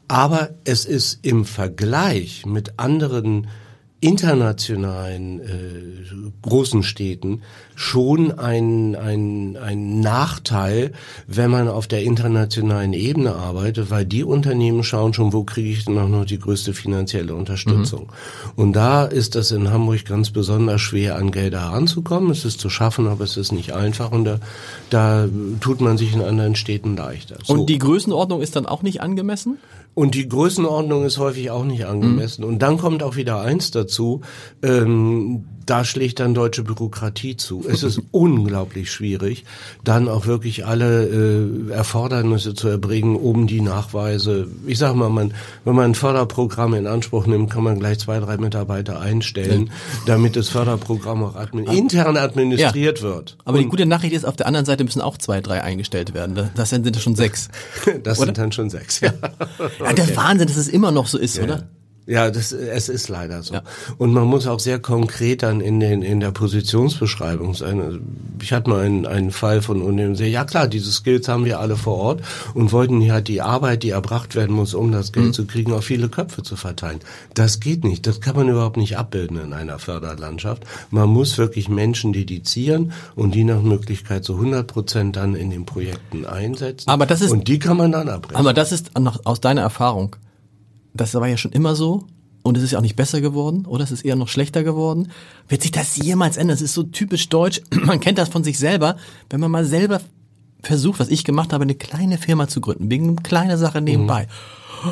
Aber 0.08 0.50
es 0.64 0.86
ist 0.86 1.20
im 1.22 1.44
Vergleich 1.44 2.44
mit 2.44 2.80
anderen 2.80 3.46
internationalen 4.00 5.40
äh, 5.40 6.30
großen 6.42 6.82
Städten 6.82 7.42
schon 7.80 8.38
ein, 8.38 8.94
ein, 8.94 9.56
ein 9.56 10.00
Nachteil, 10.00 10.92
wenn 11.26 11.50
man 11.50 11.66
auf 11.66 11.86
der 11.86 12.02
internationalen 12.02 12.92
Ebene 12.92 13.34
arbeitet, 13.34 13.90
weil 13.90 14.04
die 14.04 14.22
Unternehmen 14.22 14.84
schauen 14.84 15.14
schon, 15.14 15.32
wo 15.32 15.44
kriege 15.44 15.70
ich 15.70 15.86
denn 15.86 15.96
auch 15.96 16.10
noch 16.10 16.26
die 16.26 16.38
größte 16.38 16.74
finanzielle 16.74 17.34
Unterstützung. 17.34 18.02
Mhm. 18.02 18.52
Und 18.56 18.72
da 18.74 19.06
ist 19.06 19.34
das 19.34 19.50
in 19.50 19.70
Hamburg 19.70 20.04
ganz 20.04 20.28
besonders 20.28 20.82
schwer, 20.82 21.16
an 21.16 21.30
Gelder 21.30 21.70
heranzukommen. 21.70 22.30
Es 22.30 22.44
ist 22.44 22.60
zu 22.60 22.68
schaffen, 22.68 23.08
aber 23.08 23.24
es 23.24 23.38
ist 23.38 23.50
nicht 23.50 23.72
einfach 23.72 24.12
und 24.12 24.26
da, 24.26 24.40
da 24.90 25.26
tut 25.62 25.80
man 25.80 25.96
sich 25.96 26.12
in 26.12 26.20
anderen 26.20 26.56
Städten 26.56 26.98
leichter. 26.98 27.38
So. 27.42 27.54
Und 27.54 27.70
die 27.70 27.78
Größenordnung 27.78 28.42
ist 28.42 28.56
dann 28.56 28.66
auch 28.66 28.82
nicht 28.82 29.00
angemessen? 29.00 29.56
Und 29.94 30.14
die 30.14 30.28
Größenordnung 30.28 31.06
ist 31.06 31.16
häufig 31.16 31.50
auch 31.50 31.64
nicht 31.64 31.86
angemessen. 31.86 32.42
Mhm. 32.42 32.48
Und 32.48 32.58
dann 32.60 32.76
kommt 32.76 33.02
auch 33.02 33.16
wieder 33.16 33.40
eins 33.40 33.70
dazu. 33.70 34.20
Ähm, 34.62 35.46
da 35.66 35.84
schlägt 35.84 36.20
dann 36.20 36.34
deutsche 36.34 36.62
Bürokratie 36.62 37.36
zu. 37.36 37.64
Es 37.68 37.82
ist 37.82 38.00
unglaublich 38.10 38.90
schwierig, 38.90 39.44
dann 39.84 40.08
auch 40.08 40.26
wirklich 40.26 40.66
alle 40.66 41.06
äh, 41.06 41.70
Erfordernisse 41.72 42.54
zu 42.54 42.68
erbringen, 42.68 43.16
um 43.16 43.46
die 43.46 43.60
Nachweise. 43.60 44.48
Ich 44.66 44.78
sag 44.78 44.94
mal, 44.94 45.10
man, 45.10 45.34
wenn 45.64 45.74
man 45.74 45.90
ein 45.90 45.94
Förderprogramm 45.94 46.74
in 46.74 46.86
Anspruch 46.86 47.26
nimmt, 47.26 47.50
kann 47.50 47.62
man 47.62 47.78
gleich 47.78 47.98
zwei, 48.00 48.20
drei 48.20 48.36
Mitarbeiter 48.38 49.00
einstellen, 49.00 49.66
ja. 49.66 49.72
damit 50.06 50.36
das 50.36 50.48
Förderprogramm 50.48 51.22
auch 51.22 51.36
admin 51.36 51.66
intern 51.66 52.16
administriert 52.16 52.98
ja. 52.98 53.04
wird. 53.04 53.36
Aber 53.44 53.58
Und 53.58 53.64
die 53.64 53.68
gute 53.68 53.86
Nachricht 53.86 54.14
ist, 54.14 54.24
auf 54.24 54.36
der 54.36 54.46
anderen 54.46 54.66
Seite 54.66 54.84
müssen 54.84 55.00
auch 55.00 55.18
zwei, 55.18 55.40
drei 55.40 55.62
eingestellt 55.62 56.14
werden. 56.14 56.50
Das 56.54 56.70
sind 56.70 56.96
schon 57.00 57.14
sechs. 57.14 57.48
das 58.02 58.18
oder? 58.18 58.26
sind 58.26 58.38
dann 58.38 58.52
schon 58.52 58.70
sechs, 58.70 59.00
ja. 59.00 59.12
ja 59.80 59.92
der 59.92 60.16
Wahnsinn, 60.16 60.48
dass 60.48 60.56
es 60.56 60.68
immer 60.68 60.90
noch 60.90 61.06
so 61.06 61.18
ist, 61.18 61.38
oder? 61.38 61.68
Ja, 62.06 62.30
das, 62.30 62.52
es 62.52 62.88
ist 62.88 63.08
leider 63.08 63.42
so. 63.42 63.54
Ja. 63.54 63.62
Und 63.98 64.12
man 64.12 64.26
muss 64.26 64.46
auch 64.46 64.58
sehr 64.58 64.78
konkret 64.78 65.42
dann 65.42 65.60
in, 65.60 65.78
den, 65.78 66.02
in 66.02 66.20
der 66.20 66.32
Positionsbeschreibung 66.32 67.54
sein. 67.54 67.80
Also 67.80 67.98
ich 68.42 68.52
hatte 68.52 68.70
mal 68.70 68.80
einen, 68.80 69.06
einen 69.06 69.30
Fall 69.30 69.62
von 69.62 69.80
Unternehmen, 69.80 70.14
ja 70.14 70.44
klar, 70.44 70.66
diese 70.66 70.90
Skills 70.90 71.28
haben 71.28 71.44
wir 71.44 71.60
alle 71.60 71.76
vor 71.76 71.98
Ort 71.98 72.22
und 72.54 72.72
wollten 72.72 73.00
ja 73.00 73.20
die 73.20 73.42
Arbeit, 73.42 73.82
die 73.82 73.90
erbracht 73.90 74.34
werden 74.34 74.56
muss, 74.56 74.74
um 74.74 74.90
das 74.90 75.12
Geld 75.12 75.26
mhm. 75.26 75.32
zu 75.32 75.46
kriegen, 75.46 75.72
auf 75.72 75.84
viele 75.84 76.08
Köpfe 76.08 76.42
zu 76.42 76.56
verteilen. 76.56 77.00
Das 77.34 77.60
geht 77.60 77.84
nicht. 77.84 78.06
Das 78.06 78.20
kann 78.20 78.34
man 78.34 78.48
überhaupt 78.48 78.76
nicht 78.76 78.96
abbilden 78.96 79.40
in 79.40 79.52
einer 79.52 79.78
Förderlandschaft. 79.78 80.64
Man 80.90 81.08
muss 81.08 81.38
wirklich 81.38 81.68
Menschen 81.68 82.12
dedizieren 82.12 82.92
und 83.14 83.34
die 83.34 83.44
nach 83.44 83.62
Möglichkeit 83.62 84.24
zu 84.24 84.34
100 84.34 84.66
Prozent 84.66 85.16
dann 85.16 85.34
in 85.34 85.50
den 85.50 85.64
Projekten 85.64 86.26
einsetzen. 86.26 86.88
Aber 86.88 87.06
das 87.06 87.20
ist, 87.20 87.30
und 87.30 87.46
die 87.46 87.58
kann 87.58 87.76
man 87.76 87.92
dann 87.92 88.08
abbrechen. 88.08 88.36
Aber 88.36 88.52
das 88.52 88.72
ist 88.72 88.90
aus 89.24 89.40
deiner 89.40 89.60
Erfahrung 89.60 90.16
das 90.94 91.14
war 91.14 91.28
ja 91.28 91.36
schon 91.36 91.52
immer 91.52 91.74
so 91.74 92.06
und 92.42 92.56
es 92.56 92.62
ist 92.62 92.72
ja 92.72 92.78
auch 92.78 92.82
nicht 92.82 92.96
besser 92.96 93.20
geworden 93.20 93.66
oder 93.66 93.84
es 93.84 93.90
ist 93.90 94.04
eher 94.04 94.16
noch 94.16 94.28
schlechter 94.28 94.62
geworden. 94.64 95.10
Wird 95.48 95.62
sich 95.62 95.72
das 95.72 95.96
jemals 95.96 96.36
ändern? 96.36 96.56
Das 96.56 96.62
ist 96.62 96.74
so 96.74 96.82
typisch 96.82 97.28
deutsch. 97.28 97.60
Man 97.84 98.00
kennt 98.00 98.18
das 98.18 98.28
von 98.28 98.44
sich 98.44 98.58
selber. 98.58 98.96
Wenn 99.28 99.40
man 99.40 99.50
mal 99.50 99.64
selber 99.64 100.00
versucht, 100.62 101.00
was 101.00 101.08
ich 101.08 101.24
gemacht 101.24 101.52
habe, 101.52 101.62
eine 101.62 101.74
kleine 101.74 102.18
Firma 102.18 102.48
zu 102.48 102.60
gründen, 102.60 102.90
wegen 102.90 103.08
einer 103.08 103.22
kleinen 103.22 103.58
Sache 103.58 103.80
nebenbei. 103.80 104.26
Mhm. 104.84 104.90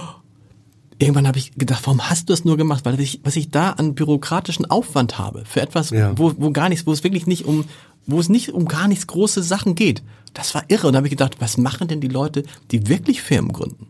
Irgendwann 1.00 1.28
habe 1.28 1.38
ich 1.38 1.54
gedacht, 1.54 1.82
warum 1.84 2.10
hast 2.10 2.28
du 2.28 2.32
das 2.32 2.44
nur 2.44 2.56
gemacht? 2.56 2.84
Weil 2.84 2.98
ich, 2.98 3.20
was 3.22 3.36
ich 3.36 3.50
da 3.50 3.70
an 3.70 3.94
bürokratischen 3.94 4.66
Aufwand 4.66 5.18
habe 5.18 5.44
für 5.44 5.60
etwas, 5.60 5.90
ja. 5.90 6.16
wo, 6.18 6.32
wo 6.38 6.50
gar 6.50 6.68
nichts, 6.68 6.86
wo 6.86 6.92
es 6.92 7.04
wirklich 7.04 7.26
nicht 7.26 7.44
um, 7.44 7.64
wo 8.06 8.18
es 8.18 8.28
nicht 8.28 8.52
um 8.52 8.66
gar 8.66 8.88
nichts 8.88 9.06
große 9.06 9.42
Sachen 9.42 9.76
geht. 9.76 10.02
Das 10.34 10.54
war 10.54 10.64
irre. 10.68 10.88
Und 10.88 10.94
da 10.94 10.96
habe 10.98 11.06
ich 11.06 11.12
gedacht, 11.12 11.36
was 11.38 11.56
machen 11.56 11.86
denn 11.86 12.00
die 12.00 12.08
Leute, 12.08 12.42
die 12.72 12.88
wirklich 12.88 13.22
Firmen 13.22 13.52
gründen? 13.52 13.86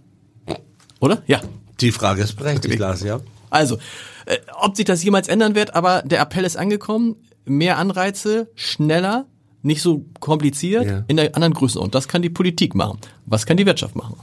Oder? 1.01 1.23
Ja. 1.27 1.41
Die 1.81 1.93
Frage 1.93 2.23
ist 2.23 2.35
berechtigt, 2.35 2.79
Lars, 2.79 3.03
ja. 3.03 3.21
Also, 3.51 3.79
äh, 4.27 4.39
ob 4.61 4.77
sich 4.77 4.85
das 4.85 5.03
jemals 5.03 5.29
ändern 5.29 5.55
wird, 5.55 5.75
aber 5.75 6.03
der 6.03 6.21
Appell 6.21 6.45
ist 6.45 6.57
angekommen. 6.57 7.17
Mehr 7.45 7.79
Anreize, 7.79 8.51
schneller, 8.57 9.27
nicht 9.63 9.81
so 9.81 10.05
kompliziert, 10.21 10.85
ja. 10.85 11.05
in 11.09 11.17
der 11.17 11.35
anderen 11.35 11.55
Größenordnung. 11.55 11.93
Das 11.93 12.09
kann 12.09 12.21
die 12.21 12.31
Politik 12.31 12.75
machen. 12.75 12.99
Was 13.25 13.47
kann 13.47 13.57
die 13.57 13.65
Wirtschaft 13.65 13.97
machen? 13.97 14.17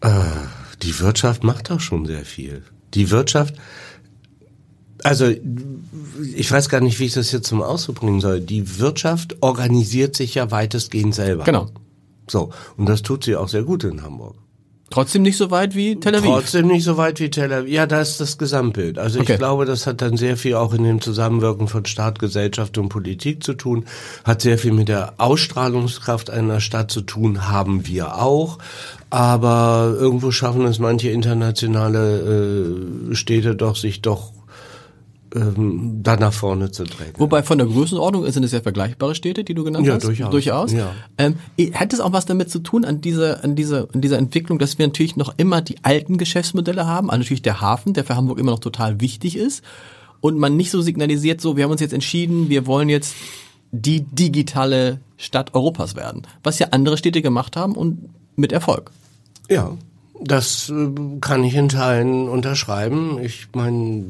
Äh, 0.00 0.10
die 0.82 0.98
Wirtschaft 1.00 1.44
macht 1.44 1.70
auch 1.70 1.80
schon 1.80 2.06
sehr 2.06 2.24
viel. 2.24 2.62
Die 2.94 3.10
Wirtschaft, 3.10 3.54
also 5.02 5.26
ich 6.34 6.50
weiß 6.50 6.68
gar 6.68 6.80
nicht, 6.80 6.98
wie 7.00 7.04
ich 7.04 7.14
das 7.14 7.32
jetzt 7.32 7.46
zum 7.46 7.62
Ausdruck 7.62 7.96
bringen 7.96 8.20
soll. 8.20 8.40
Die 8.40 8.78
Wirtschaft 8.78 9.42
organisiert 9.42 10.16
sich 10.16 10.34
ja 10.34 10.50
weitestgehend 10.50 11.14
selber. 11.14 11.44
Genau. 11.44 11.68
So, 12.28 12.50
und 12.76 12.88
das 12.88 13.02
tut 13.02 13.24
sie 13.24 13.36
auch 13.36 13.48
sehr 13.48 13.64
gut 13.64 13.84
in 13.84 14.02
Hamburg. 14.02 14.36
Trotzdem 14.90 15.22
nicht 15.22 15.36
so 15.36 15.50
weit 15.50 15.74
wie 15.74 15.98
Tel 15.98 16.14
Aviv. 16.14 16.30
Trotzdem 16.30 16.68
nicht 16.68 16.84
so 16.84 16.96
weit 16.96 17.18
wie 17.18 17.30
Tel 17.30 17.52
Aviv. 17.52 17.72
Ja, 17.72 17.86
da 17.86 18.00
ist 18.00 18.20
das 18.20 18.38
Gesamtbild. 18.38 18.98
Also 18.98 19.20
okay. 19.20 19.32
ich 19.32 19.38
glaube, 19.38 19.64
das 19.64 19.86
hat 19.86 20.02
dann 20.02 20.16
sehr 20.16 20.36
viel 20.36 20.54
auch 20.54 20.74
in 20.74 20.84
dem 20.84 21.00
Zusammenwirken 21.00 21.68
von 21.68 21.84
Staat, 21.86 22.18
Gesellschaft 22.18 22.78
und 22.78 22.90
Politik 22.90 23.42
zu 23.42 23.54
tun. 23.54 23.86
Hat 24.24 24.42
sehr 24.42 24.58
viel 24.58 24.72
mit 24.72 24.88
der 24.88 25.14
Ausstrahlungskraft 25.18 26.30
einer 26.30 26.60
Stadt 26.60 26.90
zu 26.90 27.00
tun, 27.00 27.48
haben 27.48 27.86
wir 27.86 28.20
auch. 28.20 28.58
Aber 29.10 29.96
irgendwo 29.98 30.30
schaffen 30.30 30.64
es 30.66 30.78
manche 30.78 31.10
internationale 31.10 33.10
äh, 33.10 33.14
Städte 33.14 33.54
doch, 33.54 33.76
sich 33.76 34.02
doch 34.02 34.32
ähm, 35.34 36.00
da 36.02 36.16
nach 36.16 36.32
vorne 36.32 36.70
zu 36.70 36.84
drängen. 36.84 37.14
Wobei 37.18 37.42
von 37.42 37.58
der 37.58 37.66
Größenordnung 37.66 38.30
sind 38.30 38.44
es 38.44 38.52
ja 38.52 38.60
vergleichbare 38.60 39.14
Städte, 39.14 39.44
die 39.44 39.54
du 39.54 39.64
genannt 39.64 39.86
ja, 39.86 39.94
hast. 39.94 40.04
Durchaus. 40.04 40.30
durchaus. 40.30 40.72
Ja. 40.72 40.92
Ähm, 41.18 41.36
hat 41.74 41.92
es 41.92 42.00
auch 42.00 42.12
was 42.12 42.26
damit 42.26 42.50
zu 42.50 42.60
tun 42.60 42.84
an 42.84 43.00
dieser, 43.00 43.42
an 43.42 43.56
dieser, 43.56 43.88
an 43.92 44.00
dieser 44.00 44.18
Entwicklung, 44.18 44.58
dass 44.58 44.78
wir 44.78 44.86
natürlich 44.86 45.16
noch 45.16 45.34
immer 45.36 45.60
die 45.60 45.76
alten 45.82 46.18
Geschäftsmodelle 46.18 46.86
haben, 46.86 47.10
also 47.10 47.18
natürlich 47.18 47.42
der 47.42 47.60
Hafen, 47.60 47.94
der 47.94 48.04
für 48.04 48.16
Hamburg 48.16 48.38
immer 48.38 48.52
noch 48.52 48.60
total 48.60 49.00
wichtig 49.00 49.36
ist 49.36 49.62
und 50.20 50.38
man 50.38 50.56
nicht 50.56 50.70
so 50.70 50.80
signalisiert, 50.80 51.40
so 51.40 51.56
wir 51.56 51.64
haben 51.64 51.72
uns 51.72 51.80
jetzt 51.80 51.94
entschieden, 51.94 52.48
wir 52.48 52.66
wollen 52.66 52.88
jetzt 52.88 53.14
die 53.72 54.02
digitale 54.02 55.00
Stadt 55.16 55.54
Europas 55.54 55.96
werden, 55.96 56.22
was 56.42 56.58
ja 56.58 56.68
andere 56.70 56.96
Städte 56.96 57.22
gemacht 57.22 57.56
haben 57.56 57.74
und 57.74 58.08
mit 58.36 58.52
Erfolg. 58.52 58.90
Ja, 59.50 59.76
das 60.24 60.70
äh, 60.70 60.88
kann 61.20 61.44
ich 61.44 61.54
in 61.54 61.68
Teilen 61.68 62.28
unterschreiben. 62.28 63.18
Ich 63.22 63.48
meine, 63.54 64.04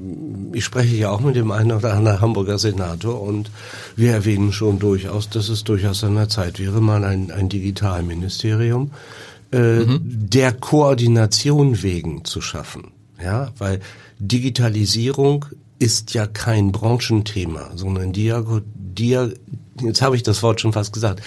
ich 0.52 0.64
spreche 0.64 0.96
ja 0.96 1.10
auch 1.10 1.20
mit 1.20 1.36
dem 1.36 1.50
einen 1.50 1.72
oder 1.72 1.94
anderen 1.94 2.20
Hamburger 2.20 2.58
Senator 2.58 3.20
und 3.20 3.50
wir 3.96 4.12
erwähnen 4.12 4.52
schon 4.52 4.78
durchaus, 4.78 5.28
dass 5.28 5.48
es 5.48 5.64
durchaus 5.64 6.04
an 6.04 6.14
der 6.14 6.28
Zeit 6.28 6.58
wäre, 6.58 6.80
mal 6.80 7.04
ein, 7.04 7.30
ein 7.30 7.48
Digitalministerium 7.48 8.90
äh, 9.52 9.80
mhm. 9.80 10.00
der 10.02 10.52
Koordination 10.52 11.82
wegen 11.82 12.24
zu 12.24 12.40
schaffen. 12.40 12.92
Ja, 13.22 13.52
weil 13.58 13.80
Digitalisierung 14.18 15.46
ist 15.78 16.14
ja 16.14 16.26
kein 16.26 16.72
Branchenthema, 16.72 17.70
sondern 17.74 18.12
Diago, 18.12 18.60
Dia, 18.74 19.30
jetzt 19.80 20.02
habe 20.02 20.16
ich 20.16 20.22
das 20.22 20.42
Wort 20.42 20.60
schon 20.60 20.72
fast 20.72 20.92
gesagt, 20.92 21.22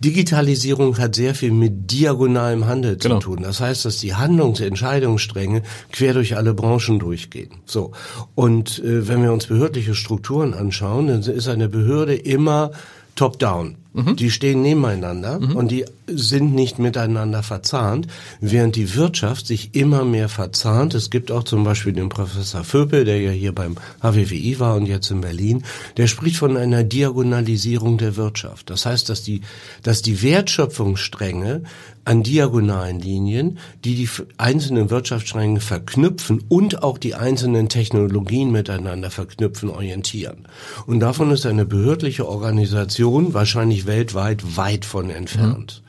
Digitalisierung 0.00 0.98
hat 0.98 1.14
sehr 1.14 1.34
viel 1.34 1.52
mit 1.52 1.90
diagonalem 1.90 2.66
Handel 2.66 2.96
genau. 2.96 3.16
zu 3.16 3.20
tun. 3.20 3.42
Das 3.42 3.60
heißt, 3.60 3.84
dass 3.84 3.98
die 3.98 4.14
Handlungsentscheidungsstränge 4.14 5.62
quer 5.92 6.14
durch 6.14 6.36
alle 6.36 6.54
Branchen 6.54 6.98
durchgehen. 6.98 7.50
So. 7.64 7.92
Und 8.34 8.78
äh, 8.80 9.08
wenn 9.08 9.22
wir 9.22 9.32
uns 9.32 9.46
behördliche 9.46 9.94
Strukturen 9.94 10.54
anschauen, 10.54 11.06
dann 11.06 11.22
ist 11.22 11.48
eine 11.48 11.68
Behörde 11.68 12.14
immer 12.14 12.70
top-down. 13.14 13.76
Mhm. 13.96 14.16
Die 14.16 14.30
stehen 14.30 14.60
nebeneinander 14.60 15.40
mhm. 15.40 15.56
und 15.56 15.70
die 15.70 15.86
sind 16.06 16.54
nicht 16.54 16.78
miteinander 16.78 17.42
verzahnt, 17.42 18.08
während 18.40 18.76
die 18.76 18.94
Wirtschaft 18.94 19.46
sich 19.46 19.74
immer 19.74 20.04
mehr 20.04 20.28
verzahnt. 20.28 20.94
Es 20.94 21.08
gibt 21.08 21.32
auch 21.32 21.44
zum 21.44 21.64
Beispiel 21.64 21.94
den 21.94 22.10
Professor 22.10 22.62
Vöpel, 22.62 23.06
der 23.06 23.20
ja 23.22 23.30
hier 23.30 23.54
beim 23.54 23.76
HWWI 24.02 24.60
war 24.60 24.76
und 24.76 24.84
jetzt 24.84 25.10
in 25.10 25.22
Berlin, 25.22 25.64
der 25.96 26.08
spricht 26.08 26.36
von 26.36 26.58
einer 26.58 26.84
Diagonalisierung 26.84 27.96
der 27.96 28.16
Wirtschaft. 28.16 28.68
Das 28.68 28.84
heißt, 28.84 29.08
dass 29.08 29.22
die, 29.22 29.40
dass 29.82 30.02
die 30.02 30.22
Wertschöpfungsstränge 30.22 31.62
an 32.06 32.22
diagonalen 32.22 33.00
Linien, 33.00 33.58
die 33.84 33.96
die 33.96 34.08
einzelnen 34.38 34.90
Wirtschaftsstränge 34.90 35.60
verknüpfen 35.60 36.44
und 36.48 36.84
auch 36.84 36.98
die 36.98 37.16
einzelnen 37.16 37.68
Technologien 37.68 38.52
miteinander 38.52 39.10
verknüpfen, 39.10 39.70
orientieren. 39.70 40.46
Und 40.86 41.00
davon 41.00 41.32
ist 41.32 41.46
eine 41.46 41.66
behördliche 41.66 42.28
Organisation 42.28 43.34
wahrscheinlich 43.34 43.85
weltweit 43.86 44.56
weit 44.56 44.84
von 44.84 45.10
entfernt. 45.10 45.82
Mhm. 45.82 45.86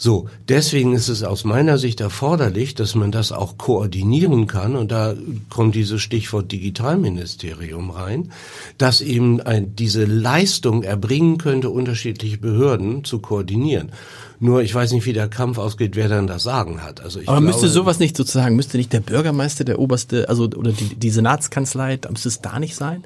So, 0.00 0.28
deswegen 0.48 0.94
ist 0.94 1.08
es 1.08 1.24
aus 1.24 1.42
meiner 1.42 1.76
Sicht 1.76 2.00
erforderlich, 2.00 2.76
dass 2.76 2.94
man 2.94 3.10
das 3.10 3.32
auch 3.32 3.58
koordinieren 3.58 4.46
kann, 4.46 4.76
und 4.76 4.92
da 4.92 5.14
kommt 5.50 5.74
dieses 5.74 6.00
Stichwort 6.00 6.52
Digitalministerium 6.52 7.90
rein, 7.90 8.30
dass 8.78 9.00
eben 9.00 9.40
ein, 9.40 9.74
diese 9.74 10.04
Leistung 10.04 10.84
erbringen 10.84 11.36
könnte, 11.38 11.70
unterschiedliche 11.70 12.38
Behörden 12.38 13.02
zu 13.02 13.18
koordinieren. 13.18 13.90
Nur 14.38 14.62
ich 14.62 14.72
weiß 14.72 14.92
nicht, 14.92 15.04
wie 15.04 15.12
der 15.12 15.26
Kampf 15.26 15.58
ausgeht, 15.58 15.96
wer 15.96 16.08
dann 16.08 16.28
das 16.28 16.44
Sagen 16.44 16.80
hat. 16.84 17.00
Also 17.00 17.18
ich 17.18 17.28
Aber 17.28 17.38
glaube, 17.38 17.52
müsste 17.52 17.68
sowas 17.68 17.98
nicht 17.98 18.16
sozusagen, 18.16 18.54
müsste 18.54 18.76
nicht 18.76 18.92
der 18.92 19.00
Bürgermeister, 19.00 19.64
der 19.64 19.80
oberste, 19.80 20.28
also 20.28 20.44
oder 20.44 20.70
die, 20.70 20.94
die 20.94 21.10
Senatskanzlei, 21.10 21.98
müsste 22.08 22.28
es 22.28 22.40
da 22.40 22.60
nicht 22.60 22.76
sein? 22.76 23.02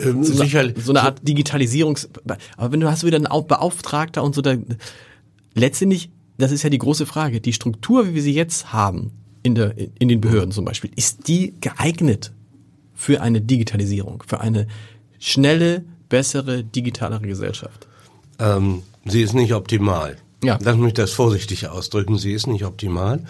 Ähm, 0.00 0.24
so, 0.24 0.34
sicher, 0.34 0.72
so 0.76 0.92
eine 0.92 1.02
Art 1.02 1.26
Digitalisierungs. 1.26 2.08
Aber 2.56 2.72
wenn 2.72 2.80
du 2.80 2.90
hast 2.90 3.04
wieder 3.04 3.16
einen 3.16 3.46
Beauftragter 3.46 4.22
und 4.22 4.34
so, 4.34 4.42
da, 4.42 4.56
letztendlich, 5.54 6.10
das 6.36 6.52
ist 6.52 6.62
ja 6.62 6.70
die 6.70 6.78
große 6.78 7.06
Frage. 7.06 7.40
Die 7.40 7.52
Struktur, 7.52 8.08
wie 8.08 8.14
wir 8.14 8.22
sie 8.22 8.34
jetzt 8.34 8.72
haben 8.72 9.12
in 9.42 9.54
der 9.54 9.74
in 9.98 10.08
den 10.08 10.20
Behörden 10.20 10.52
zum 10.52 10.64
Beispiel, 10.64 10.90
ist 10.96 11.28
die 11.28 11.54
geeignet 11.60 12.32
für 12.94 13.20
eine 13.20 13.40
Digitalisierung, 13.40 14.22
für 14.26 14.40
eine 14.40 14.66
schnelle, 15.18 15.84
bessere, 16.08 16.64
digitalere 16.64 17.26
Gesellschaft? 17.26 17.86
Ähm, 18.38 18.82
sie 19.04 19.22
ist 19.22 19.34
nicht 19.34 19.54
optimal. 19.54 20.16
Ja. 20.42 20.58
Lass 20.62 20.76
mich 20.76 20.94
das 20.94 21.12
vorsichtig 21.12 21.68
ausdrücken. 21.68 22.18
Sie 22.18 22.32
ist 22.32 22.46
nicht 22.46 22.64
optimal. 22.64 23.24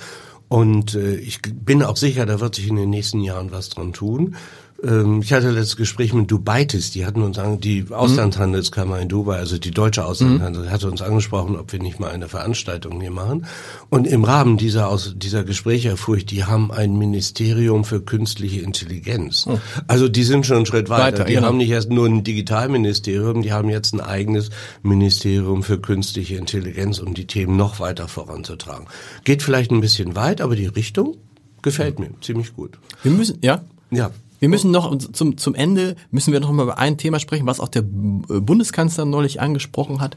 Und 0.49 0.95
äh, 0.95 1.16
ich 1.16 1.41
bin 1.43 1.83
auch 1.83 1.97
sicher, 1.97 2.27
da 2.27 2.41
wird 2.41 2.55
sich 2.55 2.69
in 2.69 2.77
den 2.77 2.91
nächsten 2.91 3.21
Jahren 3.21 3.53
was 3.53 3.69
dran 3.69 3.93
tun. 3.93 4.37
Ähm, 4.83 5.22
ich 5.22 5.33
hatte 5.33 5.51
letztes 5.51 5.76
Gespräch 5.76 6.12
mit 6.12 6.31
Dubaitis, 6.31 6.91
die 6.93 7.05
hatten 7.05 7.22
uns 7.22 7.39
an, 7.39 7.61
die 7.61 7.87
Auslandshandelskammer 7.91 9.01
in 9.01 9.09
Dubai, 9.09 9.37
also 9.37 9.59
die 9.59 9.72
deutsche 9.72 10.05
Auslandshandel, 10.05 10.66
mhm. 10.66 10.70
hatte 10.70 10.89
uns 10.89 11.03
angesprochen, 11.03 11.57
ob 11.57 11.72
wir 11.72 11.81
nicht 11.81 11.99
mal 11.99 12.11
eine 12.11 12.29
Veranstaltung 12.29 13.01
hier 13.01 13.11
machen. 13.11 13.47
Und 13.91 14.07
im 14.07 14.24
Rahmen 14.24 14.57
dieser, 14.57 14.89
aus, 14.89 15.14
dieser 15.16 15.43
Gespräche 15.43 15.89
erfuhr 15.89 16.18
ich, 16.18 16.26
die 16.26 16.45
haben 16.45 16.70
ein 16.70 16.97
Ministerium 16.97 17.85
für 17.85 18.01
künstliche 18.01 18.61
Intelligenz. 18.61 19.47
Mhm. 19.47 19.61
Also 19.89 20.09
die 20.09 20.22
sind 20.22 20.47
schon 20.47 20.59
einen 20.59 20.66
Schritt 20.66 20.89
weiter. 20.89 21.18
weiter 21.18 21.24
die 21.24 21.35
genau. 21.35 21.49
haben 21.49 21.57
nicht 21.57 21.70
erst 21.70 21.91
nur 21.91 22.07
ein 22.07 22.22
Digitalministerium, 22.22 23.43
die 23.43 23.53
haben 23.53 23.68
jetzt 23.70 23.95
ein 23.95 24.01
eigenes 24.01 24.51
Ministerium 24.83 25.64
für 25.64 25.81
künstliche 25.81 26.37
Intelligenz, 26.37 27.01
um 27.01 27.14
die 27.14 27.26
Themen 27.26 27.57
noch 27.57 27.81
weiter 27.81 28.07
voranzutragen. 28.07 28.87
Geht 29.24 29.43
vielleicht 29.43 29.72
ein 29.72 29.81
bisschen 29.81 30.14
weit, 30.14 30.41
aber 30.41 30.55
die 30.55 30.66
Richtung 30.66 31.16
gefällt 31.62 31.99
mir 31.99 32.11
ziemlich 32.20 32.55
gut. 32.55 32.79
Wir 33.03 33.11
müssen, 33.11 33.39
ja? 33.43 33.62
Ja. 33.91 34.11
Wir 34.39 34.49
müssen 34.49 34.70
noch 34.70 34.97
zum, 34.99 35.36
zum 35.36 35.55
Ende 35.55 35.97
müssen 36.11 36.32
wir 36.32 36.41
noch 36.41 36.53
mal 36.53 36.62
über 36.62 36.78
ein 36.78 36.97
Thema 36.99 37.18
sprechen, 37.18 37.47
was 37.47 37.61
auch 37.61 37.68
der 37.68 37.82
Bundeskanzler 37.82 39.05
neulich 39.05 39.41
angesprochen 39.41 40.01
hat. 40.01 40.16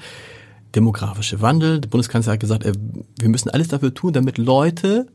Demografische 0.75 1.41
Wandel. 1.41 1.81
Der 1.81 1.89
Bundeskanzler 1.89 2.33
hat 2.33 2.39
gesagt, 2.39 2.65
wir 2.65 3.29
müssen 3.29 3.49
alles 3.49 3.67
dafür 3.67 3.93
tun, 3.93 4.13
damit 4.13 4.37
Leute 4.37 5.07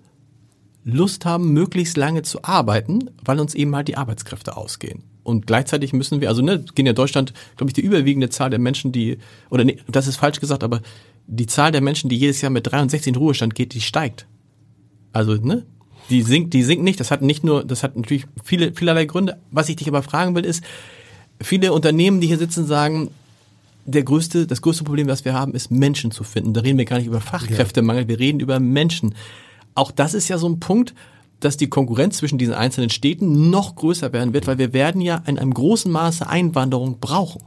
Lust 0.84 1.24
haben, 1.24 1.52
möglichst 1.52 1.96
lange 1.96 2.22
zu 2.22 2.44
arbeiten, 2.44 3.10
weil 3.24 3.40
uns 3.40 3.54
eben 3.54 3.74
halt 3.74 3.88
die 3.88 3.96
Arbeitskräfte 3.96 4.56
ausgehen. 4.56 5.02
Und 5.24 5.48
gleichzeitig 5.48 5.92
müssen 5.92 6.20
wir, 6.20 6.28
also 6.28 6.42
ne, 6.42 6.64
gehen 6.76 6.86
ja 6.86 6.92
Deutschland, 6.92 7.32
glaube 7.56 7.70
ich, 7.70 7.74
die 7.74 7.80
überwiegende 7.80 8.30
Zahl 8.30 8.50
der 8.50 8.60
Menschen, 8.60 8.92
die, 8.92 9.18
oder 9.50 9.64
nee, 9.64 9.78
das 9.88 10.06
ist 10.06 10.16
falsch 10.16 10.38
gesagt, 10.38 10.62
aber 10.62 10.82
die 11.26 11.46
Zahl 11.46 11.72
der 11.72 11.80
Menschen, 11.80 12.08
die 12.08 12.16
jedes 12.16 12.40
Jahr 12.40 12.50
mit 12.50 12.70
63 12.70 13.08
in 13.08 13.16
Ruhestand 13.16 13.56
geht, 13.56 13.74
die 13.74 13.80
steigt. 13.80 14.28
Also, 15.12 15.34
ne, 15.34 15.66
die 16.10 16.22
sinkt, 16.22 16.54
die 16.54 16.62
sinkt 16.62 16.84
nicht. 16.84 17.00
Das 17.00 17.10
hat 17.10 17.22
nicht 17.22 17.44
nur, 17.44 17.64
das 17.64 17.82
hat 17.82 17.96
natürlich 17.96 18.26
viele, 18.44 18.72
vielerlei 18.72 19.04
Gründe. 19.04 19.38
Was 19.50 19.68
ich 19.68 19.76
dich 19.76 19.88
aber 19.88 20.02
fragen 20.02 20.34
will, 20.34 20.44
ist, 20.44 20.62
viele 21.40 21.72
Unternehmen, 21.72 22.20
die 22.20 22.26
hier 22.26 22.38
sitzen, 22.38 22.66
sagen, 22.66 23.10
der 23.84 24.02
größte, 24.02 24.46
das 24.46 24.62
größte 24.62 24.84
Problem, 24.84 25.06
was 25.06 25.24
wir 25.24 25.34
haben, 25.34 25.54
ist 25.54 25.70
Menschen 25.70 26.10
zu 26.10 26.24
finden. 26.24 26.54
Da 26.54 26.60
reden 26.60 26.78
wir 26.78 26.84
gar 26.84 26.98
nicht 26.98 27.06
über 27.06 27.20
Fachkräftemangel, 27.20 28.08
wir 28.08 28.18
reden 28.18 28.40
über 28.40 28.58
Menschen. 28.58 29.14
Auch 29.74 29.90
das 29.92 30.14
ist 30.14 30.28
ja 30.28 30.38
so 30.38 30.48
ein 30.48 30.58
Punkt, 30.58 30.94
dass 31.40 31.56
die 31.56 31.68
Konkurrenz 31.68 32.16
zwischen 32.18 32.38
diesen 32.38 32.54
einzelnen 32.54 32.90
Städten 32.90 33.50
noch 33.50 33.76
größer 33.76 34.12
werden 34.12 34.32
wird, 34.32 34.46
weil 34.46 34.58
wir 34.58 34.72
werden 34.72 35.00
ja 35.00 35.22
in 35.26 35.38
einem 35.38 35.54
großen 35.54 35.90
Maße 35.90 36.26
Einwanderung 36.26 36.98
brauchen. 36.98 37.42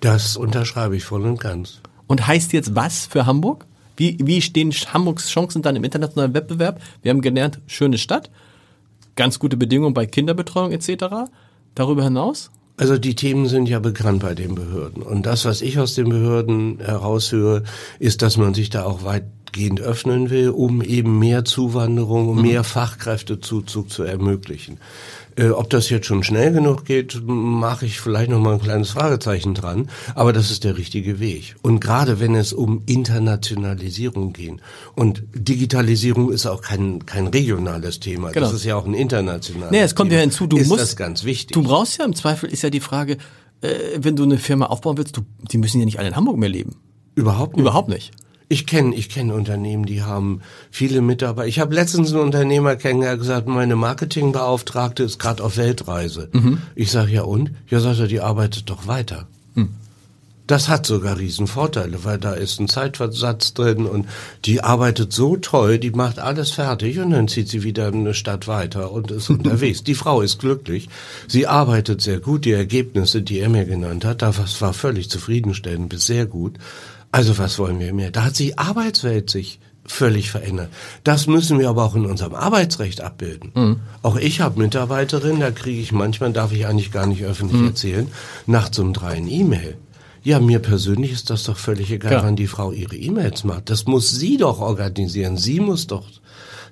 Das 0.00 0.36
unterschreibe 0.36 0.96
ich 0.96 1.04
voll 1.04 1.22
und 1.22 1.38
ganz. 1.38 1.80
Und 2.06 2.26
heißt 2.26 2.52
jetzt 2.52 2.74
was 2.74 3.06
für 3.06 3.26
Hamburg? 3.26 3.66
Wie, 3.96 4.18
wie 4.20 4.42
stehen 4.42 4.72
Hamburgs 4.72 5.28
Chancen 5.28 5.62
dann 5.62 5.76
im 5.76 5.84
internationalen 5.84 6.34
Wettbewerb? 6.34 6.80
Wir 7.02 7.10
haben 7.10 7.20
gelernt, 7.22 7.60
schöne 7.66 7.98
Stadt, 7.98 8.30
ganz 9.14 9.38
gute 9.38 9.56
Bedingungen 9.56 9.94
bei 9.94 10.06
Kinderbetreuung 10.06 10.72
etc. 10.72 11.30
Darüber 11.74 12.04
hinaus? 12.04 12.50
Also 12.78 12.98
die 12.98 13.14
Themen 13.14 13.46
sind 13.46 13.68
ja 13.68 13.78
bekannt 13.78 14.20
bei 14.20 14.34
den 14.34 14.54
Behörden. 14.54 15.02
Und 15.02 15.24
das, 15.24 15.46
was 15.46 15.62
ich 15.62 15.78
aus 15.78 15.94
den 15.94 16.10
Behörden 16.10 16.78
heraushöre, 16.78 17.62
ist, 17.98 18.20
dass 18.20 18.36
man 18.36 18.52
sich 18.52 18.68
da 18.68 18.84
auch 18.84 19.02
weitgehend 19.02 19.80
öffnen 19.80 20.28
will, 20.28 20.50
um 20.50 20.82
eben 20.82 21.18
mehr 21.18 21.46
Zuwanderung, 21.46 22.28
um 22.28 22.36
mhm. 22.36 22.42
mehr 22.42 22.64
Fachkräftezuzug 22.64 23.88
zu 23.88 24.02
ermöglichen. 24.02 24.76
Äh, 25.36 25.50
ob 25.50 25.68
das 25.68 25.90
jetzt 25.90 26.06
schon 26.06 26.22
schnell 26.22 26.52
genug 26.52 26.84
geht, 26.86 27.20
mache 27.24 27.84
ich 27.84 28.00
vielleicht 28.00 28.30
noch 28.30 28.40
mal 28.40 28.54
ein 28.54 28.60
kleines 28.60 28.90
Fragezeichen 28.90 29.54
dran. 29.54 29.90
Aber 30.14 30.32
das 30.32 30.50
ist 30.50 30.64
der 30.64 30.78
richtige 30.78 31.20
Weg. 31.20 31.56
Und 31.62 31.80
gerade 31.80 32.20
wenn 32.20 32.34
es 32.34 32.52
um 32.54 32.82
Internationalisierung 32.86 34.32
geht 34.32 34.54
und 34.94 35.22
Digitalisierung 35.34 36.32
ist 36.32 36.46
auch 36.46 36.62
kein 36.62 37.04
kein 37.04 37.26
regionales 37.26 38.00
Thema. 38.00 38.30
Genau. 38.30 38.46
Das 38.46 38.54
ist 38.54 38.64
ja 38.64 38.76
auch 38.76 38.86
ein 38.86 38.94
internationales. 38.94 39.70
Nee, 39.70 39.80
es 39.80 39.94
kommt 39.94 40.10
Thema. 40.10 40.20
ja 40.20 40.22
hinzu. 40.22 40.46
Du 40.46 40.56
ist 40.56 40.68
musst, 40.68 40.82
das 40.82 40.96
ganz 40.96 41.24
wichtig. 41.24 41.52
Du 41.52 41.62
brauchst 41.62 41.98
ja 41.98 42.04
im 42.04 42.14
Zweifel 42.14 42.48
ist 42.48 42.62
ja 42.62 42.70
die 42.70 42.80
Frage, 42.80 43.18
äh, 43.60 43.68
wenn 43.98 44.16
du 44.16 44.22
eine 44.22 44.38
Firma 44.38 44.66
aufbauen 44.66 44.96
willst, 44.96 45.16
du, 45.16 45.22
die 45.50 45.58
müssen 45.58 45.80
ja 45.80 45.84
nicht 45.84 45.98
alle 45.98 46.08
in 46.08 46.16
Hamburg 46.16 46.38
mehr 46.38 46.48
leben. 46.48 46.76
Überhaupt 47.14 47.56
nicht. 47.56 47.62
Überhaupt 47.62 47.88
nicht. 47.88 48.12
Ich 48.48 48.66
kenne 48.66 48.94
ich 48.94 49.08
kenn 49.08 49.32
Unternehmen, 49.32 49.86
die 49.86 50.04
haben 50.04 50.40
viele 50.70 51.00
Mitarbeiter. 51.00 51.48
Ich 51.48 51.58
habe 51.58 51.74
letztens 51.74 52.12
einen 52.12 52.22
Unternehmer 52.22 52.76
kennengelernt, 52.76 53.20
der 53.20 53.26
gesagt, 53.26 53.48
meine 53.48 53.74
Marketingbeauftragte 53.74 55.02
ist 55.02 55.18
gerade 55.18 55.42
auf 55.42 55.56
Weltreise. 55.56 56.28
Mhm. 56.32 56.62
Ich 56.76 56.92
sage, 56.92 57.10
ja 57.10 57.22
und? 57.22 57.50
Ja, 57.68 57.80
sagt 57.80 57.98
er, 57.98 58.06
die 58.06 58.20
arbeitet 58.20 58.70
doch 58.70 58.86
weiter. 58.86 59.26
Mhm. 59.54 59.70
Das 60.46 60.68
hat 60.68 60.86
sogar 60.86 61.18
Riesenvorteile, 61.18 62.04
weil 62.04 62.18
da 62.18 62.34
ist 62.34 62.60
ein 62.60 62.68
Zeitversatz 62.68 63.52
drin 63.52 63.84
und 63.84 64.06
die 64.44 64.62
arbeitet 64.62 65.12
so 65.12 65.36
toll, 65.36 65.80
die 65.80 65.90
macht 65.90 66.20
alles 66.20 66.52
fertig 66.52 67.00
und 67.00 67.10
dann 67.10 67.26
zieht 67.26 67.48
sie 67.48 67.64
wieder 67.64 67.88
in 67.88 67.94
eine 67.94 68.14
Stadt 68.14 68.46
weiter 68.46 68.92
und 68.92 69.10
ist 69.10 69.28
unterwegs. 69.30 69.82
Die 69.82 69.96
Frau 69.96 70.20
ist 70.20 70.38
glücklich. 70.38 70.88
Sie 71.26 71.48
arbeitet 71.48 72.00
sehr 72.00 72.20
gut. 72.20 72.44
Die 72.44 72.52
Ergebnisse, 72.52 73.22
die 73.22 73.40
er 73.40 73.48
mir 73.48 73.64
genannt 73.64 74.04
hat, 74.04 74.22
das 74.22 74.60
war 74.60 74.72
völlig 74.72 75.10
zufriedenstellend 75.10 75.88
bis 75.88 76.06
sehr 76.06 76.26
gut. 76.26 76.58
Also 77.12 77.38
was 77.38 77.58
wollen 77.58 77.78
wir 77.78 77.92
mehr? 77.92 78.10
Da 78.10 78.24
hat 78.24 78.36
sich 78.36 78.58
Arbeitswelt 78.58 79.30
sich 79.30 79.58
völlig 79.86 80.30
verändert. 80.30 80.70
Das 81.04 81.26
müssen 81.26 81.58
wir 81.58 81.68
aber 81.68 81.84
auch 81.84 81.94
in 81.94 82.06
unserem 82.06 82.34
Arbeitsrecht 82.34 83.00
abbilden. 83.00 83.52
Mhm. 83.54 83.80
Auch 84.02 84.16
ich 84.16 84.40
habe 84.40 84.58
Mitarbeiterinnen, 84.58 85.40
da 85.40 85.50
kriege 85.50 85.80
ich 85.80 85.92
manchmal, 85.92 86.32
darf 86.32 86.52
ich 86.52 86.66
eigentlich 86.66 86.92
gar 86.92 87.06
nicht 87.06 87.24
öffentlich 87.24 87.60
mhm. 87.60 87.68
erzählen, 87.68 88.08
nachts 88.46 88.78
um 88.78 88.92
drei 88.92 89.14
ein 89.14 89.28
E-Mail. 89.28 89.76
Ja, 90.22 90.40
mir 90.40 90.58
persönlich 90.58 91.12
ist 91.12 91.30
das 91.30 91.44
doch 91.44 91.56
völlig 91.56 91.90
egal, 91.92 92.12
ja. 92.12 92.22
wann 92.24 92.34
die 92.34 92.48
Frau 92.48 92.72
ihre 92.72 92.96
E-Mails 92.96 93.44
macht. 93.44 93.70
Das 93.70 93.86
muss 93.86 94.10
sie 94.10 94.36
doch 94.38 94.60
organisieren. 94.60 95.36
Sie 95.36 95.60
muss 95.60 95.86
doch 95.86 96.04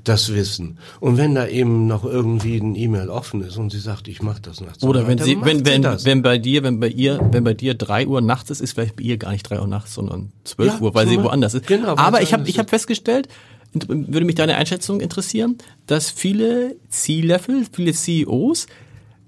das 0.04 0.32
wissen. 0.34 0.78
Und 1.00 1.16
wenn 1.16 1.34
da 1.34 1.46
eben 1.46 1.86
noch 1.86 2.04
irgendwie 2.04 2.56
ein 2.58 2.74
E-Mail 2.74 3.08
offen 3.08 3.42
ist 3.42 3.56
und 3.56 3.70
sie 3.70 3.80
sagt, 3.80 4.06
ich 4.08 4.22
mache 4.22 4.40
das 4.42 4.60
nachts. 4.60 4.82
Oder 4.82 5.06
wenn 5.06 5.18
sie, 5.18 5.38
wenn, 5.40 5.64
wenn, 5.66 5.82
sie 5.82 6.04
wenn 6.04 6.22
bei 6.22 6.38
dir, 6.38 6.62
wenn 6.62 6.78
bei 6.78 6.88
ihr, 6.88 7.20
wenn 7.32 7.44
bei 7.44 7.54
dir 7.54 7.74
drei 7.74 8.06
Uhr 8.06 8.20
nachts 8.20 8.50
ist, 8.50 8.60
ist 8.60 8.72
vielleicht 8.72 8.96
bei 8.96 9.02
ihr 9.02 9.16
gar 9.16 9.32
nicht 9.32 9.48
drei 9.48 9.60
Uhr 9.60 9.66
nachts, 9.66 9.94
sondern 9.94 10.32
zwölf 10.44 10.74
ja, 10.74 10.80
Uhr, 10.80 10.94
weil 10.94 11.08
sie 11.08 11.22
woanders 11.22 11.54
ist. 11.54 11.66
Genau, 11.66 11.96
Aber 11.96 12.22
ich 12.22 12.32
habe, 12.32 12.48
ich 12.48 12.58
habe 12.58 12.68
festgestellt, 12.68 13.28
würde 13.72 14.24
mich 14.24 14.36
deine 14.36 14.56
Einschätzung 14.56 15.00
interessieren, 15.00 15.58
dass 15.86 16.10
viele 16.10 16.76
C-Level, 16.90 17.66
viele 17.72 17.92
CEOs 17.92 18.66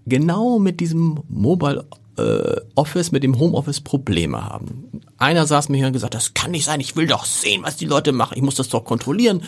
genau 0.07 0.59
mit 0.59 0.81
diesem 0.81 1.21
Mobile 1.29 1.85
äh, 2.17 2.61
Office, 2.75 3.13
mit 3.13 3.23
dem 3.23 3.39
Homeoffice 3.39 3.81
Probleme 3.81 4.45
haben. 4.45 5.03
Einer 5.19 5.47
saß 5.47 5.69
mir 5.69 5.79
hier 5.79 5.89
und 5.89 5.93
gesagt, 5.93 6.15
das 6.15 6.35
kann 6.35 6.53
nicht 6.53 6.65
sein, 6.65 6.81
ich 6.81 6.97
will 6.97 7.07
doch 7.07 7.25
sehen, 7.25 7.63
was 7.65 7.77
die 7.77 7.87
Leute 7.87 8.13
machen, 8.13 8.35
ich 8.37 8.43
muss 8.43 8.55
das 8.55 8.69
doch 8.69 8.85
kontrollieren. 8.85 9.43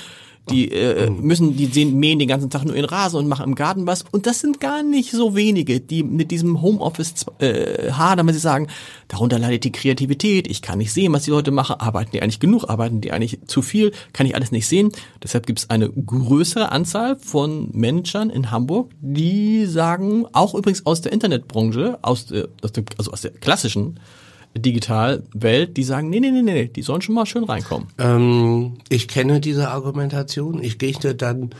Die 0.51 0.70
äh, 0.70 1.11
müssen, 1.11 1.57
die 1.57 1.66
sehen, 1.66 1.99
mähen 1.99 2.18
den 2.18 2.28
ganzen 2.28 2.51
Tag 2.51 2.64
nur 2.64 2.74
in 2.74 2.84
Rasen 2.84 3.18
und 3.18 3.28
machen 3.28 3.44
im 3.44 3.55
Garten 3.55 3.86
was. 3.86 4.05
Und 4.11 4.26
das 4.26 4.40
sind 4.40 4.61
gar 4.61 4.82
nicht 4.82 5.11
so 5.11 5.34
wenige, 5.34 5.80
die 5.80 6.03
mit 6.03 6.30
diesem 6.30 6.62
Homeoffice 6.62 7.26
äh, 7.38 7.92
hadern, 7.92 8.26
wenn 8.26 8.34
sie 8.34 8.40
sagen, 8.40 8.68
darunter 9.09 9.38
leidet 9.38 9.64
die 9.64 9.72
Kreativität, 9.72 10.46
ich 10.49 10.62
kann 10.62 10.78
nicht 10.78 10.92
sehen, 10.92 11.12
was 11.12 11.24
die 11.24 11.30
Leute 11.30 11.51
machen, 11.51 11.76
arbeiten 11.78 12.11
die 12.12 12.22
eigentlich 12.22 12.40
genug, 12.40 12.68
arbeiten 12.68 13.01
die 13.01 13.12
eigentlich 13.12 13.38
zu 13.46 13.62
viel, 13.62 13.92
kann 14.12 14.26
ich 14.26 14.34
alles 14.34 14.53
nicht 14.53 14.66
sehen. 14.66 14.90
Deshalb 15.22 15.46
gibt 15.46 15.59
es 15.59 15.70
eine 15.70 15.88
größere 15.90 16.70
Anzahl 16.72 17.16
von 17.16 17.70
Managern 17.72 18.30
in 18.30 18.51
Hamburg, 18.51 18.90
die 19.01 19.66
sagen, 19.66 20.26
auch 20.32 20.55
übrigens 20.55 20.86
aus 20.86 21.01
der 21.01 21.12
Internetbranche, 21.12 21.99
aus, 22.03 22.30
äh, 22.30 22.49
aus 22.62 22.72
der, 22.72 22.84
also 22.96 23.12
aus 23.12 23.22
der 23.22 23.32
klassischen 23.32 24.01
Digitalwelt, 24.57 25.76
die 25.76 25.84
sagen, 25.84 26.11
nee, 26.11 26.20
nee, 26.20 26.30
nee, 26.30 26.42
nee, 26.42 26.68
die 26.68 26.82
sollen 26.82 27.03
schon 27.03 27.14
mal 27.14 27.26
schön 27.26 27.44
reinkommen. 27.44 27.88
Ähm, 27.99 28.78
ich 28.88 29.09
kenne 29.09 29.40
diese 29.40 29.68
Argumentation. 29.70 30.62
Ich 30.62 30.78
gehe 30.78 30.92
dann 31.14 31.51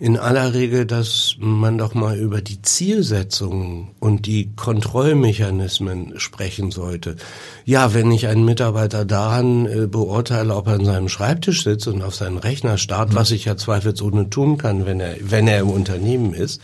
in 0.00 0.16
aller 0.16 0.54
Regel, 0.54 0.86
dass 0.86 1.36
man 1.38 1.76
doch 1.76 1.94
mal 1.94 2.16
über 2.16 2.40
die 2.40 2.62
Zielsetzungen 2.62 3.88
und 3.98 4.26
die 4.26 4.54
Kontrollmechanismen 4.54 6.18
sprechen 6.18 6.70
sollte. 6.70 7.16
Ja, 7.64 7.94
wenn 7.94 8.10
ich 8.12 8.28
einen 8.28 8.44
Mitarbeiter 8.44 9.04
daran 9.04 9.66
äh, 9.66 9.86
beurteile, 9.86 10.54
ob 10.54 10.68
er 10.68 10.74
an 10.74 10.84
seinem 10.84 11.08
Schreibtisch 11.08 11.64
sitzt 11.64 11.88
und 11.88 12.02
auf 12.02 12.14
seinen 12.14 12.38
Rechner 12.38 12.78
starrt, 12.78 13.10
mhm. 13.10 13.16
was 13.16 13.30
ich 13.30 13.44
ja 13.44 13.56
zweifelsohne 13.56 14.30
tun 14.30 14.56
kann, 14.56 14.86
wenn 14.86 15.00
er, 15.00 15.16
wenn 15.20 15.48
er 15.48 15.60
im 15.60 15.70
Unternehmen 15.70 16.32
ist, 16.32 16.60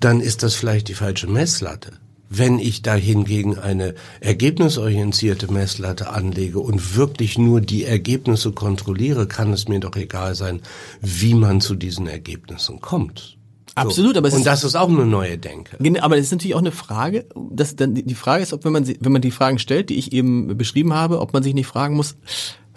dann 0.00 0.20
ist 0.20 0.42
das 0.42 0.54
vielleicht 0.54 0.88
die 0.88 0.94
falsche 0.94 1.26
Messlatte. 1.26 1.92
Wenn 2.32 2.60
ich 2.60 2.82
da 2.82 2.94
hingegen 2.94 3.58
eine 3.58 3.96
ergebnisorientierte 4.20 5.52
Messlatte 5.52 6.10
anlege 6.10 6.60
und 6.60 6.94
wirklich 6.94 7.38
nur 7.38 7.60
die 7.60 7.84
Ergebnisse 7.84 8.52
kontrolliere, 8.52 9.26
kann 9.26 9.52
es 9.52 9.66
mir 9.66 9.80
doch 9.80 9.96
egal 9.96 10.36
sein, 10.36 10.60
wie 11.00 11.34
man 11.34 11.60
zu 11.60 11.74
diesen 11.74 12.06
Ergebnissen 12.06 12.80
kommt. 12.80 13.36
Absolut, 13.74 14.16
aber 14.16 14.28
es 14.28 14.34
und 14.34 14.46
das 14.46 14.64
ist 14.64 14.76
auch 14.76 14.88
eine 14.88 15.06
neue 15.06 15.38
Denke. 15.38 15.76
Aber 16.02 16.16
das 16.16 16.26
ist 16.26 16.32
natürlich 16.32 16.54
auch 16.54 16.60
eine 16.60 16.72
Frage. 16.72 17.26
Das 17.50 17.76
dann 17.76 17.94
die 17.94 18.14
Frage 18.14 18.42
ist, 18.42 18.52
ob 18.52 18.64
wenn 18.64 18.72
man 18.72 18.86
wenn 18.86 19.12
man 19.12 19.22
die 19.22 19.30
Fragen 19.30 19.58
stellt, 19.58 19.90
die 19.90 19.96
ich 19.96 20.12
eben 20.12 20.56
beschrieben 20.56 20.92
habe, 20.92 21.20
ob 21.20 21.32
man 21.32 21.42
sich 21.42 21.54
nicht 21.54 21.66
fragen 21.66 21.96
muss, 21.96 22.16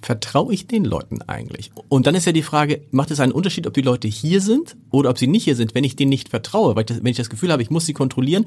vertraue 0.05 0.53
ich 0.53 0.67
den 0.67 0.85
Leuten 0.85 1.21
eigentlich? 1.23 1.71
Und 1.89 2.07
dann 2.07 2.15
ist 2.15 2.25
ja 2.25 2.31
die 2.31 2.41
Frage, 2.41 2.81
macht 2.91 3.11
es 3.11 3.19
einen 3.19 3.31
Unterschied, 3.31 3.67
ob 3.67 3.73
die 3.73 3.81
Leute 3.81 4.07
hier 4.07 4.41
sind 4.41 4.75
oder 4.91 5.09
ob 5.09 5.17
sie 5.17 5.27
nicht 5.27 5.43
hier 5.43 5.55
sind? 5.55 5.75
Wenn 5.75 5.83
ich 5.83 5.95
denen 5.95 6.09
nicht 6.09 6.29
vertraue, 6.29 6.75
weil 6.75 6.81
ich 6.81 6.87
das, 6.87 6.97
wenn 6.97 7.11
ich 7.11 7.17
das 7.17 7.29
Gefühl 7.29 7.51
habe, 7.51 7.61
ich 7.61 7.69
muss 7.69 7.85
sie 7.85 7.93
kontrollieren, 7.93 8.45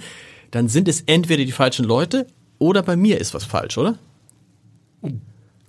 dann 0.50 0.68
sind 0.68 0.88
es 0.88 1.02
entweder 1.02 1.44
die 1.44 1.52
falschen 1.52 1.84
Leute 1.84 2.26
oder 2.58 2.82
bei 2.82 2.96
mir 2.96 3.20
ist 3.20 3.34
was 3.34 3.44
falsch, 3.44 3.78
oder? 3.78 3.98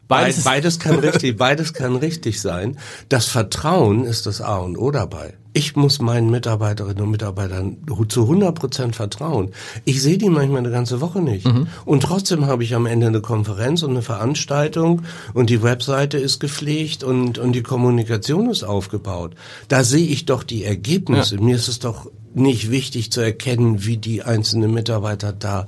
Beides, 0.07 0.43
beides 0.43 0.79
kann 0.79 0.99
richtig, 0.99 1.37
beides 1.37 1.73
kann 1.73 1.95
richtig 1.95 2.41
sein. 2.41 2.77
Das 3.09 3.25
Vertrauen 3.25 4.05
ist 4.05 4.25
das 4.25 4.41
A 4.41 4.57
und 4.57 4.77
O 4.77 4.91
dabei. 4.91 5.33
Ich 5.53 5.75
muss 5.75 5.99
meinen 5.99 6.29
Mitarbeiterinnen 6.29 7.01
und 7.01 7.09
Mitarbeitern 7.09 7.77
zu 8.09 8.21
100 8.21 8.53
Prozent 8.53 8.95
vertrauen. 8.95 9.53
Ich 9.85 10.03
sehe 10.03 10.19
die 10.19 10.29
manchmal 10.29 10.59
eine 10.59 10.69
ganze 10.69 11.01
Woche 11.01 11.19
nicht. 11.19 11.47
Mhm. 11.47 11.67
Und 11.83 12.03
trotzdem 12.03 12.45
habe 12.45 12.63
ich 12.63 12.75
am 12.75 12.85
Ende 12.85 13.07
eine 13.07 13.21
Konferenz 13.21 13.81
und 13.81 13.89
eine 13.89 14.03
Veranstaltung 14.03 15.01
und 15.33 15.49
die 15.49 15.63
Webseite 15.63 16.19
ist 16.19 16.39
gepflegt 16.39 17.03
und, 17.03 17.39
und 17.39 17.53
die 17.53 17.63
Kommunikation 17.63 18.51
ist 18.51 18.63
aufgebaut. 18.63 19.33
Da 19.67 19.83
sehe 19.83 20.05
ich 20.05 20.25
doch 20.25 20.43
die 20.43 20.63
Ergebnisse. 20.63 21.37
Ja. 21.37 21.41
Mir 21.41 21.55
ist 21.55 21.69
es 21.69 21.79
doch 21.79 22.11
nicht 22.35 22.69
wichtig 22.69 23.11
zu 23.11 23.21
erkennen, 23.21 23.83
wie 23.83 23.97
die 23.97 24.21
einzelnen 24.21 24.71
Mitarbeiter 24.71 25.33
da 25.33 25.67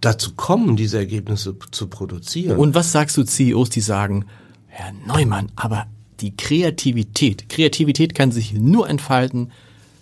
dazu 0.00 0.34
kommen, 0.34 0.76
diese 0.76 0.98
Ergebnisse 0.98 1.56
zu 1.70 1.88
produzieren. 1.88 2.58
Und 2.58 2.74
was 2.74 2.92
sagst 2.92 3.16
du 3.16 3.24
CEOs, 3.24 3.70
die 3.70 3.80
sagen, 3.80 4.26
Herr 4.66 4.92
Neumann, 5.06 5.50
aber 5.56 5.86
die 6.20 6.36
Kreativität. 6.36 7.48
Kreativität 7.48 8.14
kann 8.14 8.32
sich 8.32 8.52
nur 8.52 8.88
entfalten, 8.88 9.52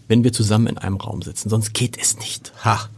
wenn 0.09 0.25
wir 0.25 0.33
zusammen 0.33 0.67
in 0.67 0.79
einem 0.79 0.97
Raum 0.97 1.23
sitzen. 1.23 1.49
Sonst 1.49 1.75
geht 1.75 1.99
es 2.01 2.19
nicht. 2.19 2.53
Ha. 2.65 2.89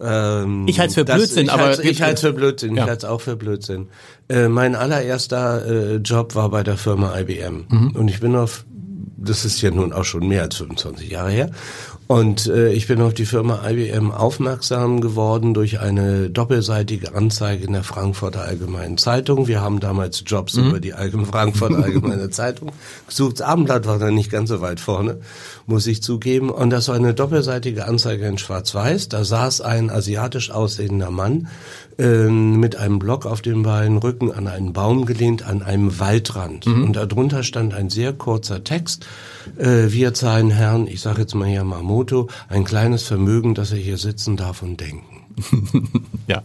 Ähm, 0.00 0.66
ich 0.66 0.80
halte 0.80 0.90
es 0.90 0.94
für 0.94 1.04
Blödsinn, 1.04 1.46
das, 1.46 1.54
ich 1.54 1.60
aber 1.60 1.84
ich 1.84 2.02
halte 2.02 2.14
es 2.14 2.20
für 2.20 2.32
Blödsinn. 2.32 2.76
Ja. 2.76 2.84
Ich 2.84 2.88
halte 2.88 3.06
es 3.06 3.10
auch 3.10 3.20
für 3.20 3.36
Blödsinn. 3.36 3.88
Äh, 4.28 4.48
mein 4.48 4.74
allererster 4.74 5.66
äh, 5.66 5.96
Job 5.96 6.34
war 6.34 6.48
bei 6.50 6.62
der 6.62 6.76
Firma 6.76 7.16
IBM 7.18 7.66
mhm. 7.68 7.90
und 7.94 8.08
ich 8.08 8.20
bin 8.20 8.34
auf 8.34 8.64
das 9.24 9.44
ist 9.44 9.62
ja 9.62 9.70
nun 9.70 9.92
auch 9.92 10.04
schon 10.04 10.26
mehr 10.26 10.42
als 10.42 10.56
25 10.56 11.10
Jahre 11.10 11.30
her. 11.30 11.50
Und 12.06 12.46
äh, 12.46 12.72
ich 12.72 12.88
bin 12.88 13.00
auf 13.00 13.14
die 13.14 13.24
Firma 13.24 13.66
IBM 13.68 14.10
aufmerksam 14.10 15.00
geworden 15.00 15.54
durch 15.54 15.80
eine 15.80 16.28
doppelseitige 16.28 17.14
Anzeige 17.14 17.64
in 17.64 17.72
der 17.72 17.84
Frankfurter 17.84 18.42
Allgemeinen 18.42 18.98
Zeitung. 18.98 19.46
Wir 19.46 19.60
haben 19.60 19.80
damals 19.80 20.22
Jobs 20.26 20.56
mhm. 20.56 20.68
über 20.68 20.80
die 20.80 20.94
Allgemeine 20.94 21.30
Frankfurter 21.30 21.82
Allgemeine 21.82 22.30
Zeitung 22.30 22.72
gesucht. 23.06 23.40
Das 23.40 23.46
Abendblatt 23.46 23.86
war 23.86 23.98
dann 23.98 24.14
nicht 24.14 24.30
ganz 24.30 24.50
so 24.50 24.60
weit 24.60 24.80
vorne, 24.80 25.20
muss 25.66 25.86
ich 25.86 26.02
zugeben. 26.02 26.50
Und 26.50 26.70
das 26.70 26.88
war 26.88 26.96
eine 26.96 27.14
doppelseitige 27.14 27.86
Anzeige 27.86 28.26
in 28.26 28.38
Schwarz-Weiß. 28.38 29.08
Da 29.08 29.24
saß 29.24 29.60
ein 29.60 29.90
asiatisch 29.90 30.50
aussehender 30.50 31.10
Mann 31.10 31.48
äh, 31.98 32.28
mit 32.28 32.76
einem 32.76 32.98
Block 32.98 33.26
auf 33.26 33.42
dem 33.42 33.62
Bein, 33.62 33.96
Rücken 33.96 34.32
an 34.32 34.48
einen 34.48 34.72
Baum 34.72 35.06
gelehnt, 35.06 35.46
an 35.46 35.62
einem 35.62 35.98
Waldrand. 35.98 36.66
Mhm. 36.66 36.84
Und 36.84 36.96
darunter 36.96 37.42
stand 37.42 37.74
ein 37.74 37.90
sehr 37.90 38.12
kurzer 38.12 38.64
Text. 38.64 39.06
Äh, 39.56 39.90
wir 39.90 40.14
zahlen 40.14 40.50
Herrn, 40.50 40.86
ich 40.86 41.00
sage 41.00 41.22
jetzt 41.22 41.34
mal 41.34 41.48
hier 41.48 41.64
Mamoto, 41.64 42.28
ein 42.48 42.64
kleines 42.64 43.04
Vermögen, 43.04 43.54
dass 43.54 43.72
er 43.72 43.78
hier 43.78 43.98
sitzen 43.98 44.36
darf 44.36 44.62
und 44.62 44.80
denken. 44.80 45.22
ja. 46.26 46.42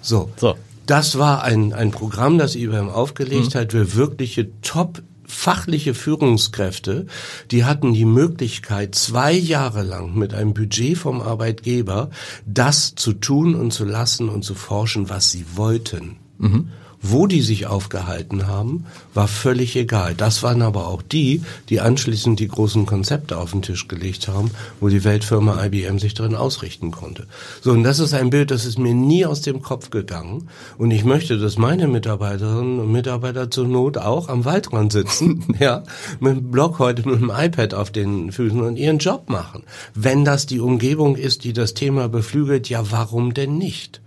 So. 0.00 0.30
so. 0.36 0.54
Das 0.86 1.18
war 1.18 1.42
ein, 1.42 1.72
ein 1.72 1.90
Programm, 1.90 2.38
das 2.38 2.54
IBM 2.54 2.88
aufgelegt 2.88 3.54
mhm. 3.54 3.58
hat 3.58 3.72
für 3.72 3.96
wirkliche 3.96 4.48
Top 4.62 5.02
fachliche 5.26 5.94
Führungskräfte, 5.94 7.06
die 7.50 7.64
hatten 7.64 7.92
die 7.92 8.04
Möglichkeit, 8.04 8.94
zwei 8.94 9.32
Jahre 9.32 9.82
lang 9.82 10.14
mit 10.14 10.34
einem 10.34 10.54
Budget 10.54 10.98
vom 10.98 11.20
Arbeitgeber 11.20 12.10
das 12.46 12.94
zu 12.94 13.12
tun 13.12 13.54
und 13.54 13.72
zu 13.72 13.84
lassen 13.84 14.28
und 14.28 14.42
zu 14.42 14.54
forschen, 14.54 15.08
was 15.08 15.30
sie 15.30 15.44
wollten. 15.54 16.16
Mhm. 16.38 16.68
Wo 17.02 17.26
die 17.26 17.42
sich 17.42 17.66
aufgehalten 17.66 18.46
haben, 18.46 18.86
war 19.12 19.28
völlig 19.28 19.76
egal. 19.76 20.14
Das 20.14 20.42
waren 20.42 20.62
aber 20.62 20.88
auch 20.88 21.02
die, 21.02 21.42
die 21.68 21.80
anschließend 21.80 22.40
die 22.40 22.48
großen 22.48 22.86
Konzepte 22.86 23.36
auf 23.36 23.52
den 23.52 23.62
Tisch 23.62 23.86
gelegt 23.86 24.28
haben, 24.28 24.50
wo 24.80 24.88
die 24.88 25.04
Weltfirma 25.04 25.62
IBM 25.64 25.98
sich 25.98 26.14
drin 26.14 26.34
ausrichten 26.34 26.90
konnte. 26.90 27.26
So, 27.60 27.72
und 27.72 27.84
das 27.84 27.98
ist 27.98 28.14
ein 28.14 28.30
Bild, 28.30 28.50
das 28.50 28.64
ist 28.64 28.78
mir 28.78 28.94
nie 28.94 29.26
aus 29.26 29.42
dem 29.42 29.62
Kopf 29.62 29.90
gegangen. 29.90 30.48
Und 30.78 30.90
ich 30.90 31.04
möchte, 31.04 31.38
dass 31.38 31.58
meine 31.58 31.86
Mitarbeiterinnen 31.86 32.80
und 32.80 32.90
Mitarbeiter 32.90 33.50
zur 33.50 33.68
Not 33.68 33.98
auch 33.98 34.28
am 34.28 34.44
Waldrand 34.44 34.92
sitzen, 34.92 35.44
ja, 35.58 35.82
mit 36.18 36.36
dem 36.36 36.50
Blog 36.50 36.78
heute 36.78 37.08
mit 37.08 37.20
dem 37.20 37.30
iPad 37.34 37.74
auf 37.74 37.90
den 37.90 38.32
Füßen 38.32 38.60
und 38.60 38.76
ihren 38.76 38.98
Job 38.98 39.28
machen. 39.28 39.62
Wenn 39.94 40.24
das 40.24 40.46
die 40.46 40.60
Umgebung 40.60 41.16
ist, 41.16 41.44
die 41.44 41.52
das 41.52 41.74
Thema 41.74 42.08
beflügelt, 42.08 42.68
ja, 42.68 42.90
warum 42.90 43.34
denn 43.34 43.58
nicht? 43.58 44.00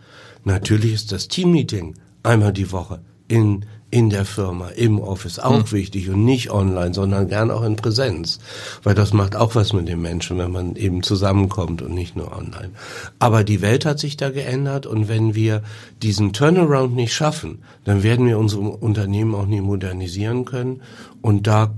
Natürlich 0.43 0.93
ist 0.93 1.11
das 1.11 1.27
Teammeeting 1.27 1.95
einmal 2.24 2.53
die 2.53 2.72
Woche 2.72 3.01
in 3.28 3.65
in 3.91 4.09
der 4.09 4.26
Firma, 4.26 4.67
im 4.70 4.99
Office 4.99 5.39
auch 5.39 5.63
hm. 5.63 5.72
wichtig 5.72 6.09
und 6.09 6.24
nicht 6.24 6.51
online, 6.51 6.93
sondern 6.93 7.28
gern 7.28 7.49
auch 7.49 7.63
in 7.63 7.76
Präsenz, 7.76 8.39
weil 8.84 8.93
das 8.93 9.13
macht 9.13 9.36
auch 9.36 9.55
was 9.55 9.74
mit 9.74 9.88
den 9.88 10.01
Menschen, 10.01 10.38
wenn 10.38 10.51
man 10.51 10.76
eben 10.76 11.01
zusammenkommt 11.01 11.82
und 11.82 11.93
nicht 11.93 12.15
nur 12.15 12.32
online. 12.32 12.70
Aber 13.17 13.43
die 13.43 13.61
Welt 13.61 13.86
hat 13.86 13.99
sich 13.99 14.15
da 14.15 14.30
geändert 14.30 14.86
und 14.86 15.07
wenn 15.07 15.34
wir 15.34 15.63
diesen 16.03 16.34
Turnaround 16.34 16.95
nicht 16.95 17.13
schaffen, 17.13 17.63
dann 17.84 18.03
werden 18.03 18.28
wir 18.28 18.38
unsere 18.38 18.61
Unternehmen 18.61 19.34
auch 19.34 19.47
nie 19.47 19.61
modernisieren 19.61 20.45
können 20.45 20.82
und 21.22 21.47
da 21.47 21.74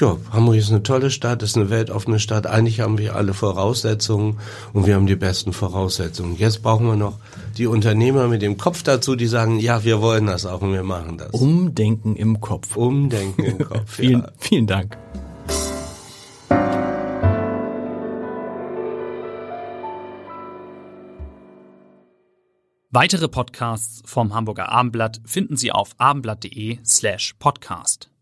ja, 0.00 0.16
Hamburg 0.32 0.56
ist 0.56 0.70
eine 0.70 0.82
tolle 0.82 1.10
Stadt, 1.10 1.42
ist 1.42 1.56
eine 1.56 1.70
weltoffene 1.70 2.18
Stadt. 2.18 2.46
Eigentlich 2.46 2.80
haben 2.80 2.98
wir 2.98 3.14
alle 3.14 3.34
Voraussetzungen 3.34 4.38
und 4.72 4.86
wir 4.86 4.94
haben 4.94 5.06
die 5.06 5.16
besten 5.16 5.52
Voraussetzungen. 5.52 6.36
Jetzt 6.36 6.62
brauchen 6.62 6.86
wir 6.86 6.96
noch 6.96 7.18
die 7.56 7.66
Unternehmer 7.66 8.28
mit 8.28 8.42
dem 8.42 8.58
Kopf 8.58 8.82
dazu, 8.82 9.16
die 9.16 9.26
sagen, 9.26 9.58
ja, 9.58 9.84
wir 9.84 10.00
wollen 10.00 10.26
das 10.26 10.46
auch 10.46 10.62
und 10.62 10.72
wir 10.72 10.82
machen 10.82 11.18
das. 11.18 11.30
Umdenken 11.30 12.16
im 12.16 12.40
Kopf. 12.40 12.76
Umdenken 12.76 13.42
im 13.44 13.58
Kopf. 13.58 13.82
vielen, 13.86 14.22
ja. 14.22 14.28
vielen 14.38 14.66
Dank. 14.66 14.96
Weitere 22.90 23.26
Podcasts 23.26 24.02
vom 24.04 24.34
Hamburger 24.34 24.70
Abendblatt 24.70 25.20
finden 25.24 25.56
Sie 25.56 25.72
auf 25.72 25.96
abendblatt.de 25.98 26.78
slash 26.84 27.34
podcast. 27.40 28.13